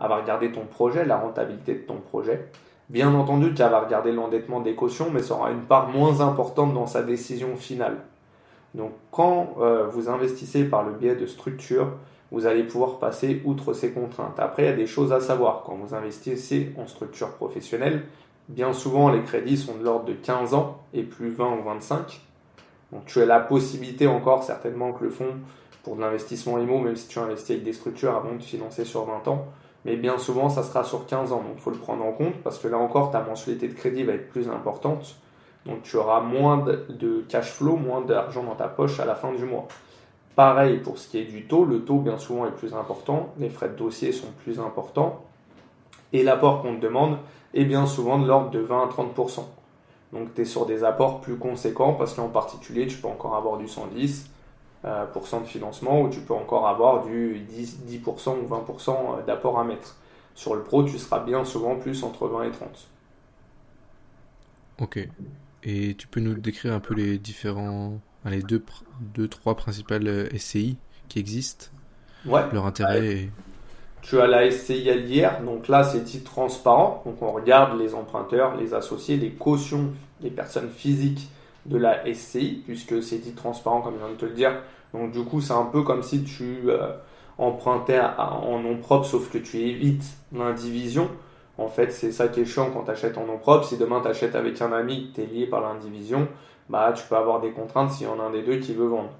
elle 0.00 0.08
va 0.08 0.16
regarder 0.16 0.52
ton 0.52 0.66
projet, 0.66 1.04
la 1.04 1.16
rentabilité 1.16 1.74
de 1.74 1.80
ton 1.80 1.96
projet. 1.96 2.48
Bien 2.90 3.14
entendu 3.14 3.54
qu'elle 3.54 3.70
va 3.70 3.80
regarder 3.80 4.12
l'endettement 4.12 4.60
des 4.60 4.74
cautions, 4.74 5.08
mais 5.12 5.22
ça 5.22 5.34
aura 5.34 5.50
une 5.50 5.62
part 5.62 5.88
moins 5.88 6.20
importante 6.20 6.74
dans 6.74 6.86
sa 6.86 7.02
décision 7.02 7.56
finale. 7.56 7.96
Donc 8.74 8.92
quand 9.10 9.54
euh, 9.60 9.86
vous 9.86 10.10
investissez 10.10 10.64
par 10.64 10.82
le 10.82 10.92
biais 10.92 11.14
de 11.14 11.26
structures, 11.26 11.92
vous 12.30 12.46
allez 12.46 12.64
pouvoir 12.64 12.98
passer 12.98 13.40
outre 13.44 13.72
ces 13.72 13.92
contraintes. 13.92 14.38
Après, 14.38 14.64
il 14.64 14.66
y 14.66 14.72
a 14.72 14.76
des 14.76 14.86
choses 14.86 15.12
à 15.12 15.20
savoir. 15.20 15.62
Quand 15.64 15.76
vous 15.76 15.94
investissez 15.94 16.72
en 16.76 16.86
structure 16.86 17.30
professionnelle, 17.30 18.02
bien 18.48 18.72
souvent 18.72 19.08
les 19.08 19.22
crédits 19.22 19.56
sont 19.56 19.76
de 19.76 19.84
l'ordre 19.84 20.06
de 20.06 20.14
15 20.14 20.52
ans 20.54 20.82
et 20.92 21.04
plus 21.04 21.30
20 21.30 21.58
ou 21.58 21.62
25. 21.62 22.20
Donc 22.94 23.06
tu 23.06 23.20
as 23.20 23.26
la 23.26 23.40
possibilité 23.40 24.06
encore 24.06 24.44
certainement 24.44 24.92
que 24.92 25.04
le 25.04 25.10
fonds 25.10 25.34
pour 25.82 25.96
de 25.96 26.00
l'investissement 26.00 26.58
IMO, 26.58 26.78
même 26.78 26.96
si 26.96 27.08
tu 27.08 27.18
investis 27.18 27.50
avec 27.50 27.64
des 27.64 27.72
structures 27.72 28.14
avant 28.14 28.34
de 28.34 28.42
financer 28.42 28.84
sur 28.84 29.04
20 29.04 29.28
ans, 29.28 29.46
mais 29.84 29.96
bien 29.96 30.16
souvent 30.16 30.48
ça 30.48 30.62
sera 30.62 30.84
sur 30.84 31.04
15 31.04 31.32
ans. 31.32 31.42
Donc 31.42 31.56
il 31.56 31.60
faut 31.60 31.70
le 31.70 31.76
prendre 31.76 32.04
en 32.04 32.12
compte 32.12 32.36
parce 32.42 32.58
que 32.58 32.68
là 32.68 32.78
encore 32.78 33.10
ta 33.10 33.20
mensualité 33.20 33.68
de 33.68 33.74
crédit 33.74 34.04
va 34.04 34.14
être 34.14 34.30
plus 34.30 34.48
importante. 34.48 35.16
Donc 35.66 35.82
tu 35.82 35.96
auras 35.96 36.20
moins 36.20 36.64
de 36.88 37.24
cash 37.28 37.50
flow, 37.50 37.76
moins 37.76 38.00
d'argent 38.00 38.44
dans 38.44 38.54
ta 38.54 38.68
poche 38.68 39.00
à 39.00 39.04
la 39.04 39.14
fin 39.14 39.32
du 39.32 39.44
mois. 39.44 39.66
Pareil 40.36 40.78
pour 40.78 40.98
ce 40.98 41.08
qui 41.08 41.18
est 41.18 41.24
du 41.24 41.46
taux, 41.46 41.64
le 41.64 41.84
taux 41.84 41.98
bien 41.98 42.18
souvent 42.18 42.46
est 42.46 42.52
plus 42.52 42.74
important, 42.74 43.34
les 43.38 43.50
frais 43.50 43.68
de 43.68 43.76
dossier 43.76 44.12
sont 44.12 44.30
plus 44.44 44.60
importants 44.60 45.24
et 46.12 46.22
l'apport 46.22 46.62
qu'on 46.62 46.76
te 46.76 46.80
demande 46.80 47.18
est 47.54 47.64
bien 47.64 47.86
souvent 47.86 48.18
de 48.18 48.26
l'ordre 48.26 48.50
de 48.50 48.60
20 48.60 48.84
à 48.84 48.86
30%. 48.86 49.40
Donc 50.14 50.32
tu 50.34 50.42
es 50.42 50.44
sur 50.44 50.64
des 50.64 50.84
apports 50.84 51.20
plus 51.20 51.36
conséquents 51.36 51.92
parce 51.92 52.14
qu'en 52.14 52.28
particulier 52.28 52.86
tu 52.86 52.96
peux 52.98 53.08
encore 53.08 53.34
avoir 53.34 53.58
du 53.58 53.66
110% 53.66 54.22
euh, 54.84 55.40
de 55.40 55.46
financement 55.46 56.00
ou 56.00 56.08
tu 56.08 56.20
peux 56.20 56.34
encore 56.34 56.68
avoir 56.68 57.04
du 57.04 57.40
10, 57.40 57.80
10% 57.88 58.36
ou 58.40 58.48
20% 58.48 59.26
d'apport 59.26 59.58
à 59.58 59.64
mettre. 59.64 59.96
Sur 60.36 60.54
le 60.54 60.62
pro, 60.62 60.84
tu 60.84 60.98
seras 60.98 61.20
bien 61.20 61.44
souvent 61.44 61.76
plus 61.76 62.02
entre 62.02 62.26
20 62.26 62.44
et 62.44 62.50
30. 62.50 62.88
Ok. 64.80 65.08
Et 65.62 65.94
tu 65.94 66.06
peux 66.06 66.20
nous 66.20 66.34
décrire 66.34 66.74
un 66.74 66.80
peu 66.80 66.94
les 66.94 67.18
différents, 67.18 68.00
les 68.24 68.42
deux, 68.42 68.64
deux 69.00 69.28
trois 69.28 69.56
principales 69.56 70.06
euh, 70.06 70.28
SCI 70.36 70.76
qui 71.08 71.18
existent? 71.18 71.66
Ouais. 72.26 72.42
Leur 72.52 72.66
intérêt 72.66 73.30
Tu 74.06 74.20
as 74.20 74.26
la 74.26 74.50
SCI 74.50 74.90
à 74.90 74.96
l'IR, 74.96 75.40
donc 75.40 75.66
là 75.66 75.82
c'est 75.82 76.04
dit 76.04 76.22
transparent, 76.22 77.02
donc 77.06 77.22
on 77.22 77.32
regarde 77.32 77.78
les 77.78 77.94
emprunteurs, 77.94 78.54
les 78.54 78.74
associés, 78.74 79.16
les 79.16 79.30
cautions, 79.30 79.92
les 80.20 80.28
personnes 80.28 80.68
physiques 80.68 81.30
de 81.64 81.78
la 81.78 82.04
SCI, 82.12 82.62
puisque 82.66 83.02
c'est 83.02 83.16
dit 83.16 83.32
transparent 83.32 83.80
comme 83.80 83.94
je 83.94 84.04
viens 84.04 84.10
de 84.10 84.20
te 84.20 84.26
le 84.26 84.32
dire. 84.32 84.52
Donc 84.92 85.10
du 85.10 85.24
coup 85.24 85.40
c'est 85.40 85.54
un 85.54 85.64
peu 85.64 85.82
comme 85.82 86.02
si 86.02 86.22
tu 86.22 86.64
euh, 86.66 86.92
empruntais 87.38 87.98
en 87.98 88.58
nom 88.58 88.76
propre, 88.76 89.06
sauf 89.06 89.30
que 89.30 89.38
tu 89.38 89.60
évites 89.60 90.04
l'indivision. 90.34 91.08
En 91.56 91.68
fait, 91.68 91.90
c'est 91.90 92.12
ça 92.12 92.28
qui 92.28 92.40
est 92.40 92.44
chiant 92.44 92.70
quand 92.72 92.82
tu 92.82 92.90
achètes 92.90 93.16
en 93.16 93.24
nom 93.24 93.38
propre. 93.38 93.64
Si 93.64 93.78
demain 93.78 94.02
tu 94.02 94.08
achètes 94.08 94.34
avec 94.34 94.60
un 94.60 94.72
ami, 94.72 95.12
tu 95.14 95.22
es 95.22 95.26
lié 95.26 95.46
par 95.46 95.62
l'indivision, 95.62 96.28
bah, 96.68 96.92
tu 96.94 97.04
peux 97.08 97.16
avoir 97.16 97.40
des 97.40 97.52
contraintes 97.52 97.92
s'il 97.92 98.06
y 98.06 98.10
en 98.10 98.20
a 98.20 98.24
un 98.24 98.30
des 98.30 98.42
deux 98.42 98.58
qui 98.58 98.74
veut 98.74 98.86
vendre. 98.86 99.10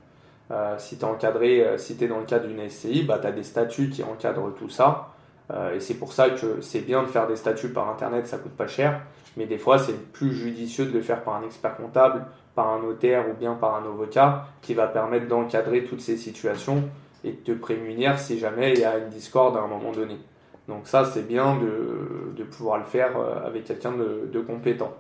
Euh, 0.55 0.77
si 0.79 0.97
tu 0.97 1.05
es 1.05 1.05
euh, 1.05 2.09
dans 2.09 2.19
le 2.19 2.25
cadre 2.27 2.47
d'une 2.47 2.69
SCI, 2.69 3.03
bah, 3.03 3.19
tu 3.21 3.27
as 3.27 3.33
des 3.33 3.43
statuts 3.43 3.91
qui 3.91 4.03
encadrent 4.03 4.55
tout 4.55 4.69
ça. 4.69 5.09
Euh, 5.53 5.75
et 5.75 5.81
c'est 5.81 5.95
pour 5.95 6.13
ça 6.13 6.31
que 6.31 6.61
c'est 6.61 6.81
bien 6.81 7.03
de 7.03 7.09
faire 7.09 7.27
des 7.27 7.37
statuts 7.37 7.71
par 7.71 7.89
internet, 7.91 8.27
ça 8.27 8.39
coûte 8.39 8.53
pas 8.53 8.69
cher. 8.69 9.01
Mais 9.37 9.47
des 9.47 9.59
fois, 9.59 9.79
c'est 9.79 10.13
plus 10.13 10.33
judicieux 10.33 10.87
de 10.87 10.93
le 10.93 11.03
faire 11.03 11.23
par 11.25 11.35
un 11.35 11.43
expert 11.43 11.77
comptable, 11.77 12.25
par 12.55 12.69
un 12.69 12.81
notaire 12.81 13.29
ou 13.29 13.35
bien 13.35 13.55
par 13.55 13.75
un 13.75 13.85
avocat 13.85 14.47
qui 14.63 14.75
va 14.75 14.87
permettre 14.87 15.27
d'encadrer 15.27 15.85
toutes 15.85 16.01
ces 16.01 16.17
situations 16.17 16.85
et 17.25 17.33
de 17.33 17.37
te 17.37 17.53
prémunir 17.53 18.19
si 18.19 18.39
jamais 18.39 18.75
il 18.75 18.81
y 18.81 18.85
a 18.85 18.99
une 18.99 19.09
discorde 19.09 19.57
à 19.57 19.61
un 19.61 19.67
moment 19.67 19.91
donné. 19.91 20.19
Donc 20.69 20.87
ça, 20.87 21.05
c'est 21.05 21.27
bien 21.27 21.57
de, 21.57 22.45
pouvoir 22.45 22.79
le 22.79 22.85
faire 22.85 23.11
avec 23.45 23.65
quelqu'un 23.65 23.93
de, 23.93 24.31
de, 24.33 24.41
compétent. 24.41 24.95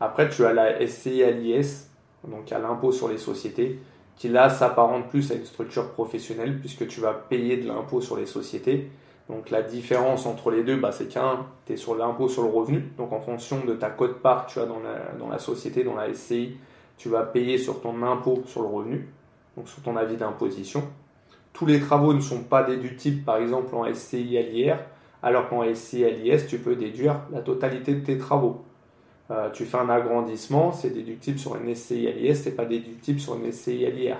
Après, 0.00 0.28
tu 0.28 0.44
as 0.44 0.52
la 0.52 0.84
SCI 0.86 1.22
à 1.22 1.30
l'IS, 1.30 1.88
donc 2.26 2.50
à 2.50 2.58
l'impôt 2.58 2.90
sur 2.90 3.08
les 3.08 3.18
sociétés, 3.18 3.78
qui 4.16 4.28
là 4.28 4.48
s'apparente 4.48 5.08
plus 5.08 5.30
à 5.30 5.34
une 5.34 5.44
structure 5.44 5.92
professionnelle 5.92 6.58
puisque 6.58 6.86
tu 6.86 7.00
vas 7.00 7.12
payer 7.12 7.58
de 7.58 7.68
l'impôt 7.68 8.00
sur 8.00 8.16
les 8.16 8.26
sociétés. 8.26 8.90
Donc 9.28 9.50
la 9.50 9.62
différence 9.62 10.24
entre 10.26 10.50
les 10.50 10.62
deux, 10.62 10.76
bah, 10.76 10.92
c'est 10.92 11.08
qu'un, 11.08 11.46
tu 11.66 11.72
es 11.72 11.76
sur 11.76 11.96
l'impôt 11.96 12.28
sur 12.28 12.42
le 12.42 12.48
revenu. 12.48 12.90
Donc 12.96 13.12
en 13.12 13.20
fonction 13.20 13.64
de 13.64 13.74
ta 13.74 13.90
cote-part 13.90 14.46
que 14.46 14.52
tu 14.52 14.60
as 14.60 14.66
dans 14.66 14.80
la, 14.80 15.12
dans 15.18 15.28
la 15.28 15.38
société, 15.38 15.84
dans 15.84 15.94
la 15.94 16.12
SCI, 16.12 16.56
tu 16.96 17.08
vas 17.08 17.24
payer 17.24 17.58
sur 17.58 17.80
ton 17.80 18.02
impôt 18.02 18.42
sur 18.46 18.62
le 18.62 18.68
revenu, 18.68 19.08
donc 19.56 19.68
sur 19.68 19.82
ton 19.82 19.96
avis 19.96 20.16
d'imposition. 20.16 20.82
Tous 21.52 21.66
les 21.66 21.80
travaux 21.80 22.14
ne 22.14 22.20
sont 22.20 22.42
pas 22.42 22.62
déductibles, 22.62 23.22
par 23.24 23.38
exemple 23.38 23.74
en 23.74 23.92
SCI 23.92 24.38
à 24.38 24.42
l'IR, 24.42 24.78
alors 25.22 25.48
qu'en 25.48 25.62
SCI 25.74 26.04
à 26.04 26.10
l'IS, 26.10 26.46
tu 26.46 26.58
peux 26.58 26.76
déduire 26.76 27.20
la 27.32 27.40
totalité 27.40 27.94
de 27.94 28.04
tes 28.04 28.18
travaux. 28.18 28.65
Euh, 29.30 29.50
tu 29.50 29.64
fais 29.64 29.78
un 29.78 29.88
agrandissement, 29.88 30.72
c'est 30.72 30.90
déductible 30.90 31.38
sur 31.38 31.56
une 31.56 31.74
SCI 31.74 32.06
à 32.06 32.12
l'IS, 32.12 32.42
c'est 32.42 32.54
pas 32.54 32.64
déductible 32.64 33.18
sur 33.18 33.34
une 33.34 33.50
SCI 33.50 33.84
à 33.86 33.90
l'IR. 33.90 34.16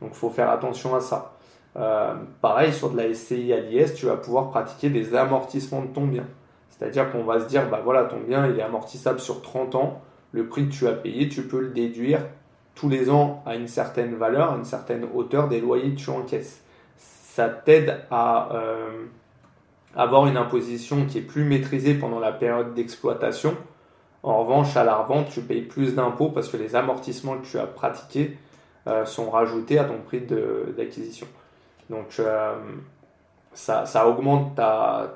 Donc 0.00 0.10
il 0.12 0.16
faut 0.16 0.30
faire 0.30 0.50
attention 0.50 0.94
à 0.94 1.00
ça. 1.00 1.36
Euh, 1.76 2.14
pareil, 2.40 2.72
sur 2.72 2.90
de 2.90 2.96
la 2.96 3.14
SCI 3.14 3.52
à 3.52 3.60
l'IS, 3.60 3.94
tu 3.94 4.06
vas 4.06 4.16
pouvoir 4.16 4.50
pratiquer 4.50 4.90
des 4.90 5.14
amortissements 5.14 5.82
de 5.82 5.88
ton 5.88 6.06
bien. 6.06 6.24
C'est-à-dire 6.68 7.12
qu'on 7.12 7.22
va 7.24 7.40
se 7.40 7.46
dire, 7.46 7.68
bah 7.68 7.80
voilà, 7.84 8.04
ton 8.04 8.18
bien 8.18 8.46
il 8.46 8.58
est 8.58 8.62
amortissable 8.62 9.20
sur 9.20 9.42
30 9.42 9.74
ans, 9.76 10.00
le 10.32 10.46
prix 10.46 10.66
que 10.66 10.72
tu 10.72 10.88
as 10.88 10.92
payé, 10.92 11.28
tu 11.28 11.42
peux 11.42 11.60
le 11.60 11.68
déduire 11.68 12.20
tous 12.74 12.88
les 12.88 13.10
ans 13.10 13.42
à 13.46 13.56
une 13.56 13.68
certaine 13.68 14.14
valeur, 14.14 14.52
à 14.52 14.56
une 14.56 14.64
certaine 14.64 15.06
hauteur 15.14 15.48
des 15.48 15.60
loyers 15.60 15.92
que 15.92 16.00
tu 16.00 16.10
encaisses. 16.10 16.62
Ça 16.96 17.48
t'aide 17.48 18.00
à 18.10 18.52
euh, 18.54 19.04
avoir 19.94 20.26
une 20.26 20.36
imposition 20.36 21.04
qui 21.06 21.18
est 21.18 21.22
plus 21.22 21.44
maîtrisée 21.44 21.94
pendant 21.94 22.18
la 22.18 22.32
période 22.32 22.74
d'exploitation. 22.74 23.56
En 24.22 24.42
revanche, 24.42 24.76
à 24.76 24.84
la 24.84 24.96
revente, 24.96 25.30
tu 25.30 25.40
payes 25.40 25.62
plus 25.62 25.94
d'impôts 25.94 26.28
parce 26.28 26.48
que 26.48 26.56
les 26.56 26.76
amortissements 26.76 27.38
que 27.38 27.46
tu 27.46 27.58
as 27.58 27.66
pratiqués 27.66 28.36
euh, 28.86 29.04
sont 29.04 29.30
rajoutés 29.30 29.78
à 29.78 29.84
ton 29.84 29.98
prix 29.98 30.22
d'acquisition. 30.76 31.26
Donc, 31.88 32.16
euh, 32.18 32.54
ça, 33.52 34.06
augmente 34.06 34.60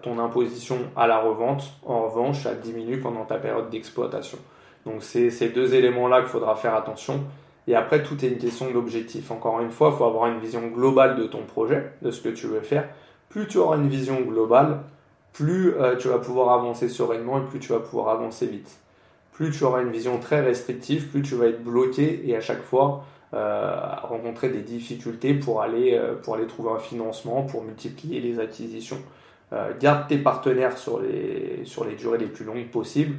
ton 0.02 0.18
imposition 0.18 0.78
à 0.96 1.06
la 1.06 1.18
revente. 1.18 1.70
En 1.86 2.04
revanche, 2.08 2.42
ça 2.42 2.54
diminue 2.54 2.98
pendant 2.98 3.24
ta 3.24 3.36
période 3.36 3.70
d'exploitation. 3.70 4.38
Donc, 4.86 5.02
c'est 5.02 5.30
ces 5.30 5.50
deux 5.50 5.74
éléments-là 5.74 6.20
qu'il 6.20 6.30
faudra 6.30 6.56
faire 6.56 6.74
attention. 6.74 7.22
Et 7.66 7.74
après, 7.74 8.02
tout 8.02 8.22
est 8.24 8.28
une 8.28 8.38
question 8.38 8.70
d'objectif. 8.70 9.30
Encore 9.30 9.60
une 9.60 9.70
fois, 9.70 9.90
il 9.92 9.96
faut 9.96 10.04
avoir 10.04 10.26
une 10.26 10.38
vision 10.38 10.66
globale 10.68 11.16
de 11.16 11.24
ton 11.24 11.42
projet, 11.42 11.92
de 12.02 12.10
ce 12.10 12.20
que 12.20 12.28
tu 12.28 12.46
veux 12.46 12.60
faire 12.60 12.88
plus 13.34 13.48
tu 13.48 13.58
auras 13.58 13.76
une 13.78 13.88
vision 13.88 14.20
globale, 14.20 14.78
plus 15.32 15.74
euh, 15.74 15.96
tu 15.96 16.06
vas 16.06 16.18
pouvoir 16.18 16.50
avancer 16.50 16.88
sereinement 16.88 17.38
et 17.38 17.44
plus 17.44 17.58
tu 17.58 17.72
vas 17.72 17.80
pouvoir 17.80 18.10
avancer 18.10 18.46
vite. 18.46 18.78
Plus 19.34 19.50
tu 19.50 19.64
auras 19.64 19.82
une 19.82 19.90
vision 19.90 20.18
très 20.18 20.40
restrictive, 20.40 21.08
plus 21.08 21.22
tu 21.22 21.34
vas 21.34 21.46
être 21.46 21.62
bloqué 21.62 22.22
et 22.26 22.34
à 22.34 22.40
chaque 22.40 22.62
fois 22.62 23.04
euh, 23.34 23.76
rencontrer 24.02 24.48
des 24.48 24.62
difficultés 24.62 25.34
pour 25.34 25.60
aller, 25.60 25.94
euh, 25.94 26.14
pour 26.14 26.36
aller 26.36 26.46
trouver 26.46 26.70
un 26.70 26.78
financement, 26.78 27.42
pour 27.42 27.62
multiplier 27.62 28.20
les 28.20 28.38
acquisitions. 28.40 28.98
garde 29.78 30.08
tes 30.08 30.18
partenaires 30.18 30.78
sur 30.78 31.00
les, 31.00 31.64
durées 31.98 32.18
les 32.18 32.26
plus 32.26 32.44
longues 32.44 32.68
possibles. 32.70 33.16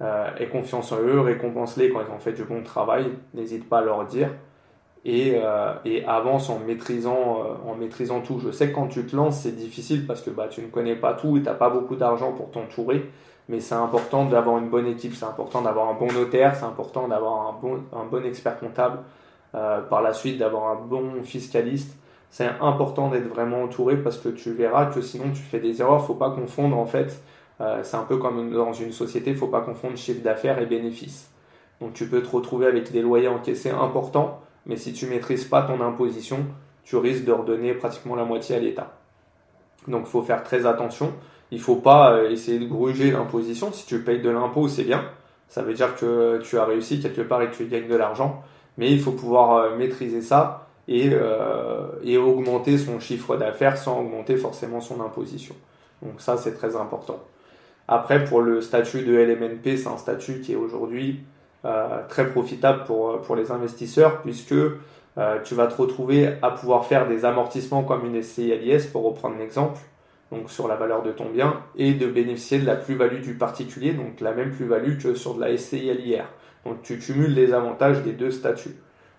aie 0.00 0.48
confiance 0.48 0.92
en 0.92 1.00
eux, 1.00 1.20
récompense-les 1.20 1.90
quand 1.90 2.02
ils 2.06 2.12
ont 2.12 2.18
fait 2.18 2.32
du 2.32 2.44
bon 2.44 2.62
travail. 2.62 3.06
N'hésite 3.34 3.68
pas 3.68 3.78
à 3.78 3.82
leur 3.82 4.04
dire 4.04 4.30
et, 5.04 5.34
euh, 5.36 5.74
avance 6.06 6.48
en 6.48 6.58
maîtrisant, 6.60 7.40
euh, 7.40 7.70
en 7.70 7.74
maîtrisant 7.74 8.20
tout. 8.20 8.38
Je 8.38 8.50
sais 8.50 8.70
que 8.70 8.74
quand 8.74 8.88
tu 8.88 9.04
te 9.04 9.16
lances, 9.16 9.40
c'est 9.40 9.56
difficile 9.56 10.06
parce 10.06 10.22
que 10.22 10.30
bah, 10.30 10.48
tu 10.48 10.62
ne 10.62 10.68
connais 10.68 10.96
pas 10.96 11.14
tout 11.14 11.36
et 11.36 11.40
tu 11.40 11.46
n'as 11.46 11.54
pas 11.54 11.70
beaucoup 11.70 11.96
d'argent 11.96 12.32
pour 12.32 12.50
t'entourer, 12.50 13.10
mais 13.48 13.60
c'est 13.60 13.74
important 13.74 14.24
d'avoir 14.24 14.58
une 14.58 14.68
bonne 14.68 14.86
équipe, 14.86 15.14
c'est 15.14 15.24
important 15.24 15.62
d'avoir 15.62 15.88
un 15.88 15.94
bon 15.94 16.12
notaire, 16.12 16.54
c'est 16.54 16.64
important 16.64 17.08
d'avoir 17.08 17.48
un 17.48 17.52
bon, 17.60 17.82
un 17.92 18.04
bon 18.04 18.24
expert 18.24 18.58
comptable, 18.58 19.00
euh, 19.54 19.80
par 19.82 20.02
la 20.02 20.14
suite 20.14 20.38
d'avoir 20.38 20.70
un 20.70 20.76
bon 20.76 21.22
fiscaliste. 21.24 21.94
c'est 22.30 22.48
important 22.60 23.10
d'être 23.10 23.28
vraiment 23.28 23.64
entouré 23.64 23.96
parce 23.98 24.16
que 24.16 24.30
tu 24.30 24.52
verras 24.52 24.86
que 24.86 25.02
sinon 25.02 25.30
tu 25.34 25.42
fais 25.42 25.60
des 25.60 25.82
erreurs. 25.82 26.06
Faut 26.06 26.14
pas 26.14 26.30
confondre 26.30 26.78
en 26.78 26.86
fait. 26.86 27.20
Euh, 27.60 27.80
c'est 27.82 27.96
un 27.96 28.04
peu 28.04 28.16
comme 28.16 28.50
dans 28.50 28.72
une 28.72 28.92
société, 28.92 29.34
faut 29.34 29.48
pas 29.48 29.60
confondre 29.60 29.96
chiffre 29.98 30.22
d'affaires 30.22 30.58
et 30.58 30.66
bénéfices. 30.66 31.30
Donc 31.80 31.92
tu 31.92 32.08
peux 32.08 32.22
te 32.22 32.30
retrouver 32.30 32.66
avec 32.66 32.90
des 32.92 33.02
loyers 33.02 33.28
encaissés 33.28 33.70
importants, 33.70 34.40
mais 34.64 34.76
si 34.76 34.92
tu 34.94 35.06
maîtrises 35.06 35.44
pas 35.44 35.62
ton 35.62 35.80
imposition, 35.82 36.46
tu 36.84 36.96
risques 36.96 37.24
de 37.24 37.32
redonner 37.32 37.74
pratiquement 37.74 38.16
la 38.16 38.24
moitié 38.24 38.56
à 38.56 38.58
l'État. 38.58 38.92
Donc 39.88 40.04
il 40.06 40.10
faut 40.10 40.22
faire 40.22 40.42
très 40.42 40.64
attention. 40.64 41.12
Il 41.52 41.60
faut 41.60 41.76
pas 41.76 42.14
euh, 42.14 42.30
essayer 42.30 42.58
de 42.58 42.64
gruger 42.64 43.10
l'imposition. 43.10 43.72
Si 43.72 43.86
tu 43.86 44.00
payes 44.00 44.22
de 44.22 44.30
l'impôt, 44.30 44.68
c'est 44.68 44.84
bien. 44.84 45.04
Ça 45.48 45.60
veut 45.60 45.74
dire 45.74 45.94
que 45.96 46.40
tu 46.42 46.58
as 46.58 46.64
réussi 46.64 46.98
quelque 46.98 47.20
part 47.20 47.42
et 47.42 47.50
que 47.50 47.54
tu 47.54 47.66
gagnes 47.66 47.88
de 47.88 47.94
l'argent. 47.94 48.42
Mais 48.78 48.90
il 48.90 48.98
faut 48.98 49.12
pouvoir 49.12 49.56
euh, 49.56 49.76
maîtriser 49.76 50.22
ça 50.22 50.66
euh, 50.88 51.88
et, 52.02 52.16
augmenter 52.16 52.78
son 52.78 52.98
chiffre 53.00 53.36
d'affaires 53.36 53.76
sans 53.76 54.00
augmenter 54.00 54.36
forcément 54.36 54.80
son 54.80 55.02
imposition. 55.02 55.54
Donc 56.00 56.22
ça, 56.22 56.38
c'est 56.38 56.54
très 56.54 56.74
important. 56.74 57.20
Après, 57.86 58.24
pour 58.24 58.40
le 58.40 58.62
statut 58.62 59.02
de 59.02 59.14
LMNP, 59.14 59.76
c'est 59.76 59.88
un 59.88 59.98
statut 59.98 60.40
qui 60.40 60.54
est 60.54 60.56
aujourd'hui 60.56 61.20
très 62.08 62.28
profitable 62.28 62.82
pour, 62.84 63.20
pour 63.22 63.36
les 63.36 63.52
investisseurs 63.52 64.22
puisque 64.22 64.54
tu 65.44 65.54
vas 65.54 65.66
te 65.68 65.80
retrouver 65.80 66.28
à 66.42 66.50
pouvoir 66.50 66.86
faire 66.86 67.06
des 67.06 67.24
amortissements 67.24 67.84
comme 67.84 68.04
une 68.04 68.20
SCI 68.20 68.78
pour 68.92 69.04
reprendre 69.04 69.36
l'exemple, 69.38 69.78
donc 70.32 70.50
sur 70.50 70.66
la 70.66 70.76
valeur 70.76 71.02
de 71.02 71.12
ton 71.12 71.30
bien, 71.30 71.62
et 71.76 71.92
de 71.92 72.06
bénéficier 72.06 72.58
de 72.58 72.66
la 72.66 72.74
plus-value 72.74 73.20
du 73.20 73.34
particulier, 73.34 73.92
donc 73.92 74.20
la 74.20 74.32
même 74.32 74.50
plus-value 74.50 74.98
que 74.98 75.14
sur 75.14 75.34
de 75.34 75.40
la 75.42 75.56
SCI 75.56 75.92
LIR. 75.92 76.24
Donc 76.64 76.82
tu 76.82 76.98
cumules 76.98 77.34
les 77.34 77.52
avantages 77.52 78.02
des 78.02 78.12
deux 78.12 78.30
statuts. 78.30 78.76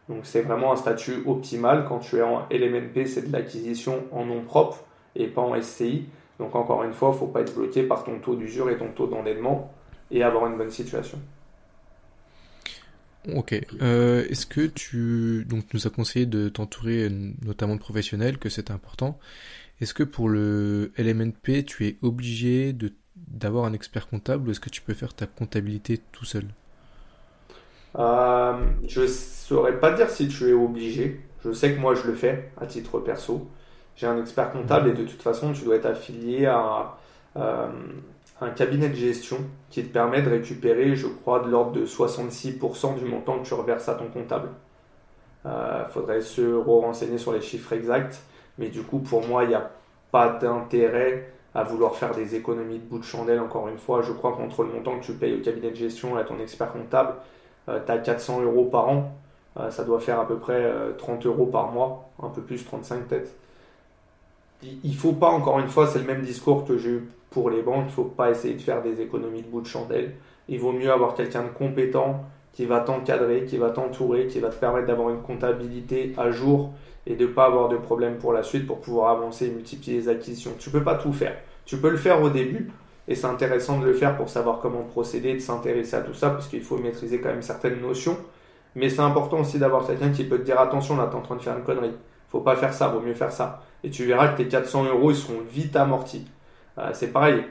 Donc 0.10 0.22
c'est 0.24 0.42
vraiment 0.42 0.74
un 0.74 0.76
statut 0.76 1.24
optimal. 1.26 1.86
Quand 1.88 2.00
tu 2.00 2.18
es 2.18 2.22
en 2.22 2.48
LMNP, 2.50 3.06
c'est 3.06 3.28
de 3.28 3.32
l'acquisition 3.32 4.04
en 4.12 4.26
nom 4.26 4.42
propre 4.42 4.84
et 5.16 5.28
pas 5.28 5.42
en 5.42 5.62
SCI. 5.62 6.06
Donc 6.40 6.56
encore 6.56 6.84
une 6.84 6.94
fois, 6.94 7.10
il 7.10 7.14
ne 7.14 7.18
faut 7.20 7.28
pas 7.28 7.42
être 7.42 7.54
bloqué 7.54 7.84
par 7.84 8.04
ton 8.04 8.20
taux 8.20 8.36
d'usure 8.36 8.70
et 8.72 8.78
ton 8.78 8.88
taux 8.88 9.08
d'endettement 9.08 9.72
et 10.10 10.24
avoir 10.24 10.48
une 10.48 10.58
bonne 10.58 10.72
situation. 10.72 11.20
Ok. 13.34 13.56
Euh, 13.82 14.26
est-ce 14.30 14.46
que 14.46 14.66
tu 14.66 15.46
donc 15.48 15.66
nous 15.74 15.88
as 15.88 15.90
conseillé 15.90 16.26
de 16.26 16.50
t'entourer 16.50 17.10
notamment 17.44 17.76
de 17.76 17.80
professionnels, 17.80 18.38
que 18.38 18.50
c'est 18.50 18.72
important. 18.72 19.18
Est-ce 19.82 19.94
que 19.94 20.04
pour 20.04 20.30
le 20.30 20.92
LMNP, 20.98 21.66
tu 21.66 21.88
es 21.88 21.98
obligé 22.02 22.74
de 22.74 22.94
d'avoir 23.16 23.66
un 23.66 23.74
expert 23.74 24.08
comptable 24.08 24.48
ou 24.48 24.52
est-ce 24.52 24.60
que 24.60 24.70
tu 24.70 24.82
peux 24.82 24.94
faire 24.94 25.14
ta 25.14 25.28
comptabilité 25.28 26.00
tout 26.12 26.26
seul? 26.26 26.46
Euh, 27.98 28.54
je 28.88 29.06
saurais 29.06 29.80
pas 29.80 29.92
dire 29.92 30.10
si 30.10 30.28
tu 30.28 30.50
es 30.50 30.54
obligé. 30.54 31.22
Je 31.44 31.52
sais 31.52 31.74
que 31.74 31.80
moi 31.80 31.96
je 31.96 32.08
le 32.08 32.16
fais 32.16 32.52
à 32.60 32.66
titre 32.66 33.00
perso. 33.00 33.48
J'ai 33.96 34.08
un 34.08 34.20
expert 34.20 34.52
comptable 34.52 34.90
et 34.90 34.94
de 34.94 35.04
toute 35.04 35.22
façon 35.22 35.54
tu 35.54 35.64
dois 35.66 35.76
être 35.76 35.86
affilié 35.86 36.46
à 36.48 36.98
euh, 37.38 37.68
un 38.42 38.50
cabinet 38.50 38.90
de 38.90 38.96
gestion 38.96 39.38
qui 39.70 39.84
te 39.84 39.94
permet 39.94 40.22
de 40.22 40.30
récupérer, 40.30 40.96
je 40.96 41.08
crois, 41.08 41.42
de 41.42 41.50
l'ordre 41.50 41.74
de 41.74 41.86
66% 41.86 42.98
du 42.98 43.06
montant 43.06 43.40
que 43.40 43.48
tu 43.48 43.54
reverses 43.54 43.90
à 43.90 43.96
ton 43.96 44.08
comptable. 44.08 44.50
Il 45.46 45.50
euh, 45.52 45.88
faudrait 45.90 46.22
se 46.22 46.56
renseigner 46.56 47.18
sur 47.18 47.34
les 47.34 47.42
chiffres 47.42 47.74
exacts, 47.74 48.24
mais 48.58 48.70
du 48.70 48.84
coup 48.84 49.00
pour 49.00 49.26
moi 49.28 49.44
il 49.44 49.50
n'y 49.50 49.56
a 49.56 49.72
pas 50.12 50.30
d'intérêt 50.30 51.34
à 51.56 51.64
vouloir 51.64 51.96
faire 51.96 52.14
des 52.14 52.36
économies 52.36 52.80
de 52.80 52.84
bout 52.84 53.00
de 53.00 53.04
chandelle. 53.04 53.40
Encore 53.40 53.68
une 53.68 53.78
fois, 53.78 54.02
je 54.02 54.12
crois 54.12 54.34
qu'entre 54.36 54.64
le 54.64 54.72
montant 54.72 54.98
que 54.98 55.04
tu 55.04 55.14
payes 55.14 55.36
au 55.36 55.40
cabinet 55.40 55.70
de 55.70 55.76
gestion 55.76 56.18
et 56.18 56.22
à 56.22 56.24
ton 56.24 56.40
expert 56.40 56.72
comptable, 56.72 57.14
euh, 57.70 57.80
tu 57.86 57.92
as 57.92 57.98
400 58.00 58.42
euros 58.42 58.66
par 58.66 58.90
an, 58.90 59.12
euh, 59.60 59.70
ça 59.70 59.84
doit 59.84 60.00
faire 60.00 60.20
à 60.20 60.28
peu 60.28 60.38
près 60.38 60.64
30 60.98 61.26
euh, 61.26 61.30
euros 61.30 61.46
par 61.46 61.72
mois, 61.72 62.10
un 62.22 62.30
peu 62.30 62.42
plus, 62.42 62.66
35 62.66 63.04
peut-être. 63.04 63.32
Il 64.84 64.96
faut 64.96 65.12
pas, 65.12 65.30
encore 65.30 65.60
une 65.60 65.68
fois, 65.68 65.88
c'est 65.88 66.00
le 66.00 66.06
même 66.06 66.22
discours 66.22 66.66
que 66.66 66.78
j'ai 66.78 66.90
eu 66.90 67.10
pour 67.30 67.50
les 67.50 67.62
banques, 67.62 67.86
il 67.86 67.88
ne 67.88 67.92
faut 67.92 68.04
pas 68.06 68.32
essayer 68.32 68.54
de 68.54 68.62
faire 68.62 68.82
des 68.82 69.02
économies 69.02 69.42
de 69.42 69.48
bout 69.48 69.62
de 69.62 69.68
chandelle. 69.68 70.14
Il 70.48 70.60
vaut 70.60 70.72
mieux 70.72 70.92
avoir 70.92 71.16
quelqu'un 71.16 71.44
de 71.44 71.50
compétent 71.50 72.24
qui 72.54 72.66
va 72.66 72.80
t'encadrer, 72.80 73.46
qui 73.46 73.58
va 73.58 73.72
t'entourer, 73.72 74.28
qui 74.28 74.40
va 74.40 74.50
te 74.50 74.56
permettre 74.56 74.88
d'avoir 74.88 75.10
une 75.10 75.22
comptabilité 75.22 76.14
à 76.18 76.32
jour 76.32 76.72
et 77.06 77.16
de 77.16 77.26
ne 77.26 77.32
pas 77.32 77.46
avoir 77.46 77.70
de 77.70 77.78
problème 77.78 78.18
pour 78.18 78.34
la 78.34 78.44
suite 78.44 78.66
pour 78.66 78.80
pouvoir 78.80 79.10
avancer 79.10 79.48
et 79.48 79.50
multiplier 79.50 79.98
les 79.98 80.10
acquisitions. 80.10 80.52
Tu 80.60 80.70
peux 80.70 80.84
pas 80.84 80.96
tout 80.96 81.14
faire. 81.14 81.36
Tu 81.66 81.78
peux 81.78 81.90
le 81.90 81.98
faire 81.98 82.22
au 82.22 82.30
début, 82.30 82.72
et 83.08 83.16
c'est 83.16 83.28
intéressant 83.28 83.80
de 83.80 83.86
le 83.86 83.94
faire 83.94 84.16
pour 84.16 84.30
savoir 84.30 84.60
comment 84.60 84.84
procéder, 84.84 85.34
de 85.34 85.40
s'intéresser 85.40 85.96
à 85.96 86.02
tout 86.02 86.14
ça, 86.14 86.30
parce 86.30 86.48
qu'il 86.48 86.62
faut 86.62 86.78
maîtriser 86.78 87.20
quand 87.20 87.30
même 87.30 87.42
certaines 87.42 87.82
notions. 87.82 88.18
Mais 88.76 88.90
c'est 88.90 89.02
important 89.02 89.42
aussi 89.42 89.60
d'avoir 89.60 89.86
quelqu'un 89.86 90.12
qui 90.12 90.24
peut 90.24 90.40
te 90.40 90.44
dire 90.44 90.60
attention, 90.60 90.98
là, 90.98 91.08
tu 91.10 91.16
es 91.16 91.20
en 91.20 91.22
train 91.22 91.36
de 91.36 91.42
faire 91.42 91.58
une 91.58 91.64
connerie. 91.64 91.94
Faut 92.30 92.40
pas 92.40 92.56
faire 92.56 92.74
ça, 92.74 92.88
vaut 92.88 93.02
mieux 93.02 93.14
faire 93.14 93.32
ça. 93.32 93.62
Et 93.84 93.90
tu 93.90 94.06
verras 94.06 94.30
que 94.30 94.38
tes 94.38 94.48
400 94.48 94.86
euros, 94.86 95.12
ils 95.12 95.18
seront 95.18 95.42
vite 95.52 95.76
amortis. 95.76 96.26
Euh, 96.78 96.90
c'est 96.94 97.12
pareil. 97.12 97.44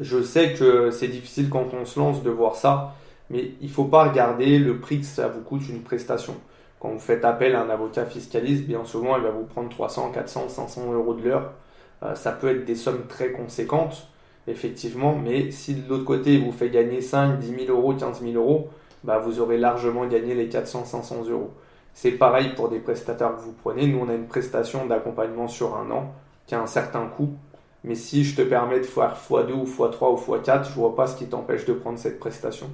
Je 0.00 0.22
sais 0.22 0.54
que 0.54 0.90
c'est 0.90 1.08
difficile 1.08 1.48
quand 1.48 1.66
on 1.74 1.84
se 1.84 1.98
lance 1.98 2.22
de 2.22 2.30
voir 2.30 2.54
ça, 2.54 2.94
mais 3.30 3.52
il 3.60 3.70
faut 3.70 3.84
pas 3.84 4.04
regarder 4.04 4.58
le 4.58 4.78
prix 4.78 5.00
que 5.00 5.06
ça 5.06 5.28
vous 5.28 5.40
coûte 5.40 5.68
une 5.68 5.82
prestation. 5.82 6.36
Quand 6.84 6.90
vous 6.90 6.98
faites 6.98 7.24
appel 7.24 7.56
à 7.56 7.62
un 7.62 7.70
avocat 7.70 8.04
fiscaliste, 8.04 8.66
bien 8.66 8.84
souvent, 8.84 9.16
il 9.16 9.22
va 9.22 9.30
vous 9.30 9.44
prendre 9.44 9.70
300, 9.70 10.10
400, 10.12 10.50
500 10.50 10.92
euros 10.92 11.14
de 11.14 11.26
l'heure. 11.26 11.52
Euh, 12.02 12.14
ça 12.14 12.30
peut 12.30 12.48
être 12.48 12.66
des 12.66 12.74
sommes 12.74 13.06
très 13.06 13.32
conséquentes 13.32 14.06
effectivement, 14.46 15.16
mais 15.16 15.50
si 15.50 15.76
de 15.76 15.88
l'autre 15.88 16.04
côté 16.04 16.34
il 16.34 16.44
vous 16.44 16.52
fait 16.52 16.68
gagner 16.68 17.00
5, 17.00 17.38
10 17.38 17.64
000 17.68 17.74
euros, 17.74 17.94
15 17.94 18.20
000 18.20 18.34
euros, 18.34 18.68
bah 19.02 19.16
vous 19.16 19.40
aurez 19.40 19.56
largement 19.56 20.04
gagné 20.04 20.34
les 20.34 20.50
400, 20.50 20.84
500 20.84 21.24
euros. 21.30 21.52
C'est 21.94 22.10
pareil 22.10 22.50
pour 22.54 22.68
des 22.68 22.80
prestataires 22.80 23.34
que 23.34 23.40
vous 23.40 23.54
prenez. 23.54 23.86
Nous, 23.86 24.00
on 24.00 24.10
a 24.10 24.14
une 24.14 24.26
prestation 24.26 24.84
d'accompagnement 24.84 25.48
sur 25.48 25.78
un 25.78 25.90
an 25.90 26.12
qui 26.46 26.54
a 26.54 26.60
un 26.60 26.66
certain 26.66 27.06
coût. 27.06 27.30
Mais 27.82 27.94
si 27.94 28.24
je 28.24 28.36
te 28.36 28.42
permets 28.42 28.80
de 28.80 28.84
faire 28.84 29.16
x2 29.16 29.52
ou 29.52 29.64
x3 29.64 30.12
ou 30.12 30.34
x4, 30.36 30.68
je 30.68 30.74
vois 30.74 30.94
pas 30.94 31.06
ce 31.06 31.16
qui 31.16 31.24
t'empêche 31.28 31.64
de 31.64 31.72
prendre 31.72 31.98
cette 31.98 32.20
prestation. 32.20 32.68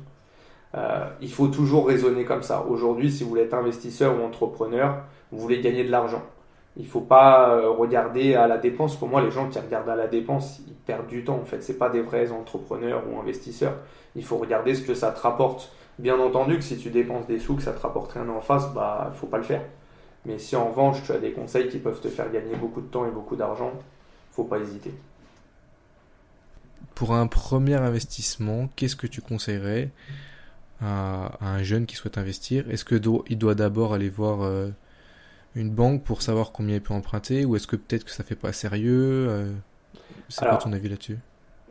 Euh, 0.74 1.09
il 1.20 1.33
faut 1.33 1.48
toujours 1.48 1.88
raisonner 1.88 2.24
comme 2.24 2.42
ça. 2.42 2.62
Aujourd'hui, 2.62 3.11
si 3.11 3.24
vous 3.24 3.30
voulez 3.30 3.42
être 3.42 3.54
investisseur 3.54 4.18
ou 4.18 4.24
entrepreneur, 4.24 5.02
vous 5.33 5.38
voulez 5.38 5.61
gagner 5.61 5.85
de 5.85 5.90
l'argent. 5.90 6.22
Il 6.76 6.87
faut 6.87 7.00
pas 7.00 7.50
euh, 7.50 7.70
regarder 7.70 8.35
à 8.35 8.46
la 8.46 8.56
dépense. 8.56 8.96
Pour 8.96 9.09
moi, 9.09 9.20
les 9.20 9.30
gens 9.30 9.48
qui 9.48 9.59
regardent 9.59 9.88
à 9.88 9.96
la 9.96 10.06
dépense, 10.06 10.61
ils 10.66 10.74
perdent 10.74 11.09
du 11.09 11.24
temps. 11.24 11.40
En 11.42 11.44
fait, 11.44 11.62
c'est 11.62 11.78
pas 11.78 11.88
des 11.88 12.00
vrais 12.00 12.30
entrepreneurs 12.30 13.02
ou 13.11 13.18
investisseurs. 13.18 13.74
Il 14.14 14.24
faut 14.24 14.38
regarder 14.38 14.74
ce 14.74 14.83
que 14.83 14.94
ça 14.94 15.11
te 15.11 15.20
rapporte. 15.20 15.72
Bien 15.98 16.18
entendu 16.18 16.56
que 16.56 16.64
si 16.64 16.78
tu 16.78 16.90
dépenses 16.90 17.26
des 17.26 17.38
sous, 17.38 17.56
que 17.56 17.62
ça 17.62 17.72
te 17.72 17.80
rapporte 17.80 18.12
rien 18.12 18.28
en 18.28 18.40
face, 18.40 18.72
bah, 18.72 19.12
faut 19.14 19.26
pas 19.26 19.38
le 19.38 19.42
faire. 19.42 19.62
Mais 20.24 20.38
si 20.38 20.54
en 20.54 20.68
revanche, 20.68 21.02
tu 21.02 21.12
as 21.12 21.18
des 21.18 21.33
conseils 21.33 21.68
qui 21.68 21.78
peuvent 21.78 22.00
te 22.00 22.09
faire 22.09 22.30
gagner 22.30 22.54
beaucoup 22.54 22.80
de 22.80 22.87
temps 22.87 23.06
et 23.06 23.11
beaucoup 23.11 23.37
d'argent, 23.37 23.72
faut 24.33 24.44
pas 24.44 24.59
hésiter. 24.59 24.94
Pour 26.94 27.12
un 27.12 27.26
premier 27.26 27.74
investissement, 27.74 28.68
qu'est-ce 28.76 28.96
que 28.96 29.06
tu 29.06 29.20
conseillerais? 29.20 29.90
À, 30.83 31.33
un 31.40 31.62
jeune 31.62 31.87
qui 31.87 31.97
souhaite 31.97 32.19
investir 32.19 32.71
Est-ce 32.71 32.85
qu'il 32.85 33.38
doit 33.38 33.55
d'abord 33.55 33.95
aller 33.95 34.09
voir 34.09 34.43
euh, 34.43 34.69
une 35.55 35.71
banque 35.71 36.05
pour 36.05 36.23
savoir 36.23 36.53
combien 36.53 36.77
il 36.77 36.83
peut 36.83 36.95
emprunter 36.95 37.45
ou 37.45 37.57
est-ce 37.57 37.66
que 37.66 37.77
peut-être 37.77 38.05
que 38.05 38.11
ça 38.11 38.25
fait 38.25 38.37
pas 38.37 38.53
sérieux 38.53 39.27
euh, 39.29 39.53
C'est 40.29 40.47
quoi 40.47 40.57
ton 40.57 40.73
avis 40.73 40.88
là-dessus? 40.88 41.19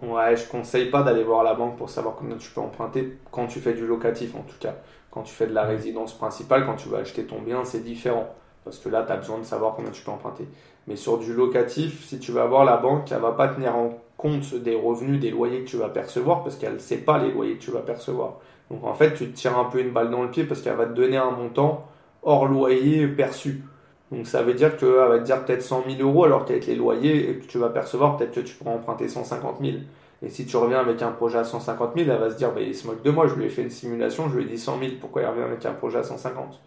Ouais, 0.01 0.37
je 0.37 0.47
conseille 0.47 0.89
pas 0.89 1.03
d'aller 1.03 1.23
voir 1.23 1.43
la 1.43 1.53
banque 1.53 1.77
pour 1.77 1.89
savoir 1.89 2.15
combien 2.15 2.37
tu 2.37 2.49
peux 2.51 2.61
emprunter 2.61 3.17
quand 3.31 3.47
tu 3.47 3.59
fais 3.59 3.73
du 3.73 3.85
locatif 3.85 4.35
en 4.35 4.43
tout 4.43 4.57
cas. 4.59 4.75
Quand 5.11 5.23
tu 5.23 5.33
fais 5.33 5.47
de 5.47 5.53
la 5.53 5.63
résidence 5.63 6.13
principale, 6.13 6.65
quand 6.65 6.75
tu 6.75 6.87
vas 6.87 6.99
acheter 6.99 7.25
ton 7.25 7.41
bien, 7.41 7.65
c'est 7.65 7.83
différent. 7.83 8.33
Parce 8.63 8.77
que 8.77 8.89
là, 8.89 9.03
tu 9.03 9.11
as 9.11 9.17
besoin 9.17 9.39
de 9.39 9.43
savoir 9.43 9.75
combien 9.75 9.91
tu 9.91 10.03
peux 10.03 10.11
emprunter. 10.11 10.47
Mais 10.87 10.95
sur 10.95 11.17
du 11.17 11.33
locatif, 11.33 12.05
si 12.05 12.19
tu 12.19 12.31
vas 12.31 12.45
voir 12.45 12.63
la 12.63 12.77
banque, 12.77 13.11
elle 13.11 13.19
va 13.19 13.31
pas 13.31 13.47
tenir 13.47 13.75
en 13.75 13.97
compte 14.17 14.53
des 14.53 14.75
revenus, 14.75 15.19
des 15.19 15.31
loyers 15.31 15.63
que 15.63 15.69
tu 15.69 15.77
vas 15.77 15.89
percevoir, 15.89 16.43
parce 16.43 16.55
qu'elle 16.55 16.73
ne 16.73 16.79
sait 16.79 16.97
pas 16.97 17.17
les 17.17 17.31
loyers 17.31 17.55
que 17.55 17.63
tu 17.63 17.71
vas 17.71 17.81
percevoir. 17.81 18.39
Donc 18.69 18.83
en 18.83 18.93
fait, 18.93 19.13
tu 19.13 19.29
te 19.29 19.35
tires 19.35 19.57
un 19.57 19.65
peu 19.65 19.79
une 19.79 19.91
balle 19.91 20.11
dans 20.11 20.23
le 20.23 20.29
pied 20.29 20.43
parce 20.43 20.61
qu'elle 20.61 20.75
va 20.75 20.85
te 20.85 20.93
donner 20.93 21.17
un 21.17 21.31
montant 21.31 21.87
hors 22.23 22.45
loyer 22.47 23.07
perçu. 23.07 23.63
Donc 24.11 24.27
ça 24.27 24.41
veut 24.41 24.53
dire 24.53 24.77
qu'elle 24.77 24.89
va 24.89 25.19
te 25.19 25.23
dire 25.23 25.45
peut-être 25.45 25.61
100 25.61 25.83
000 25.97 26.01
euros 26.01 26.25
alors 26.25 26.45
qu'avec 26.45 26.65
les 26.65 26.75
loyers 26.75 27.37
que 27.37 27.45
tu 27.45 27.57
vas 27.57 27.69
percevoir, 27.69 28.17
peut-être 28.17 28.33
que 28.33 28.39
tu 28.39 28.55
pourras 28.55 28.71
emprunter 28.71 29.07
150 29.07 29.57
000. 29.61 29.77
Et 30.21 30.29
si 30.29 30.45
tu 30.45 30.57
reviens 30.57 30.79
avec 30.79 31.01
un 31.01 31.11
projet 31.11 31.37
à 31.37 31.43
150 31.43 31.93
000, 31.95 32.09
elle 32.11 32.19
va 32.19 32.29
se 32.29 32.35
dire, 32.35 32.51
bah, 32.51 32.61
il 32.61 32.75
se 32.75 32.87
moque 32.87 33.01
de 33.03 33.11
moi, 33.11 33.27
je 33.27 33.35
lui 33.35 33.45
ai 33.45 33.49
fait 33.49 33.61
une 33.61 33.69
simulation, 33.69 34.29
je 34.29 34.37
lui 34.37 34.43
ai 34.43 34.47
dit 34.47 34.57
100 34.57 34.79
000, 34.79 34.91
pourquoi 34.99 35.21
il 35.21 35.27
revient 35.27 35.43
avec 35.43 35.65
un 35.65 35.73
projet 35.73 35.99
à 35.99 36.03
150 36.03 36.59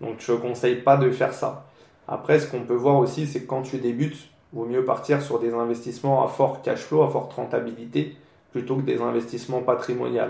Donc 0.00 0.14
je 0.18 0.32
ne 0.32 0.38
conseille 0.38 0.76
pas 0.76 0.96
de 0.96 1.10
faire 1.10 1.34
ça. 1.34 1.66
Après, 2.08 2.38
ce 2.38 2.50
qu'on 2.50 2.60
peut 2.60 2.74
voir 2.74 2.96
aussi, 2.96 3.26
c'est 3.26 3.42
que 3.42 3.46
quand 3.46 3.62
tu 3.62 3.78
débutes, 3.78 4.16
il 4.52 4.58
vaut 4.58 4.66
mieux 4.66 4.84
partir 4.84 5.20
sur 5.20 5.38
des 5.38 5.52
investissements 5.52 6.24
à 6.24 6.28
fort 6.28 6.62
cash 6.62 6.80
flow, 6.80 7.02
à 7.02 7.08
forte 7.08 7.32
rentabilité, 7.32 8.16
plutôt 8.52 8.76
que 8.76 8.82
des 8.82 9.00
investissements 9.02 9.60
patrimoniaux. 9.60 10.22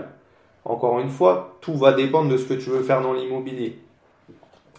Encore 0.65 0.99
une 0.99 1.09
fois, 1.09 1.57
tout 1.61 1.75
va 1.75 1.93
dépendre 1.93 2.29
de 2.29 2.37
ce 2.37 2.45
que 2.45 2.55
tu 2.55 2.69
veux 2.69 2.81
faire 2.81 3.01
dans 3.01 3.13
l'immobilier. 3.13 3.79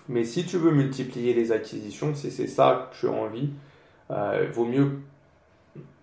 Mais 0.08 0.24
si 0.24 0.44
tu 0.44 0.58
veux 0.58 0.70
multiplier 0.70 1.34
les 1.34 1.52
acquisitions, 1.52 2.14
si 2.14 2.30
c'est 2.30 2.46
ça 2.46 2.90
que 2.90 2.96
tu 2.96 3.08
as 3.08 3.12
envie, 3.12 3.50
euh, 4.10 4.42
il 4.44 4.50
vaut 4.50 4.64
mieux 4.64 4.98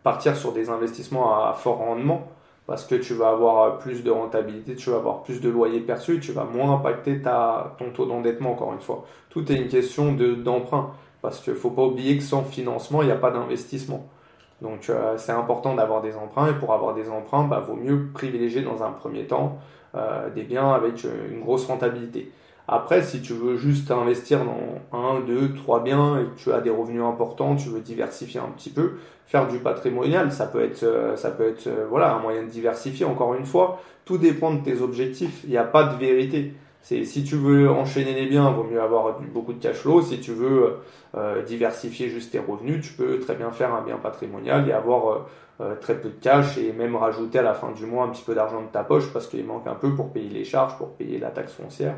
partir 0.03 0.35
sur 0.35 0.51
des 0.51 0.69
investissements 0.69 1.45
à 1.45 1.53
fort 1.53 1.77
rendement 1.77 2.27
parce 2.65 2.85
que 2.85 2.95
tu 2.95 3.13
vas 3.13 3.29
avoir 3.29 3.79
plus 3.79 4.03
de 4.03 4.11
rentabilité, 4.11 4.75
tu 4.75 4.89
vas 4.89 4.97
avoir 4.97 5.23
plus 5.23 5.41
de 5.41 5.49
loyers 5.49 5.81
perçus, 5.81 6.19
tu 6.19 6.31
vas 6.31 6.45
moins 6.45 6.73
impacter 6.75 7.21
ta, 7.21 7.75
ton 7.77 7.91
taux 7.91 8.05
d'endettement 8.05 8.53
encore 8.53 8.73
une 8.73 8.81
fois. 8.81 9.05
Tout 9.29 9.51
est 9.51 9.55
une 9.55 9.67
question 9.67 10.13
d'emprunt. 10.13 10.91
Parce 11.21 11.39
qu'il 11.39 11.53
ne 11.53 11.57
faut 11.57 11.69
pas 11.69 11.83
oublier 11.83 12.17
que 12.17 12.23
sans 12.23 12.43
financement, 12.43 13.01
il 13.01 13.05
n'y 13.05 13.11
a 13.11 13.17
pas 13.17 13.31
d'investissement. 13.31 14.09
Donc 14.61 14.89
euh, 14.89 15.17
c'est 15.17 15.31
important 15.31 15.75
d'avoir 15.75 16.01
des 16.01 16.15
emprunts 16.15 16.49
et 16.49 16.53
pour 16.53 16.73
avoir 16.73 16.93
des 16.93 17.09
emprunts, 17.09 17.45
bah, 17.45 17.59
vaut 17.59 17.75
mieux 17.75 18.07
privilégier 18.13 18.61
dans 18.61 18.83
un 18.83 18.91
premier 18.91 19.25
temps 19.25 19.57
euh, 19.95 20.29
des 20.29 20.43
biens 20.43 20.71
avec 20.71 21.03
une 21.03 21.41
grosse 21.41 21.65
rentabilité. 21.65 22.31
Après, 22.67 23.03
si 23.03 23.21
tu 23.21 23.33
veux 23.33 23.57
juste 23.57 23.91
investir 23.91 24.45
dans 24.45 24.97
un, 24.97 25.19
deux, 25.19 25.53
trois 25.53 25.83
biens 25.83 26.19
et 26.19 26.23
que 26.23 26.39
tu 26.39 26.51
as 26.53 26.61
des 26.61 26.69
revenus 26.69 27.03
importants, 27.03 27.55
tu 27.55 27.67
veux 27.67 27.81
diversifier 27.81 28.39
un 28.39 28.49
petit 28.55 28.69
peu, 28.69 28.93
faire 29.25 29.47
du 29.47 29.59
patrimonial, 29.59 30.31
ça 30.31 30.45
peut 30.45 30.63
être, 30.63 30.83
euh, 30.83 31.15
euh, 31.67 31.85
voilà, 31.89 32.13
un 32.13 32.19
moyen 32.19 32.43
de 32.43 32.47
diversifier. 32.47 33.05
Encore 33.05 33.33
une 33.33 33.45
fois, 33.45 33.81
tout 34.05 34.17
dépend 34.17 34.53
de 34.53 34.63
tes 34.63 34.81
objectifs. 34.81 35.41
Il 35.43 35.49
n'y 35.49 35.57
a 35.57 35.65
pas 35.65 35.83
de 35.83 35.97
vérité. 35.97 36.53
C'est 36.83 37.03
si 37.05 37.23
tu 37.23 37.35
veux 37.35 37.69
enchaîner 37.71 38.13
les 38.13 38.27
biens, 38.27 38.49
il 38.51 38.55
vaut 38.55 38.63
mieux 38.63 38.81
avoir 38.81 39.19
beaucoup 39.33 39.53
de 39.53 39.59
cash 39.59 39.77
flow. 39.77 40.01
Si 40.01 40.19
tu 40.19 40.31
veux 40.31 40.77
euh, 41.15 41.41
diversifier 41.41 42.09
juste 42.09 42.33
tes 42.33 42.39
revenus, 42.39 42.85
tu 42.85 42.93
peux 42.93 43.19
très 43.19 43.35
bien 43.35 43.51
faire 43.51 43.73
un 43.73 43.81
bien 43.81 43.97
patrimonial 43.97 44.69
et 44.69 44.71
avoir 44.71 45.27
très 45.79 45.95
peu 45.97 46.09
de 46.09 46.15
cash 46.15 46.57
et 46.57 46.73
même 46.73 46.95
rajouter 46.95 47.39
à 47.39 47.41
la 47.41 47.53
fin 47.53 47.71
du 47.71 47.85
mois 47.85 48.05
un 48.05 48.09
petit 48.09 48.23
peu 48.23 48.35
d'argent 48.35 48.61
de 48.61 48.67
ta 48.67 48.83
poche 48.83 49.13
parce 49.13 49.27
qu'il 49.27 49.45
manque 49.45 49.65
un 49.65 49.75
peu 49.75 49.95
pour 49.95 50.11
payer 50.11 50.29
les 50.29 50.43
charges, 50.43 50.77
pour 50.77 50.89
payer 50.89 51.19
la 51.19 51.29
taxe 51.29 51.53
foncière. 51.53 51.95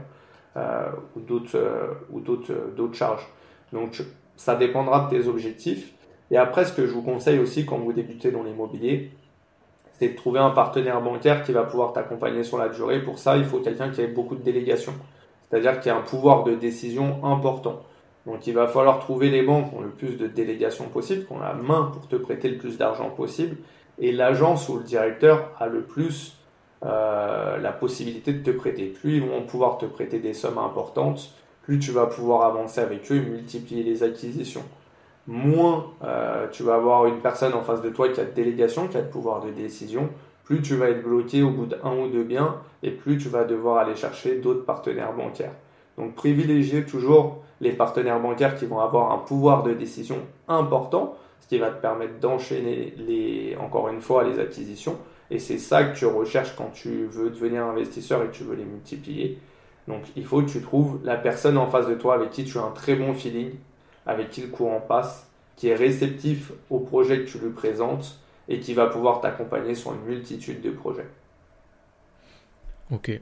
Euh, 0.58 0.90
ou 1.18 1.20
d'autres 1.20 1.58
euh, 1.58 1.96
euh, 2.16 2.72
d'autres 2.78 2.94
charges. 2.94 3.28
Donc 3.74 4.02
ça 4.38 4.56
dépendra 4.56 5.06
de 5.06 5.18
tes 5.18 5.28
objectifs. 5.28 5.94
Et 6.32 6.38
après, 6.38 6.64
ce 6.64 6.72
que 6.72 6.88
je 6.88 6.94
vous 6.94 7.02
conseille 7.02 7.40
aussi 7.40 7.66
quand 7.66 7.78
vous 7.78 7.92
débutez 7.92 8.32
dans 8.32 8.42
l'immobilier, 8.42 9.12
c'est 9.98 10.10
de 10.10 10.16
trouver 10.16 10.40
un 10.40 10.50
partenaire 10.50 11.02
bancaire 11.02 11.44
qui 11.44 11.52
va 11.52 11.64
pouvoir 11.64 11.94
t'accompagner 11.94 12.44
sur 12.44 12.58
la 12.58 12.70
durée. 12.70 13.02
Pour 13.02 13.18
ça, 13.18 13.38
il 13.38 13.46
faut 13.46 13.60
quelqu'un 13.60 13.90
qui 13.90 14.02
ait 14.02 14.08
beaucoup 14.08 14.36
de 14.36 14.44
délégation, 14.44 14.94
c'est-à-dire 15.50 15.80
qui 15.80 15.90
a 15.90 15.96
un 15.96 16.02
pouvoir 16.02 16.44
de 16.44 16.56
décision 16.56 17.24
important. 17.24 17.82
Donc 18.26 18.48
il 18.48 18.54
va 18.54 18.68
falloir 18.68 19.00
trouver 19.00 19.30
les 19.30 19.44
banques 19.44 19.70
qui 19.70 19.76
ont 19.76 19.82
le 19.82 19.90
plus 19.90 20.18
de 20.18 20.28
délégation 20.28 20.86
possible, 20.86 21.26
qui 21.26 21.32
ont 21.32 21.40
la 21.40 21.54
main 21.54 21.92
pour 21.94 22.08
te 22.08 22.16
prêter 22.16 22.50
le 22.50 22.58
plus 22.58 22.78
d'argent 22.78 23.10
possible, 23.10 23.58
et 24.00 24.12
l'agence 24.12 24.68
ou 24.68 24.78
le 24.78 24.84
directeur 24.84 25.52
a 25.60 25.68
le 25.68 25.82
plus 25.82 26.38
euh, 26.84 27.58
la 27.58 27.72
possibilité 27.72 28.34
de 28.34 28.44
te 28.44 28.52
prêter. 28.52 28.88
Plus 28.88 29.18
ils 29.18 29.24
vont 29.24 29.44
pouvoir 29.44 29.78
te 29.78 29.86
prêter 29.86 30.20
des 30.20 30.34
sommes 30.34 30.58
importantes, 30.58 31.32
plus 31.62 31.80
tu 31.80 31.92
vas 31.92 32.08
pouvoir 32.08 32.44
avancer 32.44 32.82
avec 32.82 33.10
eux 33.12 33.16
et 33.16 33.22
multiplier 33.22 33.84
les 33.84 34.04
acquisitions. 34.04 34.64
Moins 35.28 35.88
euh, 36.04 36.48
tu 36.52 36.64
vas 36.64 36.76
avoir 36.76 37.08
une 37.08 37.20
personne 37.20 37.54
en 37.54 37.62
face 37.62 37.82
de 37.82 37.90
toi 37.90 38.10
qui 38.10 38.20
a 38.20 38.26
de 38.26 38.32
délégation, 38.32 38.88
qui 38.88 38.98
a 38.98 39.02
de 39.02 39.10
pouvoir 39.10 39.42
de 39.42 39.50
décision, 39.50 40.10
plus 40.44 40.62
tu 40.62 40.76
vas 40.76 40.90
être 40.90 41.04
bloqué 41.04 41.42
au 41.42 41.50
bout 41.50 41.66
d'un 41.66 41.98
ou 41.98 42.08
deux 42.08 42.24
biens 42.24 42.58
et 42.84 42.92
plus 42.92 43.18
tu 43.18 43.30
vas 43.30 43.44
devoir 43.44 43.78
aller 43.78 43.96
chercher 43.96 44.36
d'autres 44.36 44.64
partenaires 44.64 45.14
bancaires. 45.14 45.54
Donc 45.98 46.14
privilégier 46.14 46.86
toujours 46.86 47.42
les 47.62 47.72
partenaires 47.72 48.20
bancaires 48.20 48.56
qui 48.56 48.66
vont 48.66 48.80
avoir 48.80 49.12
un 49.12 49.18
pouvoir 49.18 49.64
de 49.64 49.74
décision 49.74 50.18
important, 50.48 51.16
ce 51.40 51.48
qui 51.48 51.58
va 51.58 51.72
te 51.72 51.82
permettre 51.82 52.20
d'enchaîner 52.20 52.94
les, 52.98 53.58
encore 53.60 53.90
une 53.90 54.02
fois 54.02 54.24
les 54.24 54.40
acquisitions 54.40 54.98
et 55.32 55.40
c'est 55.40 55.58
ça 55.58 55.84
que 55.84 55.98
tu 55.98 56.06
recherches 56.06 56.56
quand 56.56 56.72
tu 56.74 57.06
veux 57.06 57.30
devenir 57.30 57.66
investisseur 57.66 58.24
et 58.24 58.28
que 58.28 58.34
tu 58.34 58.44
veux 58.44 58.56
les 58.56 58.66
multiplier. 58.66 59.40
Donc 59.88 60.04
il 60.16 60.26
faut 60.26 60.42
que 60.42 60.50
tu 60.50 60.62
trouves 60.62 61.00
la 61.04 61.16
personne 61.16 61.58
en 61.58 61.68
face 61.68 61.88
de 61.88 61.96
toi 61.96 62.16
avec 62.16 62.30
qui 62.32 62.44
tu 62.44 62.58
as 62.58 62.64
un 62.64 62.72
très 62.72 62.96
bon 62.96 63.14
feeling, 63.14 63.52
avec 64.06 64.30
qui 64.30 64.42
le 64.42 64.48
courant 64.48 64.82
passe, 64.82 65.28
qui 65.56 65.70
est 65.70 65.76
réceptif 65.76 66.52
au 66.70 66.80
projet 66.80 67.20
que 67.20 67.30
tu 67.30 67.40
lui 67.40 67.52
présentes 67.52 68.20
et 68.48 68.60
qui 68.60 68.74
va 68.74 68.88
pouvoir 68.88 69.22
t'accompagner 69.22 69.76
sur 69.76 69.94
une 69.94 70.02
multitude 70.02 70.62
de 70.62 70.72
projets. 70.72 71.08
Ok. 72.92 73.20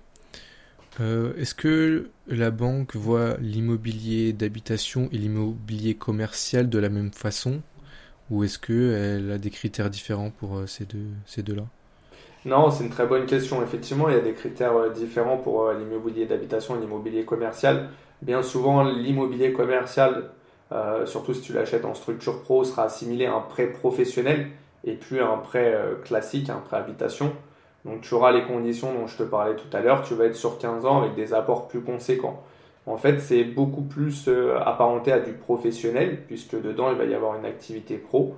Euh, 1.00 1.34
est-ce 1.38 1.56
que 1.56 2.10
la 2.28 2.52
banque 2.52 2.96
voit 2.96 3.38
l'immobilier 3.40 4.34
d'habitation 4.34 5.10
et 5.12 5.18
l'immobilier 5.18 5.96
commercial 5.96 6.70
de 6.70 6.78
la 6.78 6.90
même 6.90 7.12
façon 7.12 7.62
ou 8.30 8.44
est-ce 8.44 8.60
qu'elle 8.60 9.32
a 9.32 9.38
des 9.38 9.50
critères 9.50 9.90
différents 9.90 10.30
pour 10.30 10.58
euh, 10.58 10.68
ces 10.68 10.86
deux, 10.86 11.08
ces 11.26 11.44
deux-là? 11.44 11.64
Non, 12.46 12.70
c'est 12.70 12.84
une 12.84 12.90
très 12.90 13.08
bonne 13.08 13.26
question. 13.26 13.64
Effectivement, 13.64 14.10
il 14.10 14.16
y 14.16 14.18
a 14.18 14.22
des 14.22 14.34
critères 14.34 14.76
euh, 14.76 14.90
différents 14.90 15.38
pour 15.38 15.72
l'immobilier 15.72 16.26
d'habitation 16.26 16.76
et 16.76 16.80
l'immobilier 16.80 17.26
commercial. 17.26 17.90
Bien 18.22 18.44
souvent, 18.44 18.84
l'immobilier 18.84 19.52
commercial, 19.52 20.30
euh, 20.72 21.05
surtout 21.05 21.34
si 21.34 21.41
tu 21.41 21.53
l'achètes 21.53 21.86
en 21.86 21.93
structure 21.93 22.41
pro, 22.41 22.64
sera 22.64 22.84
assimilé 22.84 23.26
à 23.26 23.34
un 23.34 23.41
prêt 23.41 23.68
professionnel 23.68 24.47
et 24.86 24.93
plus 24.93 25.22
à 25.22 25.28
un 25.28 25.38
prêt 25.38 25.78
classique, 26.03 26.49
un 26.49 26.57
prêt 26.57 26.78
habitation. 26.78 27.32
Donc 27.86 28.01
tu 28.01 28.14
auras 28.14 28.32
les 28.32 28.43
conditions 28.43 28.93
dont 28.93 29.07
je 29.07 29.18
te 29.18 29.24
parlais 29.24 29.55
tout 29.55 29.76
à 29.76 29.82
l'heure. 29.82 30.03
Tu 30.03 30.14
vas 30.14 30.26
être 30.26 30.36
sur 30.36 30.57
15 30.57 30.86
ans 30.86 31.01
avec 31.01 31.16
des 31.16 31.34
apports 31.34 31.68
plus 31.68 31.82
conséquents. 31.82 32.43
En 32.86 32.97
fait, 32.97 33.20
c'est 33.20 33.45
beaucoup 33.45 33.84
plus 33.84 34.30
apparenté 34.59 35.14
à 35.14 35.20
du 35.20 35.32
professionnel, 35.32 36.24
puisque 36.28 36.61
dedans, 36.61 36.91
il 36.91 36.97
va 36.97 37.05
y 37.05 37.14
avoir 37.14 37.38
une 37.38 37.45
activité 37.45 37.95
pro. 37.95 38.36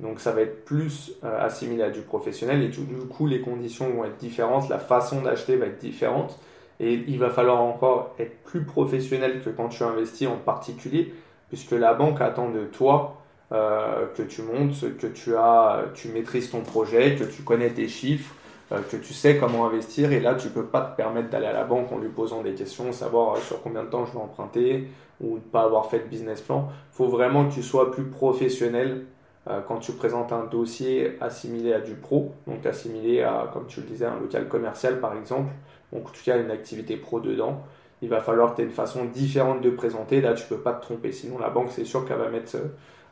Donc 0.00 0.20
ça 0.20 0.32
va 0.32 0.42
être 0.42 0.64
plus 0.64 1.12
euh, 1.24 1.44
assimilé 1.44 1.82
à 1.82 1.90
du 1.90 2.02
professionnel 2.02 2.62
et 2.62 2.68
du 2.68 2.80
coup 3.08 3.26
les 3.26 3.40
conditions 3.40 3.90
vont 3.90 4.04
être 4.04 4.16
différentes, 4.16 4.68
la 4.68 4.78
façon 4.78 5.22
d'acheter 5.22 5.56
va 5.56 5.66
être 5.66 5.78
différente 5.78 6.38
et 6.78 6.92
il 7.08 7.18
va 7.18 7.30
falloir 7.30 7.60
encore 7.60 8.14
être 8.20 8.42
plus 8.44 8.62
professionnel 8.64 9.42
que 9.44 9.50
quand 9.50 9.68
tu 9.68 9.82
investis 9.82 10.28
en 10.28 10.36
particulier 10.36 11.12
puisque 11.48 11.72
la 11.72 11.94
banque 11.94 12.20
attend 12.20 12.50
de 12.50 12.64
toi 12.64 13.16
euh, 13.52 14.06
que 14.14 14.22
tu 14.22 14.42
montes, 14.42 14.96
que 14.98 15.06
tu, 15.06 15.34
as, 15.36 15.84
tu 15.94 16.08
maîtrises 16.08 16.50
ton 16.50 16.60
projet, 16.60 17.16
que 17.16 17.24
tu 17.24 17.42
connais 17.42 17.70
tes 17.70 17.88
chiffres, 17.88 18.34
euh, 18.72 18.80
que 18.90 18.96
tu 18.96 19.14
sais 19.14 19.38
comment 19.38 19.66
investir. 19.66 20.12
Et 20.12 20.20
là 20.20 20.34
tu 20.34 20.48
peux 20.48 20.66
pas 20.66 20.82
te 20.82 20.96
permettre 20.96 21.30
d'aller 21.30 21.46
à 21.46 21.52
la 21.52 21.64
banque 21.64 21.90
en 21.92 21.98
lui 21.98 22.10
posant 22.10 22.42
des 22.42 22.54
questions, 22.54 22.92
savoir 22.92 23.38
sur 23.38 23.62
combien 23.62 23.84
de 23.84 23.88
temps 23.88 24.04
je 24.04 24.12
vais 24.12 24.18
emprunter 24.18 24.88
ou 25.20 25.36
ne 25.36 25.40
pas 25.40 25.62
avoir 25.62 25.86
fait 25.86 26.00
de 26.00 26.04
business 26.04 26.40
plan. 26.40 26.68
Il 26.92 26.96
faut 26.96 27.08
vraiment 27.08 27.48
que 27.48 27.54
tu 27.54 27.62
sois 27.62 27.90
plus 27.90 28.04
professionnel 28.04 29.06
euh, 29.48 29.60
quand 29.66 29.78
tu 29.78 29.92
présentes 29.92 30.32
un 30.32 30.44
dossier 30.44 31.16
assimilé 31.20 31.72
à 31.72 31.80
du 31.80 31.94
pro, 31.94 32.34
donc 32.46 32.66
assimilé 32.66 33.22
à, 33.22 33.48
comme 33.52 33.66
tu 33.66 33.80
le 33.80 33.86
disais, 33.86 34.04
un 34.04 34.18
local 34.18 34.46
commercial 34.48 35.00
par 35.00 35.16
exemple, 35.16 35.52
donc 35.92 36.12
tout 36.12 36.20
cas 36.24 36.38
une 36.38 36.50
activité 36.50 36.96
pro 36.96 37.20
dedans, 37.20 37.62
il 38.02 38.08
va 38.08 38.20
falloir 38.20 38.50
que 38.50 38.56
tu 38.56 38.62
aies 38.62 38.64
une 38.64 38.70
façon 38.70 39.04
différente 39.04 39.60
de 39.60 39.70
présenter. 39.70 40.20
Là, 40.20 40.34
tu 40.34 40.46
peux 40.46 40.58
pas 40.58 40.72
te 40.72 40.82
tromper. 40.82 41.12
Sinon, 41.12 41.38
la 41.38 41.50
banque, 41.50 41.70
c'est 41.70 41.84
sûr 41.84 42.06
qu'elle 42.06 42.18
va 42.18 42.28
mettre 42.28 42.56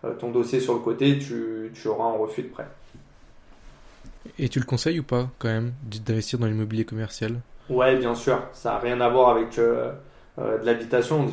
euh, 0.05 0.12
ton 0.14 0.30
dossier 0.30 0.61
sur 0.61 0.74
le 0.74 0.80
côté, 0.80 1.18
tu, 1.18 1.72
tu 1.74 1.89
auras 1.89 2.07
un 2.07 2.16
refus 2.16 2.43
de 2.43 2.49
prêt. 2.49 2.66
Et 4.39 4.49
tu 4.49 4.59
le 4.59 4.64
conseilles 4.64 5.01
ou 5.01 5.05
pas, 5.05 5.28
quand 5.39 5.49
même, 5.49 5.72
d'investir 5.82 6.39
dans 6.39 6.47
l'immobilier 6.47 6.84
commercial? 6.84 7.41
Ouais, 7.68 7.97
bien 7.97 8.14
sûr. 8.14 8.41
Ça 8.53 8.72
n'a 8.72 8.78
rien 8.78 9.01
à 9.01 9.09
voir 9.09 9.30
avec 9.30 9.59
euh, 9.59 9.93
de 10.39 10.64
l'habitation. 10.64 11.26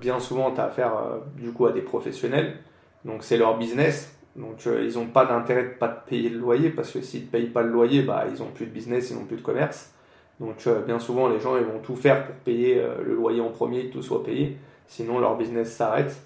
Bien 0.00 0.20
souvent, 0.20 0.52
tu 0.52 0.60
as 0.60 0.64
affaire 0.64 0.92
du 1.36 1.50
coup 1.52 1.66
à 1.66 1.72
des 1.72 1.82
professionnels. 1.82 2.56
Donc, 3.04 3.22
c'est 3.22 3.36
leur 3.36 3.58
business. 3.58 4.12
Donc 4.36 4.66
euh, 4.66 4.86
ils 4.86 4.98
n'ont 4.98 5.06
pas 5.06 5.24
d'intérêt 5.24 5.64
de 5.64 5.68
pas 5.70 5.88
te 5.88 6.08
payer 6.08 6.28
le 6.28 6.38
loyer 6.38 6.70
parce 6.70 6.92
que 6.92 7.00
s'ils 7.00 7.22
ne 7.22 7.26
payent 7.28 7.48
pas 7.48 7.62
le 7.62 7.70
loyer, 7.70 8.02
bah, 8.02 8.26
ils 8.30 8.38
n'ont 8.40 8.50
plus 8.50 8.66
de 8.66 8.70
business, 8.70 9.10
ils 9.10 9.16
n'ont 9.16 9.24
plus 9.24 9.38
de 9.38 9.42
commerce. 9.42 9.92
Donc 10.40 10.66
euh, 10.66 10.82
bien 10.82 10.98
souvent 10.98 11.28
les 11.28 11.40
gens 11.40 11.52
vont 11.52 11.80
tout 11.82 11.96
faire 11.96 12.26
pour 12.26 12.34
payer 12.36 12.78
euh, 12.78 12.96
le 13.04 13.14
loyer 13.14 13.40
en 13.40 13.50
premier, 13.50 13.88
que 13.88 13.94
tout 13.94 14.02
soit 14.02 14.22
payé, 14.22 14.56
sinon 14.86 15.18
leur 15.18 15.36
business 15.36 15.72
s'arrête. 15.72 16.16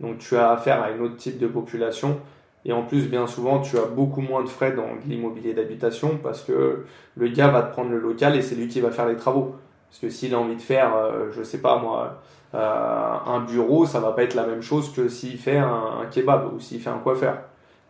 Donc 0.00 0.18
tu 0.18 0.36
as 0.36 0.50
affaire 0.50 0.82
à 0.82 0.86
un 0.86 1.00
autre 1.00 1.16
type 1.16 1.38
de 1.38 1.46
population 1.46 2.20
et 2.64 2.72
en 2.72 2.82
plus 2.82 3.08
bien 3.08 3.26
souvent 3.26 3.60
tu 3.60 3.78
as 3.78 3.84
beaucoup 3.84 4.20
moins 4.20 4.42
de 4.42 4.48
frais 4.48 4.72
dans 4.72 4.88
l'immobilier 5.06 5.54
d'habitation 5.54 6.18
parce 6.22 6.42
que 6.42 6.84
le 7.16 7.28
gars 7.28 7.48
va 7.48 7.62
te 7.62 7.72
prendre 7.72 7.90
le 7.90 7.98
local 7.98 8.36
et 8.36 8.42
c'est 8.42 8.54
lui 8.54 8.68
qui 8.68 8.80
va 8.80 8.90
faire 8.90 9.06
les 9.06 9.16
travaux. 9.16 9.56
Parce 9.88 10.00
que 10.00 10.10
s'il 10.10 10.34
a 10.34 10.38
envie 10.38 10.56
de 10.56 10.60
faire, 10.60 10.92
je 11.32 11.42
sais 11.42 11.62
pas 11.62 11.78
moi, 11.78 12.20
un 12.52 13.40
bureau, 13.40 13.86
ça 13.86 14.00
va 14.00 14.12
pas 14.12 14.22
être 14.22 14.34
la 14.34 14.46
même 14.46 14.60
chose 14.60 14.92
que 14.92 15.08
s'il 15.08 15.38
fait 15.38 15.56
un 15.56 16.04
kebab 16.10 16.52
ou 16.52 16.60
s'il 16.60 16.78
fait 16.78 16.90
un 16.90 16.98
coiffeur. 16.98 17.38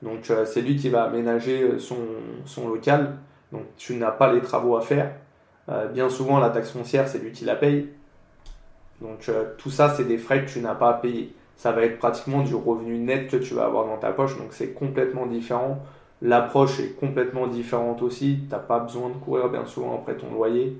Donc 0.02 0.30
euh, 0.30 0.44
c'est 0.44 0.60
lui 0.60 0.76
qui 0.76 0.88
va 0.88 1.04
aménager 1.04 1.62
euh, 1.62 1.78
son, 1.78 1.98
son, 2.44 2.68
local. 2.68 3.16
Donc 3.52 3.62
tu 3.76 3.94
n'as 3.96 4.10
pas 4.10 4.32
les 4.32 4.40
travaux 4.40 4.76
à 4.76 4.80
faire. 4.80 5.12
Euh, 5.68 5.86
bien 5.88 6.08
souvent 6.08 6.38
la 6.38 6.50
taxe 6.50 6.70
foncière 6.70 7.08
c'est 7.08 7.18
lui 7.18 7.32
qui 7.32 7.44
la 7.44 7.56
paye. 7.56 7.88
Donc 9.00 9.30
tout 9.58 9.70
ça 9.70 9.94
c'est 9.94 10.04
des 10.04 10.18
frais 10.18 10.44
que 10.44 10.50
tu 10.50 10.60
n'as 10.60 10.74
pas 10.74 10.90
à 10.90 10.94
payer. 10.94 11.32
Ça 11.56 11.72
va 11.72 11.82
être 11.82 11.98
pratiquement 11.98 12.42
du 12.42 12.54
revenu 12.54 12.98
net 12.98 13.30
que 13.30 13.36
tu 13.36 13.54
vas 13.54 13.64
avoir 13.64 13.86
dans 13.86 13.96
ta 13.96 14.12
poche. 14.12 14.36
Donc 14.38 14.52
c'est 14.52 14.72
complètement 14.72 15.26
différent. 15.26 15.78
L'approche 16.20 16.80
est 16.80 16.98
complètement 16.98 17.46
différente 17.46 18.02
aussi. 18.02 18.40
Tu 18.48 18.50
n'as 18.50 18.60
pas 18.60 18.80
besoin 18.80 19.10
de 19.10 19.14
courir 19.14 19.48
bien 19.50 19.66
souvent 19.66 19.94
après 19.94 20.16
ton 20.16 20.32
loyer. 20.32 20.76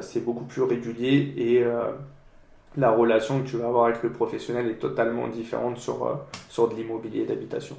c'est 0.00 0.22
beaucoup 0.22 0.44
plus 0.44 0.62
régulier 0.62 1.32
et 1.36 1.64
la 2.76 2.90
relation 2.90 3.42
que 3.42 3.48
tu 3.48 3.56
vas 3.56 3.68
avoir 3.68 3.86
avec 3.86 4.02
le 4.02 4.12
professionnel 4.12 4.68
est 4.68 4.78
totalement 4.78 5.28
différente 5.28 5.78
sur, 5.78 6.20
sur 6.50 6.68
de 6.68 6.74
l'immobilier 6.74 7.24
d'habitation. 7.24 7.76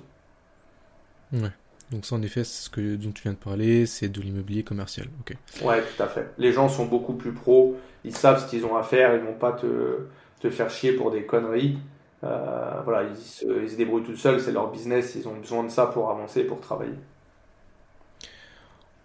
Donc 1.92 2.06
ça, 2.06 2.16
en 2.16 2.22
effet, 2.22 2.44
ce 2.44 2.70
que, 2.70 2.96
dont 2.96 3.12
tu 3.12 3.24
viens 3.24 3.34
de 3.34 3.38
parler, 3.38 3.86
c'est 3.86 4.10
de 4.10 4.20
l'immobilier 4.22 4.64
commercial. 4.64 5.08
Ok. 5.20 5.36
Ouais, 5.64 5.82
tout 5.82 6.04
à 6.04 6.08
fait. 6.08 6.32
Les 6.38 6.52
gens 6.52 6.68
sont 6.68 6.86
beaucoup 6.86 7.14
plus 7.14 7.32
pros. 7.32 7.78
Ils 8.04 8.16
savent 8.16 8.44
ce 8.44 8.50
qu'ils 8.50 8.66
ont 8.66 8.76
à 8.76 8.84
faire. 8.84 9.16
Ils 9.16 9.22
vont 9.22 9.34
pas 9.34 9.52
te, 9.52 10.08
te 10.40 10.50
faire 10.50 10.70
chier 10.70 10.94
pour 10.94 11.12
des 11.12 11.26
conneries. 11.26 11.78
Euh, 12.24 12.82
voilà, 12.84 13.08
ils 13.08 13.16
se, 13.16 13.64
ils 13.64 13.70
se, 13.70 13.76
débrouillent 13.76 14.04
tout 14.04 14.18
seuls. 14.18 14.42
C'est 14.42 14.52
leur 14.52 14.72
business. 14.72 15.16
Ils 15.16 15.28
ont 15.28 15.36
besoin 15.36 15.64
de 15.64 15.70
ça 15.70 15.86
pour 15.86 16.10
avancer, 16.10 16.44
pour 16.44 16.60
travailler. 16.60 16.96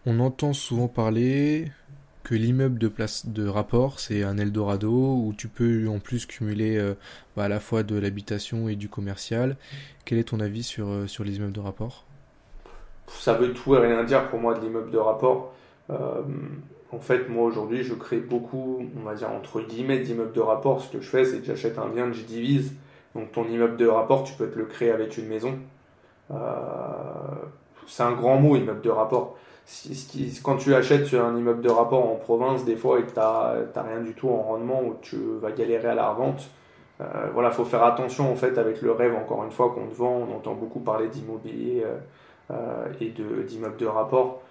On 0.07 0.19
entend 0.19 0.55
souvent 0.55 0.89
parler 0.89 1.71
que 2.23 2.35
l'immeuble 2.35 2.79
de 2.79 2.89
place 2.89 3.27
de 3.27 3.47
rapport, 3.47 4.01
c'est 4.01 4.23
un 4.23 4.39
Eldorado 4.39 4.91
où 4.91 5.35
tu 5.37 5.49
peux 5.49 5.89
en 5.89 5.99
plus 5.99 6.27
cumuler 6.27 6.77
euh, 6.77 6.95
bah, 7.37 7.45
à 7.45 7.49
la 7.49 7.61
fois 7.61 7.83
de 7.83 7.97
l'habitation 7.97 8.69
et 8.69 8.77
du 8.77 8.89
commercial. 8.89 9.57
Quel 10.05 10.19
est 10.19 10.25
ton 10.25 10.41
avis 10.41 10.63
sur, 10.63 10.89
euh, 10.89 11.07
sur 11.07 11.25
les 11.25 11.37
immeubles 11.37 11.53
de 11.53 11.61
rapport? 11.61 12.07
Ça 13.19 13.35
veut 13.35 13.53
tout 13.53 13.75
et 13.75 13.79
rien 13.79 14.03
dire 14.05 14.29
pour 14.29 14.39
moi 14.39 14.55
de 14.55 14.61
l'immeuble 14.61 14.91
de 14.91 14.99
rapport. 14.99 15.53
en 15.91 17.01
fait, 17.01 17.29
moi 17.29 17.45
aujourd'hui, 17.45 17.83
je 17.83 17.95
crée 17.95 18.19
beaucoup, 18.19 18.83
on 18.99 19.05
va 19.05 19.15
dire 19.15 19.31
entre 19.31 19.61
guillemets, 19.61 19.99
d'immeubles 19.99 20.33
de 20.33 20.41
rapport. 20.41 20.81
Ce 20.81 20.91
que 20.91 21.01
je 21.01 21.09
fais, 21.09 21.25
c'est 21.25 21.39
que 21.39 21.45
j'achète 21.45 21.79
un 21.79 21.89
bien 21.89 22.07
que 22.07 22.15
je 22.15 22.23
divise. 22.23 22.73
Donc 23.15 23.33
ton 23.33 23.45
immeuble 23.45 23.77
de 23.77 23.87
rapport, 23.87 24.23
tu 24.25 24.35
peux 24.35 24.49
te 24.49 24.59
le 24.59 24.65
créer 24.65 24.91
avec 24.91 25.19
une 25.19 25.27
maison. 25.27 25.59
c'est 27.87 28.03
un 28.03 28.13
grand 28.13 28.37
mot, 28.37 28.57
immeuble 28.57 28.81
de 28.81 28.91
rapport 28.91 29.37
quand 30.43 30.57
tu 30.57 30.75
achètes 30.75 31.15
un 31.15 31.37
immeuble 31.37 31.63
de 31.63 31.71
rapport 31.71 32.11
en 32.11 32.17
province, 32.17 32.65
des 32.65 32.77
fois, 32.77 32.99
et 32.99 33.03
que 33.03 33.11
tu 33.11 33.19
n'as 33.19 33.83
rien 33.83 34.01
du 34.01 34.15
tout 34.15 34.29
en 34.29 34.43
rendement, 34.43 34.83
ou 34.83 34.97
tu 35.01 35.17
vas 35.41 35.53
galérer 35.53 35.89
à 35.89 35.95
la 35.95 36.11
revente, 36.11 36.49
euh, 37.01 37.05
voilà, 37.33 37.51
faut 37.51 37.65
faire 37.65 37.83
attention 37.85 38.31
en 38.31 38.37
fait 38.37 38.59
avec 38.59 38.83
le 38.83 38.93
rêve, 38.93 39.15
encore 39.15 39.45
une 39.45 39.51
fois, 39.51 39.71
qu'on 39.71 39.87
te 39.87 39.95
vend. 39.95 40.27
On 40.29 40.37
entend 40.37 40.55
beaucoup 40.55 40.81
parler 40.81 41.09
d'immobilier 41.09 41.83
euh, 41.85 41.89
euh, 41.89 41.99
et 43.01 43.13
d'immeubles 43.47 43.77
de, 43.77 43.87
rapport. 43.87 44.43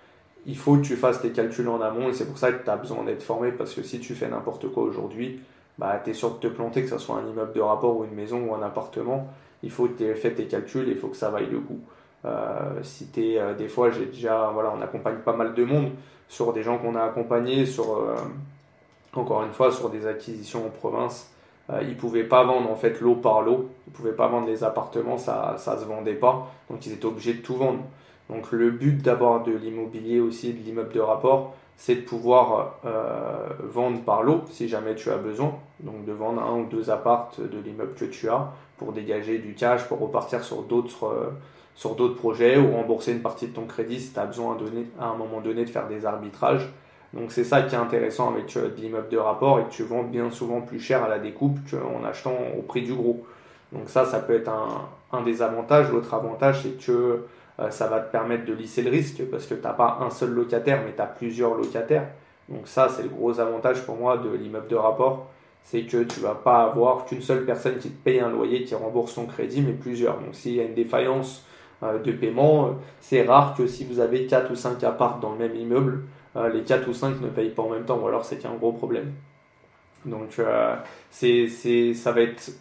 Il 0.45 0.57
faut 0.57 0.75
que 0.77 0.81
tu 0.81 0.95
fasses 0.95 1.21
tes 1.21 1.31
calculs 1.31 1.67
en 1.67 1.81
amont 1.81 2.09
et 2.09 2.13
c'est 2.13 2.25
pour 2.25 2.37
ça 2.37 2.51
que 2.51 2.63
tu 2.63 2.69
as 2.69 2.77
besoin 2.77 3.03
d'être 3.03 3.23
formé 3.23 3.51
parce 3.51 3.73
que 3.73 3.83
si 3.83 3.99
tu 3.99 4.15
fais 4.15 4.29
n'importe 4.29 4.71
quoi 4.71 4.83
aujourd'hui, 4.83 5.41
bah, 5.77 5.99
tu 6.03 6.11
es 6.11 6.13
sûr 6.13 6.31
de 6.31 6.39
te 6.39 6.47
planter, 6.47 6.83
que 6.83 6.89
ce 6.89 6.97
soit 6.97 7.15
un 7.15 7.27
immeuble 7.27 7.53
de 7.53 7.61
rapport 7.61 7.97
ou 7.97 8.03
une 8.03 8.13
maison 8.13 8.49
ou 8.49 8.53
un 8.53 8.61
appartement. 8.61 9.27
Il 9.63 9.71
faut 9.71 9.87
que 9.87 9.97
tu 9.97 10.03
aies 10.05 10.15
fait 10.15 10.31
tes 10.31 10.45
calculs 10.45 10.87
et 10.87 10.91
il 10.91 10.97
faut 10.97 11.07
que 11.07 11.17
ça 11.17 11.29
vaille 11.29 11.49
le 11.49 11.59
coup. 11.59 11.79
Euh, 12.25 12.83
citer 12.83 13.39
euh, 13.39 13.53
des 13.53 13.69
fois, 13.69 13.89
j'ai 13.91 14.05
déjà, 14.05 14.51
voilà, 14.53 14.73
on 14.77 14.81
accompagne 14.81 15.19
pas 15.19 15.33
mal 15.33 15.53
de 15.53 15.63
monde 15.63 15.91
sur 16.27 16.51
des 16.51 16.63
gens 16.63 16.77
qu'on 16.77 16.95
a 16.95 17.03
accompagnés, 17.03 17.65
sur, 17.65 17.97
euh, 17.97 18.15
encore 19.13 19.43
une 19.43 19.53
fois, 19.53 19.71
sur 19.71 19.89
des 19.89 20.05
acquisitions 20.05 20.65
en 20.65 20.69
province. 20.69 21.31
Ils 21.81 21.97
pouvaient 21.97 22.23
pas 22.23 22.43
vendre 22.43 22.69
en 22.69 22.75
fait 22.75 22.99
l'eau 23.01 23.15
par 23.15 23.41
l'eau, 23.41 23.69
ils 23.87 23.93
pouvaient 23.93 24.11
pas 24.11 24.27
vendre 24.27 24.47
les 24.47 24.63
appartements, 24.63 25.17
ça, 25.17 25.55
ça 25.57 25.77
se 25.77 25.85
vendait 25.85 26.13
pas, 26.13 26.51
donc 26.69 26.85
ils 26.85 26.93
étaient 26.93 27.05
obligés 27.05 27.33
de 27.33 27.41
tout 27.41 27.55
vendre. 27.55 27.79
Donc 28.29 28.51
le 28.51 28.71
but 28.71 29.01
d'avoir 29.01 29.43
de 29.43 29.51
l'immobilier 29.51 30.19
aussi, 30.19 30.53
de 30.53 30.63
l'immeuble 30.63 30.93
de 30.93 30.99
rapport, 30.99 31.55
c'est 31.77 31.95
de 31.95 32.01
pouvoir 32.01 32.75
vendre 33.63 34.01
par 34.01 34.23
l'eau 34.23 34.41
si 34.49 34.67
jamais 34.67 34.95
tu 34.95 35.09
as 35.09 35.17
besoin. 35.17 35.53
Donc 35.79 36.05
de 36.05 36.11
vendre 36.11 36.41
un 36.41 36.59
ou 36.59 36.65
deux 36.65 36.89
appartes 36.89 37.39
de 37.39 37.57
l'immeuble 37.59 37.93
que 37.93 38.05
tu 38.05 38.29
as 38.29 38.51
pour 38.77 38.91
dégager 38.91 39.39
du 39.39 39.53
cash, 39.53 39.85
pour 39.85 39.99
repartir 39.99 40.43
sur 40.43 40.63
d'autres 40.63 41.31
sur 41.75 41.95
d'autres 41.95 42.15
projets 42.15 42.57
ou 42.57 42.75
rembourser 42.75 43.13
une 43.13 43.21
partie 43.21 43.47
de 43.47 43.53
ton 43.53 43.65
crédit 43.65 44.01
si 44.01 44.11
tu 44.11 44.19
as 44.19 44.25
besoin 44.25 44.57
à 44.99 45.07
un 45.07 45.15
moment 45.15 45.39
donné 45.39 45.63
de 45.63 45.69
faire 45.69 45.87
des 45.87 46.05
arbitrages. 46.05 46.67
Donc 47.13 47.31
c'est 47.31 47.43
ça 47.43 47.63
qui 47.63 47.75
est 47.75 47.77
intéressant 47.77 48.31
avec 48.31 48.55
euh, 48.57 48.69
l'immeuble 48.77 49.09
de 49.09 49.17
rapport 49.17 49.59
et 49.59 49.63
que 49.63 49.71
tu 49.71 49.83
vends 49.83 50.03
bien 50.03 50.29
souvent 50.29 50.61
plus 50.61 50.79
cher 50.79 51.03
à 51.03 51.09
la 51.09 51.19
découpe 51.19 51.57
qu'en 51.69 52.03
achetant 52.05 52.35
au 52.57 52.61
prix 52.61 52.83
du 52.83 52.93
gros. 52.93 53.25
Donc 53.71 53.89
ça, 53.89 54.05
ça 54.05 54.19
peut 54.19 54.35
être 54.35 54.51
un, 55.11 55.21
des 55.21 55.41
avantages. 55.41 55.91
L'autre 55.91 56.13
avantage, 56.13 56.63
c'est 56.63 56.83
que 56.83 57.25
euh, 57.59 57.69
ça 57.71 57.87
va 57.87 57.99
te 57.99 58.11
permettre 58.11 58.45
de 58.45 58.53
lisser 58.53 58.81
le 58.81 58.91
risque 58.91 59.23
parce 59.29 59.45
que 59.45 59.55
tu 59.55 59.61
n'as 59.61 59.73
pas 59.73 59.99
un 60.01 60.09
seul 60.09 60.31
locataire, 60.31 60.81
mais 60.85 60.93
tu 60.93 61.01
as 61.01 61.07
plusieurs 61.07 61.55
locataires. 61.55 62.07
Donc 62.47 62.67
ça, 62.67 62.89
c'est 62.89 63.03
le 63.03 63.09
gros 63.09 63.39
avantage 63.39 63.81
pour 63.83 63.95
moi 63.95 64.17
de 64.17 64.29
l'immeuble 64.29 64.67
de 64.67 64.75
rapport. 64.75 65.29
C'est 65.63 65.83
que 65.83 66.03
tu 66.03 66.19
vas 66.19 66.35
pas 66.35 66.63
avoir 66.63 67.05
qu'une 67.05 67.21
seule 67.21 67.45
personne 67.45 67.77
qui 67.77 67.89
te 67.89 68.03
paye 68.03 68.19
un 68.19 68.29
loyer, 68.29 68.63
qui 68.63 68.73
rembourse 68.73 69.11
son 69.11 69.25
crédit, 69.25 69.61
mais 69.61 69.73
plusieurs. 69.73 70.19
Donc 70.19 70.33
s'il 70.33 70.55
y 70.55 70.59
a 70.59 70.63
une 70.63 70.73
défaillance 70.73 71.45
euh, 71.81 71.97
de 71.97 72.11
paiement. 72.11 72.65
Euh, 72.65 72.71
c'est 72.99 73.21
rare 73.21 73.55
que 73.55 73.65
si 73.65 73.85
vous 73.85 74.01
avez 74.01 74.25
4 74.25 74.51
ou 74.51 74.55
5 74.55 74.83
apparts 74.83 75.19
dans 75.19 75.31
le 75.31 75.37
même 75.37 75.55
immeuble, 75.55 76.03
les 76.35 76.63
4 76.63 76.87
ou 76.87 76.93
5 76.93 77.21
ne 77.21 77.27
payent 77.27 77.49
pas 77.49 77.63
en 77.63 77.69
même 77.69 77.85
temps, 77.85 77.97
ou 77.97 78.07
alors 78.07 78.25
c'est 78.25 78.45
un 78.45 78.53
gros 78.53 78.71
problème. 78.71 79.11
Donc 80.05 80.39
c'est, 81.11 81.47
ça 81.93 82.11
va 82.11 82.21
être, 82.21 82.51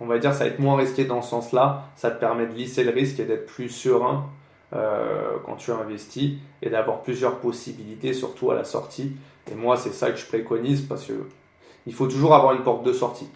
on 0.00 0.06
va 0.06 0.18
dire, 0.18 0.34
ça 0.34 0.44
va 0.44 0.50
être 0.50 0.58
moins 0.58 0.76
risqué 0.76 1.04
dans 1.04 1.22
ce 1.22 1.30
sens-là. 1.30 1.84
Ça 1.96 2.10
te 2.10 2.20
permet 2.20 2.46
de 2.46 2.52
lisser 2.54 2.84
le 2.84 2.90
risque 2.90 3.20
et 3.20 3.24
d'être 3.24 3.46
plus 3.46 3.68
serein 3.68 4.26
quand 4.70 5.56
tu 5.56 5.70
investis 5.70 6.34
et 6.62 6.70
d'avoir 6.70 7.02
plusieurs 7.02 7.38
possibilités, 7.38 8.12
surtout 8.12 8.50
à 8.50 8.54
la 8.54 8.64
sortie. 8.64 9.12
Et 9.50 9.54
moi, 9.54 9.76
c'est 9.76 9.92
ça 9.92 10.10
que 10.10 10.18
je 10.18 10.26
préconise 10.26 10.82
parce 10.82 11.06
que 11.06 11.14
il 11.86 11.94
faut 11.94 12.06
toujours 12.06 12.34
avoir 12.34 12.54
une 12.54 12.62
porte 12.62 12.84
de 12.84 12.92
sortie. 12.92 13.28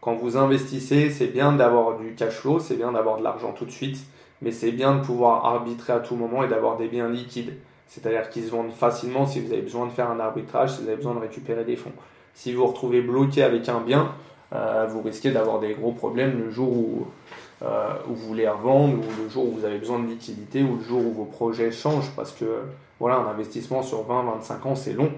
Quand 0.00 0.14
vous 0.14 0.36
investissez, 0.36 1.10
c'est 1.10 1.28
bien 1.28 1.52
d'avoir 1.52 1.98
du 1.98 2.14
cash 2.14 2.34
flow, 2.34 2.58
c'est 2.58 2.76
bien 2.76 2.92
d'avoir 2.92 3.18
de 3.18 3.24
l'argent 3.24 3.52
tout 3.52 3.64
de 3.64 3.70
suite, 3.70 3.98
mais 4.40 4.50
c'est 4.50 4.72
bien 4.72 4.96
de 4.96 5.04
pouvoir 5.04 5.46
arbitrer 5.46 5.92
à 5.92 6.00
tout 6.00 6.16
moment 6.16 6.42
et 6.42 6.48
d'avoir 6.48 6.76
des 6.76 6.88
biens 6.88 7.08
liquides. 7.08 7.54
C'est-à-dire 7.92 8.30
qu'ils 8.30 8.44
se 8.44 8.50
vendent 8.50 8.72
facilement 8.72 9.26
si 9.26 9.38
vous 9.38 9.52
avez 9.52 9.60
besoin 9.60 9.84
de 9.84 9.90
faire 9.90 10.10
un 10.10 10.18
arbitrage, 10.18 10.70
si 10.72 10.80
vous 10.80 10.88
avez 10.88 10.96
besoin 10.96 11.14
de 11.14 11.20
récupérer 11.20 11.62
des 11.62 11.76
fonds. 11.76 11.92
Si 12.32 12.50
vous 12.50 12.62
vous 12.62 12.68
retrouvez 12.68 13.02
bloqué 13.02 13.42
avec 13.42 13.68
un 13.68 13.80
bien, 13.82 14.14
euh, 14.54 14.86
vous 14.88 15.02
risquez 15.02 15.30
d'avoir 15.30 15.60
des 15.60 15.74
gros 15.74 15.92
problèmes 15.92 16.38
le 16.38 16.50
jour 16.50 16.72
où, 16.72 17.06
euh, 17.60 17.88
où, 18.08 18.14
vous 18.14 18.28
voulez 18.28 18.48
revendre, 18.48 18.94
ou 18.94 19.22
le 19.22 19.28
jour 19.28 19.44
où 19.44 19.52
vous 19.58 19.66
avez 19.66 19.76
besoin 19.76 19.98
de 19.98 20.06
liquidité, 20.06 20.62
ou 20.62 20.76
le 20.76 20.82
jour 20.82 21.04
où 21.04 21.12
vos 21.12 21.26
projets 21.26 21.70
changent. 21.70 22.10
Parce 22.16 22.32
que 22.32 22.62
voilà, 22.98 23.16
un 23.16 23.26
investissement 23.26 23.82
sur 23.82 24.06
20-25 24.06 24.66
ans, 24.66 24.74
c'est 24.74 24.94
long. 24.94 25.12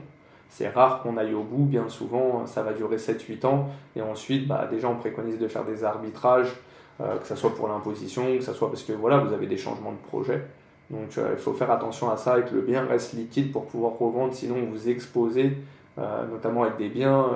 C'est 0.50 0.68
rare 0.68 1.00
qu'on 1.00 1.16
aille 1.16 1.34
au 1.34 1.44
bout, 1.44 1.66
bien 1.66 1.88
souvent 1.88 2.44
ça 2.46 2.64
va 2.64 2.72
durer 2.72 2.96
7-8 2.96 3.46
ans. 3.46 3.68
Et 3.94 4.02
ensuite, 4.02 4.48
bah, 4.48 4.66
déjà 4.68 4.88
on 4.88 4.96
préconise 4.96 5.38
de 5.38 5.46
faire 5.46 5.64
des 5.64 5.84
arbitrages 5.84 6.52
euh, 7.00 7.18
que 7.18 7.26
ce 7.26 7.36
soit 7.36 7.54
pour 7.54 7.68
l'imposition, 7.68 8.36
que 8.36 8.44
ce 8.44 8.52
soit 8.52 8.68
parce 8.68 8.82
que 8.82 8.92
voilà, 8.92 9.18
vous 9.18 9.32
avez 9.32 9.46
des 9.46 9.58
changements 9.58 9.92
de 9.92 10.08
projet. 10.08 10.44
Donc 10.90 11.16
euh, 11.16 11.30
il 11.32 11.38
faut 11.38 11.54
faire 11.54 11.70
attention 11.70 12.10
à 12.10 12.16
ça 12.16 12.38
et 12.38 12.44
que 12.44 12.54
le 12.54 12.60
bien 12.60 12.84
reste 12.84 13.14
liquide 13.14 13.52
pour 13.52 13.66
pouvoir 13.66 13.98
revendre, 13.98 14.34
sinon 14.34 14.56
vous 14.70 14.88
exposez, 14.88 15.56
euh, 15.98 16.26
notamment 16.26 16.64
avec 16.64 16.76
des 16.76 16.88
biens 16.88 17.26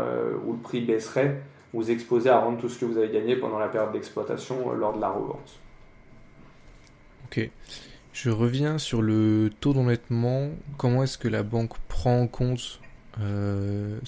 où 0.46 0.52
le 0.52 0.58
prix 0.58 0.80
baisserait, 0.80 1.40
vous 1.72 1.90
exposez 1.90 2.30
à 2.30 2.38
rendre 2.38 2.58
tout 2.58 2.68
ce 2.68 2.78
que 2.78 2.84
vous 2.84 2.98
avez 2.98 3.10
gagné 3.10 3.36
pendant 3.36 3.58
la 3.58 3.68
période 3.68 3.92
d'exploitation 3.92 4.72
lors 4.72 4.94
de 4.94 5.00
la 5.00 5.10
revente. 5.10 5.58
Ok. 7.26 7.50
Je 8.12 8.30
reviens 8.30 8.78
sur 8.78 9.00
le 9.00 9.50
taux 9.60 9.72
d'endettement. 9.72 10.50
Comment 10.76 11.04
est-ce 11.04 11.18
que 11.18 11.28
la 11.28 11.44
banque 11.44 11.78
prend 11.86 12.22
en 12.22 12.26
compte 12.26 12.80
euh, 13.20 13.98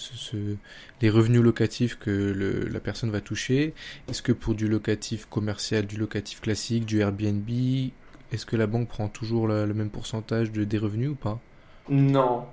les 1.00 1.10
revenus 1.10 1.42
locatifs 1.42 1.96
que 1.96 2.68
la 2.68 2.80
personne 2.80 3.10
va 3.10 3.20
toucher? 3.20 3.72
Est-ce 4.08 4.22
que 4.22 4.32
pour 4.32 4.54
du 4.54 4.68
locatif 4.68 5.26
commercial, 5.26 5.86
du 5.86 5.96
locatif 5.96 6.40
classique, 6.40 6.86
du 6.86 7.00
Airbnb, 7.00 7.48
est-ce 8.32 8.46
que 8.46 8.56
la 8.56 8.66
banque 8.66 8.88
prend 8.88 9.08
toujours 9.08 9.48
le, 9.48 9.66
même 9.66 9.90
pourcentage 9.90 10.52
de, 10.52 10.64
des 10.64 10.78
revenus 10.78 11.10
ou 11.10 11.14
pas? 11.14 11.38
Non, 11.88 12.44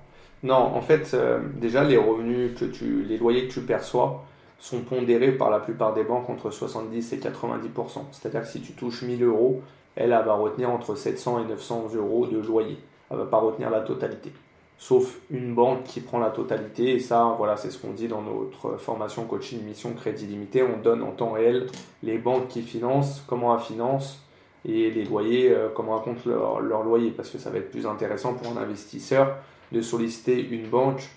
non. 0.43 0.55
En 0.55 0.81
fait, 0.81 1.11
euh, 1.13 1.39
déjà 1.55 1.83
les 1.83 1.97
revenus 1.97 2.57
que 2.57 2.65
tu, 2.65 3.03
les 3.03 3.17
loyers 3.17 3.47
que 3.47 3.53
tu 3.53 3.61
perçois 3.61 4.25
sont 4.59 4.81
pondérés 4.81 5.31
par 5.31 5.49
la 5.49 5.59
plupart 5.59 5.93
des 5.93 6.03
banques 6.03 6.29
entre 6.29 6.49
70 6.49 7.13
et 7.13 7.17
90% 7.17 8.05
C'est-à-dire 8.11 8.41
que 8.41 8.47
si 8.47 8.61
tu 8.61 8.73
touches 8.73 9.03
1000 9.03 9.23
euros, 9.23 9.61
elle, 9.95 10.11
elle 10.11 10.25
va 10.25 10.33
retenir 10.33 10.69
entre 10.71 10.95
700 10.95 11.43
et 11.43 11.47
900 11.47 11.89
euros 11.95 12.25
de 12.25 12.39
loyer. 12.39 12.77
Elle 13.11 13.17
va 13.17 13.25
pas 13.25 13.39
retenir 13.39 13.69
la 13.69 13.81
totalité 13.81 14.31
sauf 14.77 15.19
une 15.31 15.53
banque 15.55 15.83
qui 15.83 16.01
prend 16.01 16.19
la 16.19 16.29
totalité. 16.29 16.95
Et 16.95 16.99
ça, 16.99 17.35
voilà, 17.37 17.57
c'est 17.57 17.71
ce 17.71 17.77
qu'on 17.77 17.91
dit 17.91 18.07
dans 18.07 18.21
notre 18.21 18.77
formation 18.77 19.25
coaching 19.25 19.63
mission 19.63 19.93
crédit 19.93 20.27
limité. 20.27 20.63
On 20.63 20.77
donne 20.81 21.03
en 21.03 21.11
temps 21.11 21.31
réel 21.31 21.67
les 22.03 22.17
banques 22.17 22.47
qui 22.47 22.61
financent, 22.61 23.23
comment 23.27 23.57
elles 23.57 23.63
financent 23.63 24.21
et 24.67 24.91
les 24.91 25.05
loyers, 25.05 25.51
euh, 25.51 25.69
comment 25.73 25.95
racontent 25.95 26.21
leur, 26.25 26.59
leur, 26.59 26.83
loyer. 26.83 27.11
Parce 27.11 27.29
que 27.29 27.37
ça 27.37 27.49
va 27.49 27.57
être 27.57 27.71
plus 27.71 27.87
intéressant 27.87 28.33
pour 28.33 28.51
un 28.51 28.61
investisseur 28.61 29.37
de 29.71 29.81
solliciter 29.81 30.39
une 30.39 30.67
banque 30.67 31.07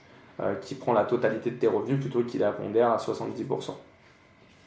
euh, 0.40 0.54
qui 0.54 0.76
prend 0.76 0.92
la 0.92 1.04
totalité 1.04 1.50
de 1.50 1.56
tes 1.56 1.66
revenus 1.66 2.00
plutôt 2.00 2.22
qu'il 2.22 2.40
la 2.40 2.52
pondère 2.52 2.90
à 2.90 2.96
70%. 2.96 3.74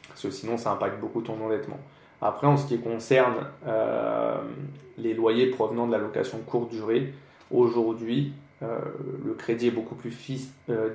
Parce 0.10 0.22
que 0.22 0.30
sinon, 0.30 0.58
ça 0.58 0.74
impacte 0.74 1.00
beaucoup 1.00 1.22
ton 1.22 1.42
endettement. 1.44 1.80
Après, 2.22 2.46
en 2.46 2.58
ce 2.58 2.68
qui 2.68 2.80
concerne 2.80 3.48
euh, 3.66 4.38
les 4.98 5.14
loyers 5.14 5.48
provenant 5.48 5.88
de 5.88 5.92
la 5.94 5.98
location 5.98 6.40
courte 6.40 6.70
durée, 6.70 7.14
aujourd'hui, 7.52 8.34
le 8.62 9.34
crédit 9.34 9.68
est 9.68 9.72
beaucoup 9.72 9.96
plus 9.96 10.10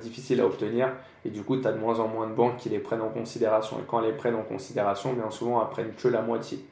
difficile 0.01 0.41
à 0.41 0.45
obtenir 0.47 0.89
et 1.23 1.29
du 1.29 1.43
coup 1.43 1.55
tu 1.55 1.67
as 1.67 1.71
de 1.71 1.77
moins 1.77 1.99
en 1.99 2.07
moins 2.07 2.25
de 2.25 2.33
banques 2.33 2.57
qui 2.57 2.67
les 2.67 2.79
prennent 2.79 3.03
en 3.03 3.09
considération 3.09 3.77
et 3.77 3.83
quand 3.85 3.99
elles 4.01 4.07
les 4.07 4.17
prennent 4.17 4.33
en 4.33 4.41
considération 4.41 5.13
bien 5.13 5.29
souvent 5.29 5.61
elles 5.61 5.69
prennent 5.69 5.93
que 5.93 6.07
la 6.07 6.23
moitié 6.23 6.65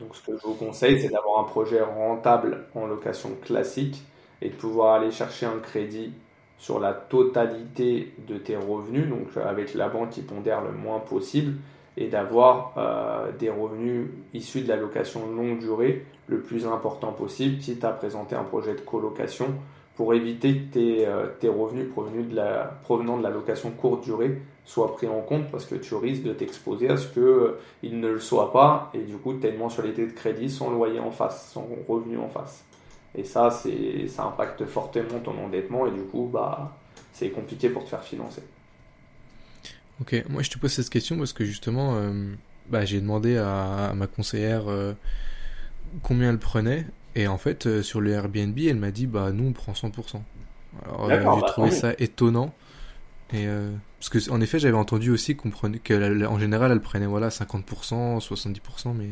donc 0.00 0.14
ce 0.16 0.22
que 0.22 0.36
je 0.36 0.46
vous 0.46 0.54
conseille 0.54 1.00
c'est 1.00 1.08
d'avoir 1.08 1.40
un 1.40 1.44
projet 1.44 1.80
rentable 1.82 2.66
en 2.74 2.86
location 2.86 3.30
classique 3.42 4.02
et 4.42 4.48
de 4.48 4.54
pouvoir 4.54 4.94
aller 4.94 5.10
chercher 5.10 5.46
un 5.46 5.58
crédit 5.58 6.12
sur 6.58 6.80
la 6.80 6.92
totalité 6.92 8.14
de 8.26 8.36
tes 8.36 8.56
revenus 8.56 9.08
donc 9.08 9.28
euh, 9.36 9.48
avec 9.48 9.74
la 9.74 9.88
banque 9.88 10.10
qui 10.10 10.22
pondère 10.22 10.62
le 10.62 10.72
moins 10.72 11.00
possible 11.00 11.54
et 11.96 12.08
d'avoir 12.08 12.74
des 13.38 13.50
revenus 13.50 14.08
issus 14.32 14.62
de 14.62 14.68
la 14.68 14.74
location 14.74 15.30
longue 15.30 15.60
durée 15.60 16.04
le 16.26 16.40
plus 16.40 16.66
important 16.66 17.12
possible, 17.12 17.58
quitte 17.58 17.84
à 17.84 17.90
présenter 17.90 18.34
un 18.34 18.44
projet 18.44 18.74
de 18.74 18.80
colocation 18.80 19.46
pour 19.94 20.14
éviter 20.14 20.56
que 20.56 20.72
tes, 20.72 21.06
euh, 21.06 21.26
revenus 21.44 21.86
provenant 22.82 23.18
de 23.18 23.22
la 23.22 23.30
location 23.30 23.70
courte 23.70 24.04
durée 24.04 24.40
soient 24.64 24.94
pris 24.94 25.06
en 25.06 25.20
compte 25.20 25.50
parce 25.50 25.66
que 25.66 25.74
tu 25.74 25.94
risques 25.94 26.22
de 26.22 26.32
t'exposer 26.32 26.88
à 26.88 26.96
ce 26.96 27.06
qu'ils 27.08 27.22
euh, 27.22 27.58
ne 27.82 28.08
le 28.08 28.20
soient 28.20 28.52
pas 28.52 28.90
et 28.94 28.98
du 28.98 29.16
coup 29.16 29.34
tu 29.34 29.46
as 29.46 29.50
une 29.50 29.58
mensualité 29.58 30.06
de 30.06 30.12
crédit 30.12 30.50
sans 30.50 30.70
loyer 30.70 31.00
en 31.00 31.10
face, 31.10 31.50
sans 31.52 31.68
revenu 31.88 32.18
en 32.18 32.28
face. 32.28 32.64
Et 33.16 33.24
ça, 33.24 33.50
ça 33.50 34.24
impacte 34.24 34.64
fortement 34.66 35.20
ton 35.22 35.38
endettement 35.38 35.86
et 35.86 35.92
du 35.92 36.00
coup, 36.00 36.28
bah, 36.32 36.76
c'est 37.12 37.30
compliqué 37.30 37.68
pour 37.68 37.84
te 37.84 37.90
faire 37.90 38.02
financer. 38.02 38.42
Ok, 40.00 40.24
moi 40.28 40.42
je 40.42 40.50
te 40.50 40.58
pose 40.58 40.72
cette 40.72 40.90
question 40.90 41.16
parce 41.16 41.32
que 41.32 41.44
justement, 41.44 41.94
euh, 41.94 42.34
bah, 42.68 42.84
j'ai 42.84 43.00
demandé 43.00 43.36
à, 43.36 43.92
ma 43.94 44.08
conseillère 44.08 44.64
euh, 44.68 44.94
combien 46.02 46.30
elle 46.30 46.38
prenait 46.38 46.86
et 47.14 47.28
en 47.28 47.38
fait 47.38 47.82
sur 47.82 48.00
le 48.00 48.10
Airbnb 48.10 48.58
elle 48.58 48.74
m'a 48.74 48.90
dit 48.90 49.06
bah 49.06 49.30
nous 49.30 49.44
on 49.44 49.52
prend 49.52 49.72
100%. 49.72 50.20
Alors 50.84 51.08
j'ai 51.08 51.20
bah, 51.20 51.40
trouvé 51.46 51.70
ça 51.70 51.92
étonnant 51.98 52.52
et 53.34 53.46
parce 53.98 54.08
que 54.08 54.30
en 54.30 54.40
effet 54.40 54.58
j'avais 54.58 54.76
entendu 54.76 55.10
aussi 55.10 55.36
qu'on 55.36 55.50
prenait 55.50 55.78
qu'en 55.78 56.38
général 56.38 56.72
elle 56.72 56.80
prenait 56.80 57.06
voilà 57.06 57.28
50%, 57.28 58.20
70% 58.20 58.94
mais 58.96 59.10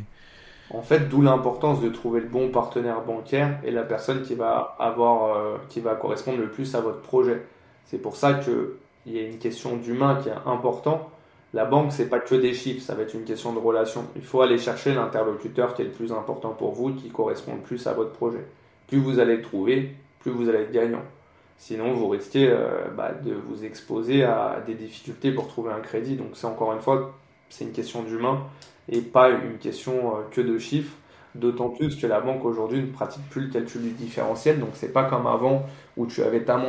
en 0.74 0.80
fait, 0.80 1.10
d'où 1.10 1.20
l'importance 1.20 1.82
de 1.82 1.90
trouver 1.90 2.20
le 2.20 2.28
bon 2.28 2.48
partenaire 2.48 3.02
bancaire 3.02 3.58
et 3.62 3.70
la 3.70 3.82
personne 3.82 4.22
qui 4.22 4.34
va 4.34 4.74
avoir, 4.78 5.60
qui 5.68 5.80
va 5.80 5.94
correspondre 5.96 6.38
le 6.38 6.48
plus 6.48 6.74
à 6.74 6.80
votre 6.80 7.02
projet. 7.02 7.42
C'est 7.84 7.98
pour 7.98 8.16
ça 8.16 8.34
que 8.34 8.78
il 9.06 9.14
y 9.14 9.18
a 9.18 9.22
une 9.22 9.38
question 9.38 9.76
d'humain 9.76 10.18
qui 10.22 10.28
est 10.28 10.34
important. 10.46 11.10
La 11.54 11.64
banque, 11.64 11.92
c'est 11.92 12.08
pas 12.08 12.20
que 12.20 12.34
des 12.34 12.54
chiffres, 12.54 12.82
ça 12.82 12.94
va 12.94 13.02
être 13.02 13.14
une 13.14 13.24
question 13.24 13.52
de 13.52 13.58
relation. 13.58 14.06
Il 14.16 14.22
faut 14.22 14.40
aller 14.40 14.58
chercher 14.58 14.94
l'interlocuteur 14.94 15.74
qui 15.74 15.82
est 15.82 15.86
le 15.86 15.90
plus 15.90 16.12
important 16.12 16.50
pour 16.50 16.72
vous, 16.72 16.94
qui 16.94 17.10
correspond 17.10 17.54
le 17.54 17.60
plus 17.60 17.86
à 17.86 17.92
votre 17.92 18.12
projet. 18.12 18.46
Plus 18.86 18.98
vous 18.98 19.18
allez 19.18 19.36
le 19.36 19.42
trouver, 19.42 19.94
plus 20.20 20.30
vous 20.30 20.48
allez 20.48 20.60
être 20.60 20.72
gagnant. 20.72 21.02
Sinon, 21.59 21.94
vous 21.94 22.09
risquez 22.09 22.48
euh, 22.48 22.84
bah, 22.96 23.12
de 23.12 23.32
vous 23.32 23.64
exposer 23.64 24.24
à 24.24 24.62
des 24.66 24.74
difficultés 24.74 25.32
pour 25.32 25.46
trouver 25.48 25.72
un 25.72 25.80
crédit. 25.80 26.16
Donc, 26.16 26.30
c'est 26.34 26.46
encore 26.46 26.72
une 26.72 26.80
fois, 26.80 27.14
c'est 27.48 27.64
une 27.64 27.72
question 27.72 28.03
d'humain 28.03 28.42
et 28.88 29.00
pas 29.00 29.30
une 29.30 29.59
question 29.59 30.16
euh, 30.16 30.20
que 30.30 30.40
de 30.40 30.59
chiffres. 30.59 30.96
D'autant 31.34 31.70
plus 31.70 31.96
que 31.96 32.07
la 32.07 32.20
banque 32.20 32.44
aujourd'hui 32.44 32.80
ne 32.80 32.92
pratique 32.92 33.26
plus 33.30 33.42
le 33.42 33.48
calcul 33.48 33.80
du 33.80 33.90
différentiel, 33.92 34.61
donc 34.61 34.68
c'est 34.74 34.92
pas 34.92 35.05
comme 35.05 35.26
avant 35.26 35.64
où 35.96 36.05
tu 36.05 36.22
avais 36.22 36.44
ta 36.44 36.62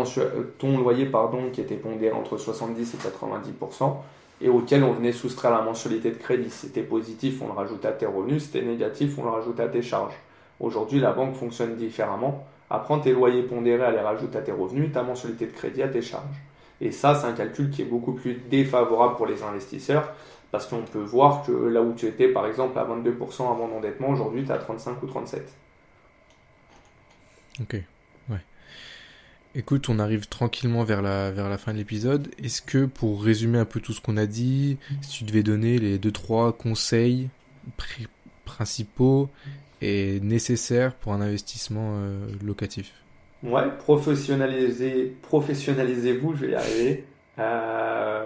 ton 0.58 0.78
loyer 0.78 1.06
pardon, 1.06 1.50
qui 1.52 1.60
était 1.60 1.76
pondéré 1.76 2.16
entre 2.16 2.38
70 2.38 2.94
et 2.94 2.98
90% 2.98 3.98
et 4.42 4.50
auquel 4.50 4.84
on 4.84 4.92
venait 4.92 5.12
soustraire 5.12 5.52
la 5.52 5.62
mensualité 5.62 6.12
de 6.12 6.18
crédit. 6.18 6.50
C'était 6.50 6.82
positif, 6.82 7.42
on 7.42 7.48
le 7.48 7.54
rajoutait 7.54 7.88
à 7.88 7.92
tes 7.92 8.06
revenus, 8.06 8.44
c'était 8.44 8.62
négatif, 8.62 9.18
on 9.18 9.24
le 9.24 9.30
rajoutait 9.30 9.64
à 9.64 9.68
tes 9.68 9.82
charges. 9.82 10.16
Aujourd'hui, 10.60 11.00
la 11.00 11.14
banque 11.14 11.36
fonctionne 11.36 11.76
différemment. 11.76 12.46
Apprends 12.74 13.00
tes 13.00 13.14
loyers 13.14 13.44
pondérés, 13.44 13.84
à 13.84 13.92
les 13.92 14.00
rajouter 14.00 14.40
à 14.40 14.42
tes 14.42 14.52
revenus, 14.52 14.92
ta 14.92 15.04
mensualité 15.04 15.46
de 15.46 15.52
crédit 15.52 15.84
à 15.84 15.88
tes 15.88 16.02
charges. 16.02 16.42
Et 16.82 16.92
ça, 16.92 17.14
c'est 17.14 17.28
un 17.28 17.34
calcul 17.34 17.70
qui 17.70 17.84
est 17.84 17.86
beaucoup 17.86 18.14
plus 18.14 18.34
défavorable 18.50 19.16
pour 19.16 19.28
les 19.28 19.44
investisseurs 19.44 20.12
parce 20.52 20.66
qu'on 20.66 20.82
peut 20.82 21.04
voir 21.04 21.46
que 21.46 21.52
là 21.52 21.84
où 21.84 21.94
tu 21.94 22.08
étais, 22.08 22.28
par 22.28 22.48
exemple, 22.48 22.78
à 22.80 22.84
22% 22.84 23.52
avant 23.52 23.68
l'endettement, 23.68 24.10
aujourd'hui, 24.10 24.44
tu 24.44 24.50
es 24.50 24.54
à 24.54 24.58
35 24.58 25.04
ou 25.04 25.06
37. 25.06 25.54
Ok, 27.62 27.76
ouais. 28.30 28.38
Écoute, 29.54 29.90
on 29.90 30.00
arrive 30.00 30.28
tranquillement 30.28 30.84
vers 30.84 31.04
la, 31.04 31.30
vers 31.30 31.50
la 31.50 31.60
fin 31.60 31.74
de 31.74 31.78
l'épisode. 31.78 32.30
Est-ce 32.44 32.64
que, 32.64 32.86
pour 32.86 33.24
résumer 33.24 33.60
un 33.60 33.66
peu 33.66 33.82
tout 33.82 33.94
ce 33.94 34.02
qu'on 34.02 34.18
a 34.18 34.26
dit, 34.26 34.80
si 35.02 35.20
tu 35.20 35.24
devais 35.26 35.44
donner 35.44 35.78
les 35.78 36.00
2-3 36.00 36.58
conseils 36.58 37.30
principaux 38.46 39.30
et 39.84 40.20
nécessaires 40.22 40.94
pour 40.94 41.14
un 41.14 41.22
investissement 41.22 41.96
euh, 41.96 42.28
locatif 42.44 42.94
Ouais, 43.44 43.70
professionnalisez, 43.80 45.18
professionnalisez-vous, 45.22 46.36
je 46.36 46.46
vais 46.46 46.52
y 46.54 46.56
arriver. 46.56 47.04
Euh, 47.40 48.26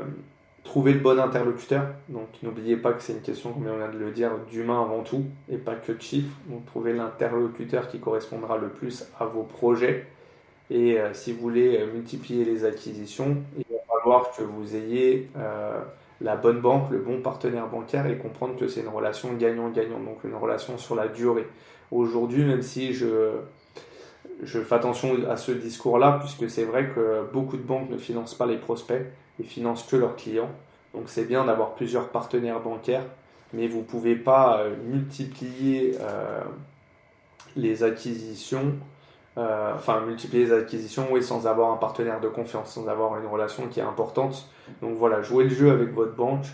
trouver 0.64 0.94
le 0.94 1.00
bon 1.00 1.20
interlocuteur. 1.20 1.88
Donc 2.10 2.28
n'oubliez 2.44 2.78
pas 2.78 2.94
que 2.94 3.02
c'est 3.02 3.14
une 3.14 3.22
question, 3.22 3.52
comme 3.52 3.66
on 3.68 3.78
vient 3.78 3.90
de 3.90 3.98
le 3.98 4.12
dire, 4.12 4.32
d'humain 4.52 4.80
avant 4.80 5.02
tout 5.02 5.26
et 5.52 5.58
pas 5.58 5.74
que 5.74 5.92
de 5.92 6.02
chiffres. 6.02 6.38
Donc 6.48 6.68
trouver 6.68 6.94
l'interlocuteur 6.94 7.88
qui 7.88 8.00
correspondra 8.00 8.58
le 8.58 8.70
plus 8.70 9.06
à 9.20 9.26
vos 9.26 9.44
projets. 9.44 10.06
Et 10.70 11.00
euh, 11.00 11.14
si 11.14 11.34
vous 11.34 11.40
voulez 11.40 11.84
multiplier 11.92 12.46
les 12.46 12.66
acquisitions, 12.66 13.38
il 13.58 13.66
va 13.72 13.80
falloir 13.88 14.32
que 14.38 14.44
vous 14.44 14.76
ayez 14.76 15.30
la 16.22 16.36
bonne 16.36 16.62
banque, 16.62 16.90
le 16.92 17.00
bon 17.00 17.22
partenaire 17.22 17.68
bancaire 17.68 18.08
et 18.08 18.18
comprendre 18.18 18.56
que 18.56 18.68
c'est 18.68 18.82
une 18.82 18.88
relation 18.88 19.34
gagnant-gagnant, 19.34 20.00
donc 20.00 20.24
une 20.24 20.36
relation 20.36 20.78
sur 20.78 20.96
la 20.96 21.08
durée. 21.08 21.48
Aujourd'hui, 21.92 22.44
même 22.44 22.62
si 22.62 22.94
je, 22.94 23.32
fais 24.44 24.76
attention 24.76 25.16
à 25.30 25.38
ce 25.38 25.52
discours-là, 25.52 26.20
puisque 26.20 26.50
c'est 26.50 26.66
vrai 26.66 26.90
que 26.94 27.24
beaucoup 27.32 27.58
de 27.58 27.62
banques 27.64 27.90
ne 27.90 27.98
financent 27.98 28.36
pas 28.36 28.46
les 28.46 28.58
prospects, 28.58 29.06
ils 29.40 29.46
financent 29.46 29.84
que 29.84 29.96
leurs 29.96 30.16
clients. 30.16 30.50
Donc 30.94 31.04
c'est 31.08 31.26
bien 31.26 31.46
d'avoir 31.46 31.76
plusieurs 31.76 32.10
partenaires 32.10 32.60
bancaires, 32.60 33.06
mais 33.54 33.68
vous 33.68 33.80
ne 33.80 33.84
pouvez 33.84 34.16
pas 34.16 34.60
euh, 34.60 34.76
multiplier 34.86 35.96
euh, 36.02 36.42
les 37.56 37.84
acquisitions, 37.84 38.74
euh, 39.38 39.74
enfin 39.76 40.02
multiplier 40.02 40.46
les 40.46 40.54
acquisitions 40.54 41.08
oui, 41.12 41.22
sans 41.22 41.46
avoir 41.48 41.72
un 41.72 41.78
partenaire 41.78 42.20
de 42.20 42.28
confiance, 42.28 42.74
sans 42.74 42.88
avoir 42.88 43.20
une 43.20 43.28
relation 43.28 43.68
qui 43.68 43.80
est 43.80 43.84
importante. 43.84 44.50
Donc 44.82 44.98
voilà, 44.98 45.22
jouez 45.22 45.44
le 45.44 45.52
jeu 45.52 45.72
avec 45.72 45.94
votre 45.94 46.16
banque, 46.16 46.46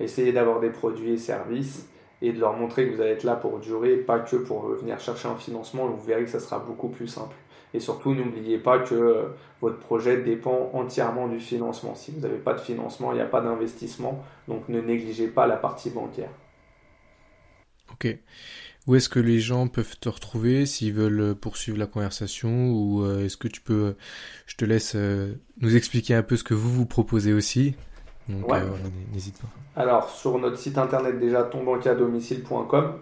essayez 0.00 0.32
d'avoir 0.32 0.60
des 0.60 0.70
produits 0.70 1.12
et 1.12 1.18
services 1.18 1.88
et 2.20 2.32
de 2.32 2.40
leur 2.40 2.54
montrer 2.54 2.88
que 2.88 2.94
vous 2.94 3.00
allez 3.00 3.12
être 3.12 3.24
là 3.24 3.36
pour 3.36 3.58
durer, 3.58 3.96
pas 3.96 4.18
que 4.18 4.36
pour 4.36 4.66
venir 4.68 4.98
chercher 5.00 5.28
un 5.28 5.36
financement, 5.36 5.86
vous 5.86 6.02
verrez 6.04 6.24
que 6.24 6.30
ça 6.30 6.40
sera 6.40 6.58
beaucoup 6.58 6.88
plus 6.88 7.08
simple. 7.08 7.34
Et 7.74 7.80
surtout, 7.80 8.14
n'oubliez 8.14 8.58
pas 8.58 8.80
que 8.80 8.94
euh, 8.94 9.22
votre 9.60 9.78
projet 9.78 10.18
dépend 10.18 10.70
entièrement 10.74 11.28
du 11.28 11.40
financement. 11.40 11.94
Si 11.94 12.10
vous 12.10 12.20
n'avez 12.20 12.38
pas 12.38 12.54
de 12.54 12.60
financement, 12.60 13.12
il 13.12 13.16
n'y 13.16 13.22
a 13.22 13.26
pas 13.26 13.40
d'investissement. 13.40 14.22
Donc 14.46 14.68
ne 14.68 14.80
négligez 14.80 15.28
pas 15.28 15.46
la 15.46 15.56
partie 15.56 15.90
bancaire. 15.90 16.30
Ok. 17.92 18.18
Où 18.86 18.96
est-ce 18.96 19.08
que 19.08 19.20
les 19.20 19.38
gens 19.38 19.68
peuvent 19.68 19.96
te 19.98 20.08
retrouver 20.08 20.66
s'ils 20.66 20.92
veulent 20.92 21.34
poursuivre 21.36 21.78
la 21.78 21.86
conversation 21.86 22.70
ou 22.70 23.04
euh, 23.04 23.24
est-ce 23.24 23.36
que 23.36 23.46
tu 23.46 23.60
peux, 23.60 23.94
je 24.46 24.56
te 24.56 24.64
laisse 24.64 24.94
euh, 24.96 25.34
nous 25.60 25.76
expliquer 25.76 26.14
un 26.14 26.24
peu 26.24 26.36
ce 26.36 26.42
que 26.42 26.54
vous 26.54 26.70
vous 26.70 26.86
proposez 26.86 27.32
aussi. 27.32 27.76
Donc 28.28 28.50
n'hésite 29.12 29.38
pas. 29.40 29.48
Alors 29.80 30.10
sur 30.10 30.38
notre 30.38 30.58
site 30.58 30.78
internet 30.78 31.18
déjà 31.18 31.42
domicile.com, 31.42 32.94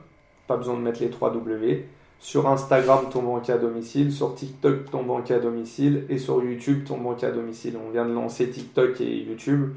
pas 0.47 0.57
besoin 0.57 0.76
de 0.76 0.83
mettre 0.83 1.01
les 1.01 1.11
3 1.11 1.33
W 1.33 1.87
sur 2.20 2.47
Instagram 2.49 3.07
ton 3.11 3.22
banquier 3.22 3.55
à 3.55 3.59
domicile, 3.59 4.12
sur 4.12 4.35
TikTok 4.35 4.91
ton 4.91 5.03
banquier 5.03 5.37
à 5.37 5.41
domicile 5.41 6.05
et 6.11 6.18
sur 6.18 6.45
YouTube 6.45 6.85
ton 6.85 6.99
banquier 6.99 7.28
à 7.28 7.33
domicile. 7.33 7.76
On 7.85 7.91
vient 7.91 8.05
de 8.05 8.12
lancer 8.12 8.51
TikTok 8.51 9.01
et 9.01 9.22
YouTube, 9.22 9.70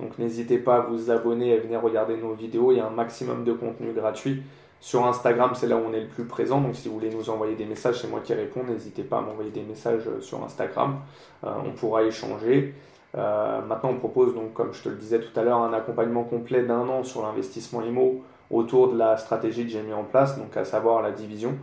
donc 0.00 0.18
n'hésitez 0.18 0.58
pas 0.58 0.76
à 0.76 0.80
vous 0.80 1.10
abonner 1.10 1.50
et 1.50 1.58
à 1.58 1.60
venir 1.60 1.82
regarder 1.82 2.16
nos 2.16 2.32
vidéos. 2.32 2.72
Il 2.72 2.78
y 2.78 2.80
a 2.80 2.86
un 2.86 2.90
maximum 2.90 3.44
de 3.44 3.52
contenu 3.52 3.92
gratuit. 3.92 4.42
Sur 4.80 5.06
Instagram, 5.06 5.50
c'est 5.54 5.66
là 5.66 5.76
où 5.76 5.82
on 5.86 5.92
est 5.92 6.00
le 6.00 6.08
plus 6.08 6.24
présent. 6.24 6.60
Donc 6.60 6.74
si 6.74 6.88
vous 6.88 6.94
voulez 6.94 7.10
nous 7.10 7.28
envoyer 7.28 7.54
des 7.54 7.66
messages, 7.66 8.00
c'est 8.00 8.08
moi 8.08 8.20
qui 8.24 8.32
réponds. 8.32 8.64
N'hésitez 8.64 9.02
pas 9.02 9.18
à 9.18 9.20
m'envoyer 9.20 9.50
des 9.50 9.62
messages 9.62 10.06
euh, 10.06 10.22
sur 10.22 10.42
Instagram. 10.42 11.00
Euh, 11.44 11.50
on 11.66 11.72
pourra 11.72 12.02
échanger. 12.04 12.74
Euh, 13.16 13.60
maintenant, 13.60 13.90
on 13.90 13.96
propose, 13.96 14.34
donc, 14.34 14.54
comme 14.54 14.72
je 14.72 14.82
te 14.82 14.88
le 14.88 14.94
disais 14.94 15.20
tout 15.20 15.38
à 15.38 15.42
l'heure, 15.42 15.58
un 15.58 15.74
accompagnement 15.74 16.24
complet 16.24 16.62
d'un 16.62 16.88
an 16.88 17.04
sur 17.04 17.22
l'investissement 17.22 17.82
IMO 17.82 18.22
autour 18.50 18.90
de 18.90 18.96
la 18.96 19.18
stratégie 19.18 19.64
que 19.64 19.70
j'ai 19.70 19.82
mis 19.82 19.92
en 19.92 20.04
place, 20.04 20.38
donc 20.38 20.56
à 20.56 20.64
savoir 20.64 21.02
la 21.02 21.12
division. 21.12 21.54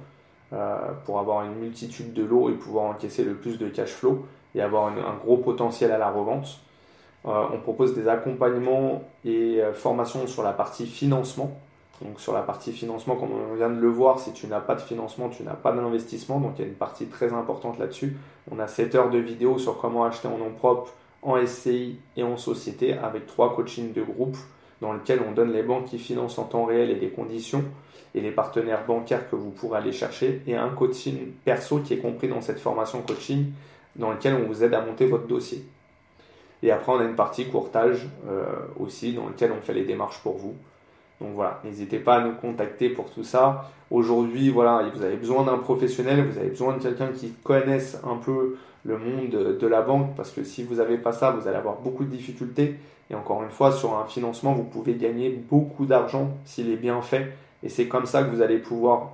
Pour 1.03 1.19
avoir 1.19 1.43
une 1.43 1.55
multitude 1.55 2.13
de 2.13 2.23
lots 2.23 2.49
et 2.49 2.53
pouvoir 2.53 2.85
encaisser 2.85 3.25
le 3.25 3.33
plus 3.33 3.59
de 3.59 3.67
cash 3.67 3.89
flow 3.89 4.25
et 4.55 4.61
avoir 4.61 4.87
un 4.87 5.17
gros 5.21 5.35
potentiel 5.35 5.91
à 5.91 5.97
la 5.97 6.09
revente. 6.09 6.61
On 7.25 7.59
propose 7.61 7.93
des 7.93 8.07
accompagnements 8.07 9.03
et 9.25 9.59
formations 9.73 10.25
sur 10.25 10.43
la 10.43 10.53
partie 10.53 10.85
financement. 10.85 11.59
Donc 12.01 12.19
sur 12.19 12.33
la 12.33 12.41
partie 12.41 12.71
financement, 12.71 13.15
comme 13.15 13.31
on 13.31 13.55
vient 13.55 13.69
de 13.69 13.79
le 13.79 13.89
voir, 13.89 14.19
si 14.19 14.31
tu 14.31 14.47
n'as 14.47 14.59
pas 14.59 14.75
de 14.75 14.81
financement, 14.81 15.29
tu 15.29 15.43
n'as 15.43 15.55
pas 15.55 15.71
d'investissement. 15.71 16.39
Donc 16.39 16.53
il 16.57 16.61
y 16.61 16.65
a 16.65 16.67
une 16.67 16.75
partie 16.75 17.07
très 17.07 17.33
importante 17.33 17.79
là-dessus. 17.79 18.15
On 18.51 18.59
a 18.59 18.67
7 18.67 18.95
heures 18.95 19.09
de 19.09 19.17
vidéo 19.17 19.57
sur 19.57 19.79
comment 19.79 20.05
acheter 20.05 20.27
en 20.27 20.37
nom 20.37 20.51
propre, 20.51 20.93
en 21.23 21.43
SCI 21.43 21.97
et 22.15 22.23
en 22.23 22.37
société 22.37 22.93
avec 22.93 23.25
trois 23.25 23.55
coachings 23.55 23.93
de 23.93 24.03
groupe 24.03 24.37
dans 24.81 24.93
lesquels 24.93 25.21
on 25.27 25.31
donne 25.31 25.51
les 25.51 25.63
banques 25.63 25.85
qui 25.85 25.97
financent 25.97 26.37
en 26.37 26.43
temps 26.43 26.65
réel 26.65 26.91
et 26.91 26.95
des 26.95 27.09
conditions 27.09 27.63
et 28.13 28.21
les 28.21 28.31
partenaires 28.31 28.85
bancaires 28.85 29.29
que 29.29 29.35
vous 29.35 29.49
pourrez 29.49 29.79
aller 29.79 29.91
chercher 29.91 30.41
et 30.45 30.55
un 30.55 30.69
coaching 30.69 31.31
perso 31.43 31.79
qui 31.79 31.95
est 31.95 31.99
compris 31.99 32.27
dans 32.27 32.41
cette 32.41 32.59
formation 32.59 33.01
coaching 33.01 33.51
dans 33.95 34.11
lequel 34.11 34.35
on 34.35 34.47
vous 34.47 34.63
aide 34.63 34.73
à 34.73 34.81
monter 34.81 35.07
votre 35.07 35.27
dossier. 35.27 35.65
Et 36.63 36.71
après, 36.71 36.91
on 36.91 36.99
a 36.99 37.03
une 37.03 37.15
partie 37.15 37.47
courtage 37.47 38.07
euh, 38.27 38.45
aussi 38.79 39.13
dans 39.13 39.27
lequel 39.27 39.51
on 39.51 39.61
fait 39.61 39.73
les 39.73 39.83
démarches 39.83 40.19
pour 40.19 40.37
vous. 40.37 40.55
Donc 41.19 41.31
voilà, 41.33 41.61
n'hésitez 41.63 41.99
pas 41.99 42.17
à 42.17 42.21
nous 42.21 42.33
contacter 42.33 42.89
pour 42.89 43.09
tout 43.09 43.23
ça. 43.23 43.71
Aujourd'hui, 43.89 44.49
voilà, 44.49 44.83
vous 44.93 45.03
avez 45.03 45.15
besoin 45.15 45.43
d'un 45.43 45.57
professionnel, 45.57 46.27
vous 46.29 46.37
avez 46.37 46.49
besoin 46.49 46.77
de 46.77 46.83
quelqu'un 46.83 47.07
qui 47.07 47.31
connaisse 47.43 47.99
un 48.03 48.17
peu 48.17 48.57
le 48.85 48.97
monde 48.97 49.57
de 49.59 49.67
la 49.67 49.81
banque 49.81 50.15
parce 50.15 50.31
que 50.31 50.43
si 50.43 50.63
vous 50.63 50.75
n'avez 50.75 50.97
pas 50.97 51.13
ça, 51.13 51.31
vous 51.31 51.47
allez 51.47 51.57
avoir 51.57 51.77
beaucoup 51.77 52.03
de 52.03 52.09
difficultés. 52.09 52.75
Et 53.09 53.15
encore 53.15 53.41
une 53.43 53.49
fois, 53.49 53.71
sur 53.71 53.97
un 53.97 54.05
financement, 54.05 54.53
vous 54.53 54.63
pouvez 54.63 54.95
gagner 54.95 55.29
beaucoup 55.29 55.85
d'argent 55.85 56.37
s'il 56.45 56.69
est 56.69 56.77
bien 56.77 57.01
fait 57.01 57.33
et 57.63 57.69
c'est 57.69 57.87
comme 57.87 58.05
ça 58.05 58.23
que 58.23 58.29
vous 58.29 58.41
allez 58.41 58.59
pouvoir 58.59 59.11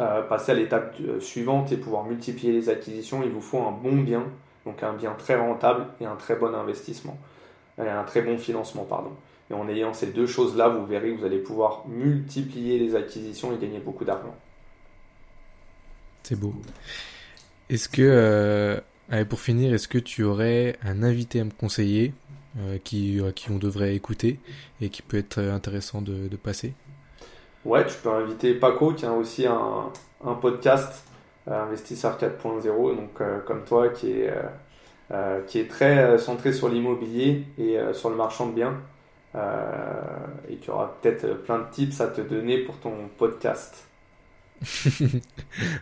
euh, 0.00 0.22
passer 0.22 0.52
à 0.52 0.54
l'étape 0.54 0.96
euh, 1.00 1.20
suivante 1.20 1.72
et 1.72 1.76
pouvoir 1.76 2.04
multiplier 2.04 2.52
les 2.52 2.68
acquisitions. 2.68 3.22
Il 3.22 3.30
vous 3.30 3.40
faut 3.40 3.58
un 3.58 3.70
bon 3.70 3.96
bien, 3.96 4.24
donc 4.64 4.82
un 4.82 4.92
bien 4.92 5.12
très 5.12 5.36
rentable 5.36 5.86
et 6.00 6.06
un 6.06 6.16
très 6.16 6.36
bon 6.36 6.54
investissement, 6.54 7.16
et 7.78 7.88
un 7.88 8.02
très 8.02 8.22
bon 8.22 8.36
financement, 8.36 8.84
pardon. 8.84 9.12
Et 9.50 9.54
en 9.54 9.68
ayant 9.68 9.92
ces 9.92 10.08
deux 10.08 10.26
choses-là, 10.26 10.68
vous 10.68 10.86
verrez 10.86 11.12
que 11.12 11.20
vous 11.20 11.24
allez 11.24 11.38
pouvoir 11.38 11.86
multiplier 11.86 12.78
les 12.78 12.96
acquisitions 12.96 13.52
et 13.54 13.58
gagner 13.58 13.78
beaucoup 13.78 14.04
d'argent. 14.04 14.34
C'est 16.24 16.38
beau. 16.38 16.52
Est-ce 17.68 17.88
que, 17.88 18.82
pour 19.28 19.40
finir, 19.40 19.72
est-ce 19.72 19.86
que 19.86 19.98
tu 19.98 20.24
aurais 20.24 20.76
un 20.82 21.04
invité 21.04 21.40
à 21.40 21.44
me 21.44 21.52
conseiller 21.52 22.12
qui, 22.82 23.20
qui 23.36 23.50
on 23.50 23.58
devrait 23.58 23.94
écouter 23.94 24.40
et 24.80 24.88
qui 24.88 25.02
peut 25.02 25.18
être 25.18 25.38
intéressant 25.38 26.02
de, 26.02 26.26
de 26.26 26.36
passer? 26.36 26.74
Ouais, 27.64 27.86
tu 27.86 27.94
peux 28.02 28.10
inviter 28.10 28.54
Paco 28.54 28.92
qui 28.92 29.06
a 29.06 29.12
aussi 29.12 29.46
un, 29.46 29.92
un 30.24 30.34
podcast 30.34 31.04
euh, 31.48 31.62
Investisseur 31.62 32.18
4.0, 32.18 32.96
donc 32.96 33.20
euh, 33.20 33.38
comme 33.40 33.64
toi 33.64 33.88
qui 33.88 34.10
est, 34.10 34.32
euh, 35.12 35.40
qui 35.46 35.60
est 35.60 35.68
très 35.68 36.18
centré 36.18 36.52
sur 36.52 36.68
l'immobilier 36.68 37.44
et 37.58 37.78
sur 37.92 38.10
le 38.10 38.16
marchand 38.16 38.46
de 38.46 38.52
biens. 38.52 38.74
Et 40.48 40.56
tu 40.58 40.70
auras 40.70 40.92
peut-être 41.00 41.42
plein 41.44 41.58
de 41.58 41.70
tips 41.70 42.00
à 42.00 42.08
te 42.08 42.20
donner 42.20 42.58
pour 42.58 42.78
ton 42.78 43.08
podcast. 43.16 43.88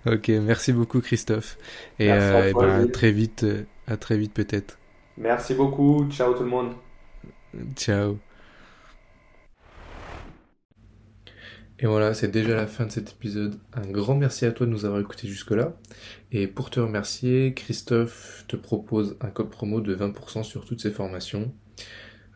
ok, 0.07 0.28
merci 0.42 0.72
beaucoup 0.72 1.00
Christophe. 1.00 1.59
Et, 1.98 2.07
et 2.07 2.52
ben, 2.52 2.82
à 2.82 2.86
très 2.86 3.12
vite, 3.12 3.46
à 3.86 3.96
très 3.96 4.16
vite 4.16 4.34
peut-être. 4.34 4.78
Merci 5.16 5.55
beaucoup, 5.55 6.09
ciao 6.11 6.34
tout 6.34 6.42
le 6.42 6.48
monde. 6.48 6.72
Ciao. 7.76 8.18
Et 11.80 11.86
voilà, 11.86 12.14
c'est 12.14 12.28
déjà 12.28 12.55
la 12.55 12.66
fin 12.66 12.86
de 12.86 12.92
cet 12.92 13.12
épisode. 13.12 13.59
Un 13.72 13.90
grand 13.90 14.14
merci 14.14 14.46
à 14.46 14.52
toi 14.52 14.66
de 14.66 14.70
nous 14.70 14.84
avoir 14.84 15.00
écoutés 15.00 15.28
jusque-là. 15.28 15.74
Et 16.30 16.46
pour 16.46 16.70
te 16.70 16.80
remercier, 16.80 17.52
Christophe 17.52 18.44
te 18.48 18.57
propose 18.57 19.16
un 19.20 19.30
code 19.30 19.50
promo 19.50 19.80
de 19.80 19.94
20% 19.94 20.44
sur 20.44 20.64
toutes 20.64 20.80
ces 20.80 20.92
formations. 20.92 21.52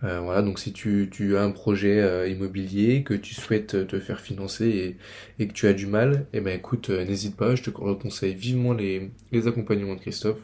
Euh, 0.04 0.20
voilà, 0.20 0.42
donc 0.42 0.60
si 0.60 0.72
tu, 0.72 1.36
as 1.36 1.42
un 1.42 1.50
projet 1.50 2.00
euh, 2.00 2.28
immobilier, 2.28 3.02
que 3.02 3.14
tu 3.14 3.34
souhaites 3.34 3.86
te 3.86 3.98
faire 3.98 4.20
financer 4.20 4.96
et, 5.38 5.48
que 5.48 5.52
tu 5.52 5.66
as 5.66 5.72
du 5.72 5.86
mal, 5.86 6.26
eh 6.32 6.40
ben 6.40 6.56
écoute, 6.56 6.90
euh, 6.90 7.04
n'hésite 7.04 7.36
pas, 7.36 7.54
je 7.56 7.62
te 7.62 7.70
conseille 7.70 8.34
vivement 8.34 8.74
les, 8.74 9.10
les 9.32 9.48
accompagnements 9.48 9.94
de 9.94 10.00
Christophe, 10.00 10.40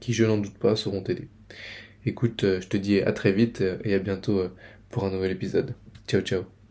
qui 0.00 0.12
je 0.14 0.24
n'en 0.24 0.38
doute 0.38 0.58
pas 0.58 0.76
sauront 0.76 1.02
t'aider. 1.02 1.28
Écoute, 2.06 2.40
je 2.42 2.66
te 2.66 2.76
dis 2.76 3.00
à 3.00 3.12
très 3.12 3.32
vite 3.32 3.62
et 3.84 3.94
à 3.94 3.98
bientôt 3.98 4.42
pour 4.90 5.04
un 5.04 5.10
nouvel 5.10 5.30
épisode. 5.30 5.74
Ciao 6.08 6.20
ciao 6.20 6.61